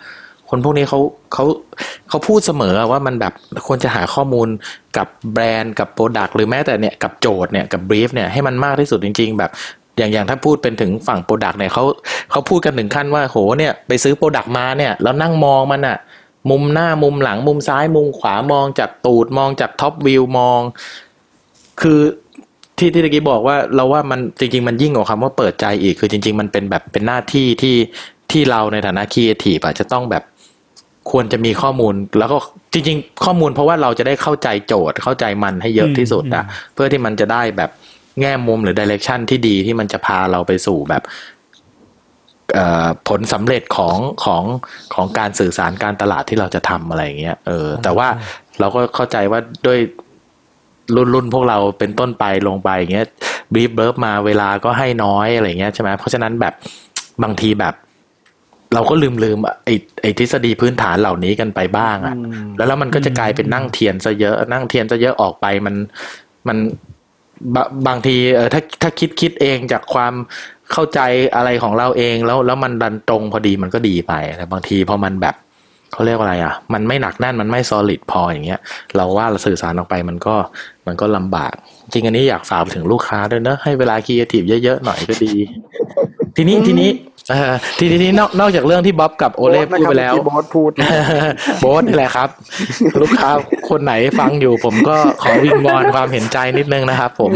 [0.50, 1.00] คนพวกนี้เขา
[1.34, 1.46] เขา
[2.10, 3.34] เขาพูดเสมอว่ามันแบบ
[3.68, 4.48] ควรจะหาข้อมูล
[4.98, 9.52] กับแบรนด์กับ product หรือแม้แต่เนี่ยกับโจทย์เนี่ยกับ brief เนี่ยให้มันมากที่สุดจริง ๆ แบบ
[9.98, 11.84] อย่างอย่างถ้าพูดเป็นถึงฝั่ง product เนี่ยเขา
[12.32, 15.98] เขาพูดกันถึงขั้นว่าโหเนี่ยไปซื้อ product มาเนี่ยแล้วนั่งมองมันอะ
[16.50, 20.62] มุมหน้ามุมหลังมุมซ้ายมุมขวามองจากตูดมองจาก top view มอง
[21.82, 22.00] คือ
[22.78, 27.76] ที่ที่ตะกี้บอกว่าเราว่ามันจริง ๆ มันยิ่งกว่าคำว่าเปิดใจอีกคือจริง ๆ มันเป็นแบบเป็นหน้าที่ที่
[28.32, 30.24] ที่เราในฐานะครีเอทีฟอาจจะต้องแบบ
[31.12, 32.38] ควรจะมีข้อมูลแล้วก็
[32.74, 36.44] จริง ๆ ข้อมูลเพราะว่าเราจะได้เข้าใจโจทย์เข้าใจมันให้เยอะที่สุดอะ
[36.74, 37.70] เพื่อที่มันจะได้แบบ
[38.22, 41.04] แง่มุมหรือดิเรกชันที่ดีที่มันจะพาเราไปสู่แบบ
[42.54, 44.44] เอ่อผลสำเร็จของของ
[44.94, 48.08] ของการสื่อสารการตลาดที่เราจะทำอะไรอย่างเงี้ยเออ แต่ว่า
[48.60, 49.80] เราก็เข้าใจว่าด้วย
[50.96, 53.08] รุ่นรุ่นพวกเราเป็นต้นไปลงไปอย่างเงี้ย
[53.54, 56.54] บีบเบิร์บมาเวลาก็ให้น้อยอะไรเงี้ยใช่ไหมเพราะฉะนั้นแบบ
[57.24, 57.74] บางทีแบบ
[58.74, 62.16] เราก็ลืมลืมไอ้ไอ้ทฤษฎีพื้นฐานเหล่านี้กันไปบ้างอะ
[62.58, 65.76] แล้วแล้วมันก็จะกลายเป็นนั่งเทียนซะเยอะ นั่งเทียนซะเยอะออกไปมัน
[66.48, 66.58] มัน
[67.56, 70.14] บะบางทีเออถ้าถ้าคิดคิดเองจากความ
[70.72, 71.00] เข้าใจ
[71.36, 75.36] อะไรของเราเองแล้วแล้วมันดันตรงพอดีมันก็ดีไปแต่บางทีพอมันแบบ
[75.94, 78.60] เขาเรียกว่าอะไรอะ มันไม่หนักแน่นมันไม่ solid พออย่างเงี้ย
[78.96, 80.36] เราว่าเราสื่อสารออกไปมันก็
[80.88, 81.54] มันก็ลำบาก
[81.92, 85.34] จริงอันนี้อยากฝากไปถึงลูกค้าด้วยเนอะให้เวลาครีเอทีฟเยอะๆหน่อยก็ดี
[86.38, 86.90] ทีนี้ทีนี้
[87.30, 90.72] เอ่อทีนี้ทีนี้นอกนอกจากเรื่องที่บ๊อบกับโอเล่พูดไปแล้วโบ๊ทพูด
[91.62, 92.30] โบ๊ทนี่แหละครับ
[93.02, 93.30] ลูกค้า
[93.70, 97.32] คนไหนฟังอยู่ ผมก็ขอวิงวอนความเห็นใจนิดนึงนะครับผม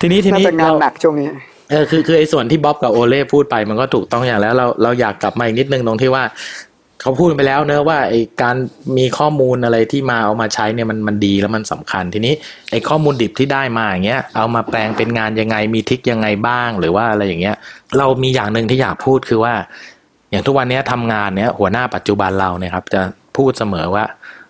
[0.00, 1.28] ทีนี้ทีน่านี้จะงานหนักช่วงนี้
[1.70, 6.22] เออคือคือไอ้ส่วนที่บ๊อบกับโอเล่พูดไปมันก็ถูกต้องอย่างแล้วเราเราอยากกลับมาอีกนิดนึงตรงที่ว่า
[7.00, 8.56] เขาพูดไปแล้วเนอะว่าไอ้การ
[8.96, 12.34] มีข้อมูลอะไรที่มาเอามาใช้เนี่ยมันมันดีแล้วมันสำคัญทีนี้
[12.70, 17.56] ไอ้ข้อมูลดิบที่ได้มาอย่างเงี้ยเอามาแปลงเป็นงานยังไงมีทิกยังไงบ้างหรือว่าอะไรอย่างเงี้ย
[17.98, 19.54] เรามีอย่างหนึ่งที่อยากพูดคือว่า
[20.30, 23.00] อย่างทุกวันนี้ทำงานเนี้ยหัวหน้าปัจจุบันเราเนี่ยครับ จะ
[23.36, 24.04] พูดเสมอว่า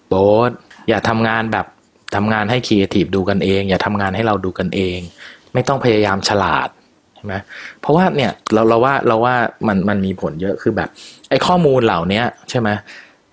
[0.08, 0.50] โบ๊ท
[0.88, 1.66] อย่าทำงานแบบ
[2.14, 4.98] ทำงานให้ครีเอทีฟดูกันเอง อย่าทำงานให้เราดูกันเอง
[5.54, 6.68] ไม่ต้องพยายามฉลาด
[7.14, 7.34] ใช่ไหม
[7.80, 9.34] เพราะว่าเนี่ยเราเราว่าเราว่า
[9.66, 10.88] มันมันมีผลเยอะคือแบบ
[11.30, 12.68] ไอ้ข้อมูลเหล่าเนี้ยใช่ไหม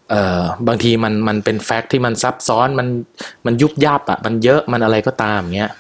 [0.10, 2.88] เอ่อบางทีมันมันเป็น fact ที่มันซับซ้อนมัน
[3.46, 5.72] มันยุบยับอะมันเยอะมันอะไรก็ตามเงี้ย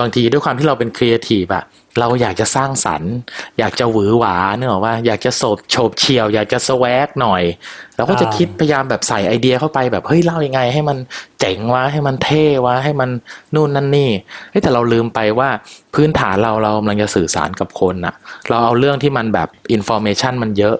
[0.00, 1.64] บางทีด้วยความที่เราเป็นครีเอทีฟอะ
[2.00, 3.12] เราอยากจะสร้างสรรค์
[3.58, 7.42] อยากจะหวือหวาเนกอะว่า อยากจะโสดโฉบเฉี่ยว อยากจะ swag หน่อย
[7.96, 10.98] เราก็จะอ่าคิดพยายามแบบใส่ไอเดียเข้าไปแบบเฮ้ยเล่ายังไง ให้มัน
[11.40, 13.10] เจ๋งวะให้มันเท่วะให้มัน
[13.54, 14.10] นู่นนั่นนี่
[14.50, 15.48] เฮ้ยแต่เราลืมไปว่า
[15.94, 18.14] พื้นฐานเราเรากำลังจะสื่อสารกับคนอะ
[18.48, 20.76] เราเอาเรื่องที่มันแบบ information มันเยอะ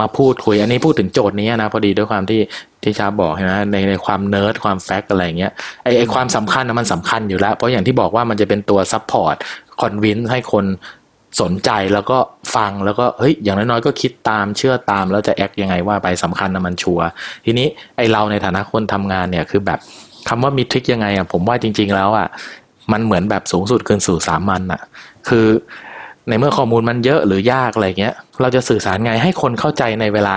[0.00, 2.40] มาพูดคุย อันนี้พูดถึงโจทย์นี้นะ พอดีด้วยความที่
[2.82, 9.36] ที่ชาบอกใช่ไหมในในความเนิร์ดความ fact อะไรเงี้ยไอ้ไอ้ความสำคัญนะมันสำคัญอยู่แล้ว เพราะอย่างที่บอกว่ามันจะเป็นตัว support
[9.80, 10.64] convince ให้คน
[11.40, 12.18] สนใจแล้วก็
[12.54, 17.06] ฟังแล้วก็เฮ้ยอย่างน้อยๆก็คิดตามเชื่อตามแล้วจะ act ยังไงว่าไปสำคัญนะมันชัวร์
[17.44, 17.66] ทีนี้
[17.96, 19.78] ไอ้เราในฐานะคนทำงานเนี่ยคือแบบ
[20.28, 22.28] คำว่ามี trick ยังไงอะผมว่าจริง ๆ แล้วอะ
[22.92, 24.80] มันเหมือนแบบสูงสุดคืนสู่สามัญอะ
[25.28, 25.46] คือ
[26.28, 30.34] ในเมื่อข้อมูลมันเยอะหรือยากอะไรเงี้ย เราจะสื่อสารไงให้คนเข้าใจในเวลา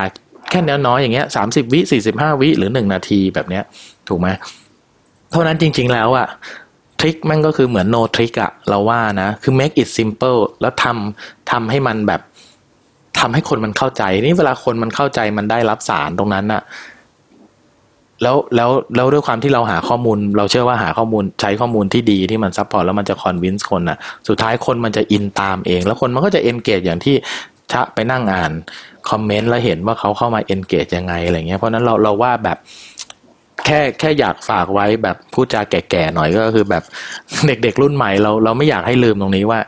[0.49, 3.63] แค่น้อยๆอย่างเงี้ยสามสิบวิสี่สิบห้าวิหรือหนึ่งนาทีแบบเนี้ย
[4.07, 4.27] ถูกไหม
[5.31, 6.27] เท่านั้นจริง ๆ แล้วอะ
[6.99, 12.21] trick มันก็คือเหมือน no trick อะเราว่านะ คือ make it simple แล้วทำทำให้มันแบบ
[13.19, 16.61] ทำให้คนมันเข้าใจ นี่เวลาคนมันเข้าใจมันได้รับสารตรงนั้นน่ะ
[18.23, 23.97] แล้วแล้วแล้วด้วยความที่เราหาข้อมูล เราเชื่อว่าหาข้อมูลใช้ข้อมูลที่ดีที่มัน support แล้วมันจะ convince คนอะ
[24.27, 27.15] สุดท้ายคนมันจะอินตามเอง แล้วคนมันก็จะ engage อย่างที่
[27.71, 28.51] ชะไปนั่งอ่าน
[29.09, 32.57] คอมเมนต์แล้วเห็นว่าเขาเข้ามาเอนเกจยังไงอะไรเงี้ยเพราะฉะนั้นเราเราว่าแบบ
[33.65, 36.83] แค่แค่อยากฝากไว้แบบพูดจาแก่ๆหน่อยก็คือแบบ
[37.47, 39.59] เด็กๆรุ่นใหม่เราเราไม่อยากให้ลืมตรงนี้ว่า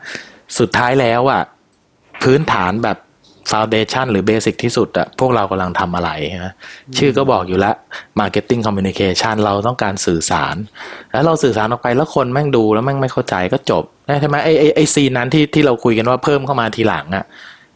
[0.59, 1.41] สุดท้ายแล้วอะ
[2.23, 2.97] พื้นฐานแบบ
[3.49, 6.09] ฟ u n เดชันหรือเบสิกที่สุดอะพวกเรากำลังทำอะไร
[6.45, 6.53] นะ
[6.97, 7.75] ชื่อก็บอกอยู่แล้ว
[8.19, 10.55] Marketing Communication เราต้องการสื่อสาร
[11.11, 13.83] แล้วเราสื่อสารออกไปแล้วคนแม่งดูแล้วแม่งไม่เข้าใจก็จบ
[14.21, 17.25] ใช่ไหมไอ้ไอ้ไอ้ scene นั้นที่ที่เราคุยกันว่าเพิ่มเข้ามาทีหลังอะ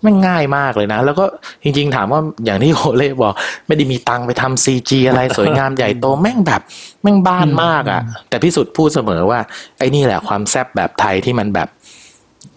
[0.02, 1.26] แม่งง่ายมากเลยนะ แล้วก็
[1.64, 3.34] จริงๆถามว่าอย่างที่โอเล่บอก
[3.68, 6.62] ไม่ได้มีตังค์ไปทำ CG อะไรสวยงามใหญ่โตแม่งแบบ
[7.04, 9.40] แม่งบ้านมากอะแต่พี่สุดพูดเสมอว่า
[9.80, 11.83] ไอ้นี่แหละความแซบแบบไทยที่มันแบบพ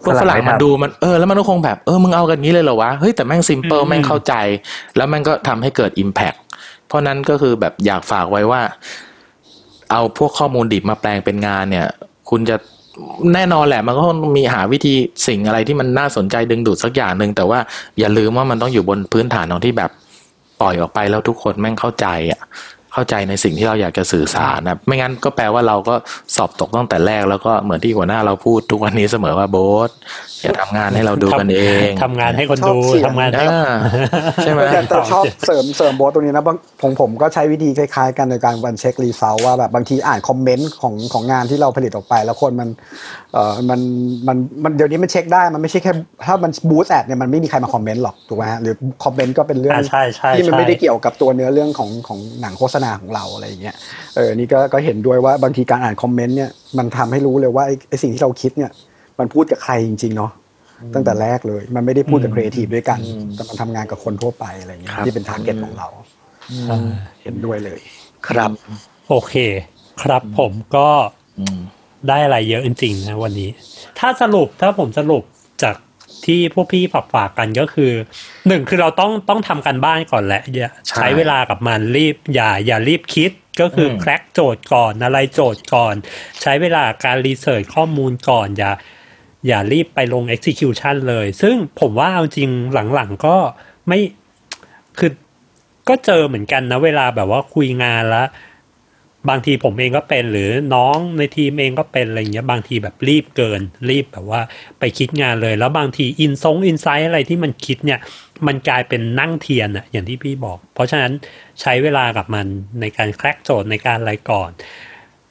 [0.07, 4.33] วกฝรั่งมันดูมันเออแล้วมันก็คงแบบเออมึงเอากันนี้เลยเหรอวะเฮ้ยแต่แม่ง simple แม่งเข้าใจ
[4.95, 6.37] แล้วแม่งก็ทำให้เกิด impact
[6.87, 8.61] เพราะนั้นก็คือแบบอยากฝากไว้ว่า
[9.91, 11.87] เอาพวกข้อมูลดิบมาแปลงเป็นงานเนี่ย
[12.29, 12.55] คุณจะ
[13.33, 14.93] แน่นอนแหละ มันก็ต้องมีหาวิธี
[15.27, 17.59] สิ่งอะไรที่มันน่าสนใจดึงดูดสักอย่างหนึ่งแต่ว่า
[17.99, 19.91] อย่าลืมว่ามันต้องอยู่บนพื้นฐานของที่แบบ
[20.61, 22.41] ปล่อยออกไปแล้วทุกคนแม่งเข้าใจอะ
[22.97, 25.95] เข้าใจในสิ่งที่เราอยากจะสื่อสารนะไม่งั้นก็แปลว่าเราก็
[26.35, 29.89] สอบตกตั้งแต่แรกแล้วก็เหมือนที่หัวหน้าเราพูดทุกวันนี้เสมอว่าโบ๊ท
[30.41, 33.63] อย่าทำงานให้เราดูกันเองทำงานให้คนชอบดูเสียงทำงานให้อ่า
[34.43, 42.69] ใช่ไหมแต่แต่ชอบเสริมเสริมโบทตรงนี้นะบางผมผมก็ใช้วิธีคล้ายๆ กันในการวันเช็ครีเซลว่าแบบบางทีอ่านคอมเมนต์ของของงานที่เราผลิตออกไป แล้วคนมัน
[43.33, 43.79] เอ่อมัน
[44.27, 45.93] มันมันเดี๋ยวนี้มันเช็คได้มันไม่ใช่แค่
[46.25, 53.75] ถ้ามัน boost ad เนี่ยมันไม่มีใครมาคอมเมนต์หรอกถูกไหมฮะหรือคอมเมนต์ก็เป็นเรื่องอ่าใช่ใช่ที่มันใช่ไม่ได้เกี่ยวกับตัวเนื้อเรื่องของของหนังโฆษณาของเราอะไรอย่างเงี้ย
[54.15, 58.71] เออนี่ก็ก็เห็นด้วยว่าบางทีการอ่านคอมเมนต์เนี่ยมันทำให้รู้เลยว่าไอ้ไอ้สิ่งที่เราคิดเนี่ย
[59.19, 60.31] มันพูดกับใครจริง ๆ เนาะ
[60.93, 62.99] ตั้งแต่แรกเลย มันไม่ได้พูดกับครีเอทีฟด้วยกัน
[63.35, 65.87] แต่มันทำงานกับคนทั่วไปอะไรอย่างเงี้ยครับที่เป็น target ของเรา
[67.23, 67.79] เห็นด้วยเลย
[68.27, 68.49] ครับ
[69.09, 69.35] โอเค
[70.03, 70.87] ครับผมก็
[71.39, 71.59] อืม
[72.07, 73.49] ได้อะไรเยอะจริงๆนะวันนี้
[73.99, 75.23] ถ้าสรุปถ้าผมสรุป
[75.63, 75.75] จาก
[76.25, 77.91] ที่พวกพี่ฝากฝากกันก็คือ
[78.47, 85.95] หนึ่งคือเราต้องต้องทำกันบ้านก่อนแหละอย่าใช่ใช้เวลากับมันรีบ อย่าอย่ารีบคิดก็คืออมแคร็กโจทย์ก่อนอะไรโจทย์ก่อน
[86.41, 88.71] ใช้เวลาการรีเสิร์ชข้อมูลก่อน อย่า
[89.47, 92.49] อย่ารีบไปลง execution เลย ซึ่งผมว่าเอาจริง
[92.93, 93.35] หลังๆก็
[93.87, 93.99] ไม่
[94.99, 95.11] คือ
[95.89, 98.27] ก็เจอเหมือนกันนะเวลาแบบว่าคุยงานแล้ว
[99.29, 104.41] บางทีผมเองก็เป็น หรือน้องในทีมเองก็เป็นอะไรเงี้ยบางทีแบบรีบเกิน รีบแบบว่า
[104.79, 107.99] ไปคิดงานเลย แล้วบางทีอินซงอิน insight อะไรที่มันคิดเนี่ย
[108.47, 111.13] มันกลายเป็นนั่งเทียนอะอย่างที่พี่บอก เพราะฉะนั้น
[111.61, 112.45] ใช้เวลากับมัน
[112.81, 114.49] ในการ crack โจทย์ในการอะไรก่อน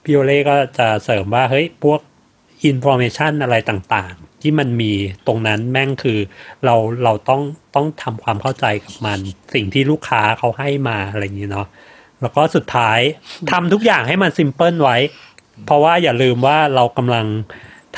[0.03, 2.01] พี่โอเล่ก็จะเสริมว่าเฮ้ยพวก
[2.64, 4.93] information อะไรต่างๆ ที่มันมี
[5.27, 6.19] ตรงนั้นแม่งคือ
[6.65, 6.75] เรา
[7.05, 7.43] เราต้อง
[7.75, 9.19] ต้องทำความเข้าใจกับมัน
[9.55, 11.69] สิ่งที่ลูกค้าเขาให้มาอะไรอย่างนี้เนาะ
[12.23, 12.99] แล้วก็สุดท้าย
[13.51, 14.97] ทำทุกอย่างให้มันซิมเพิลไว้
[15.67, 17.27] เพราะว่าอย่าลืมว่าเรากำลัง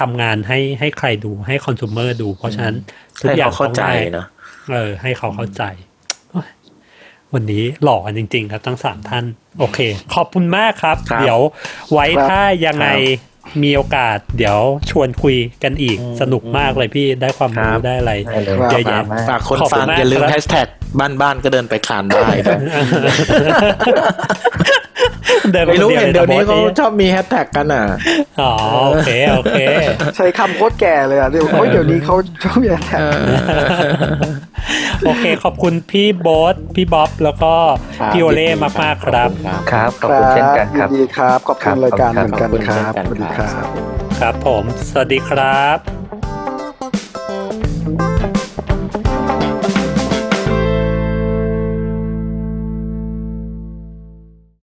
[0.00, 2.76] ทำงานให้ให้ใครดูให้คอน sumer ดู เพราะฉะนั้น
[3.20, 4.26] ทุกให้อย่างเขาเข้าใจต้องได้เนอะ
[4.72, 5.62] เออ ให้เขาเข้าใจ
[6.30, 6.48] โอ้ย
[7.34, 9.24] วันนี้หล่อกันจริง ๆ ครับทั้งสามท่าน
[9.58, 9.78] โอเค
[10.14, 11.40] ขอบคุณมากครับครับเดี๋ยว
[11.92, 12.88] ไว้ครับถ้ายังไง
[13.62, 14.58] มีโอกาสเดี๋ยว
[14.90, 20.68] ชวนคุยกันอีกสนุกมากเลยพี่ได้ความรู้ได้อะไรได้เลยครับเยอะแยะมากฝากคนขอบคุฟัณงมากอย่าลืมครับแฮชแท็ก
[20.98, 22.58] บ้านบ้านๆก็เดินไปคานได้นะ
[23.02, 23.64] เดินป
[25.66, 27.84] ไม่รู้คดียเห็นเดี๋ยวนี้ลเขาแต่ชอบมีแฮชแท็กกันอะ
[28.40, 28.52] อ๋อ
[28.86, 29.60] โอเคโอเค
[30.16, 33.00] ใช้คำโคตรแก่เลยอะเดี๋ยวโอ้ยเดี๋ยวนี้เขาชอบอย่างแทน
[35.06, 37.52] โอเค ขอบคุณพี่โบ๊ทพี่บ๊อบแล้วก็
[38.12, 38.48] พี่โอเล่
[38.82, 39.28] มากๆครับ
[39.72, 43.66] ครับขอบคุณเช่นกันครับยิดีครับขอบคุณรายการเหมือนกันขอบคุณครับเช่นกันสวัสดีครับครับ
[44.20, 46.07] ครับผม สวัสดีครับ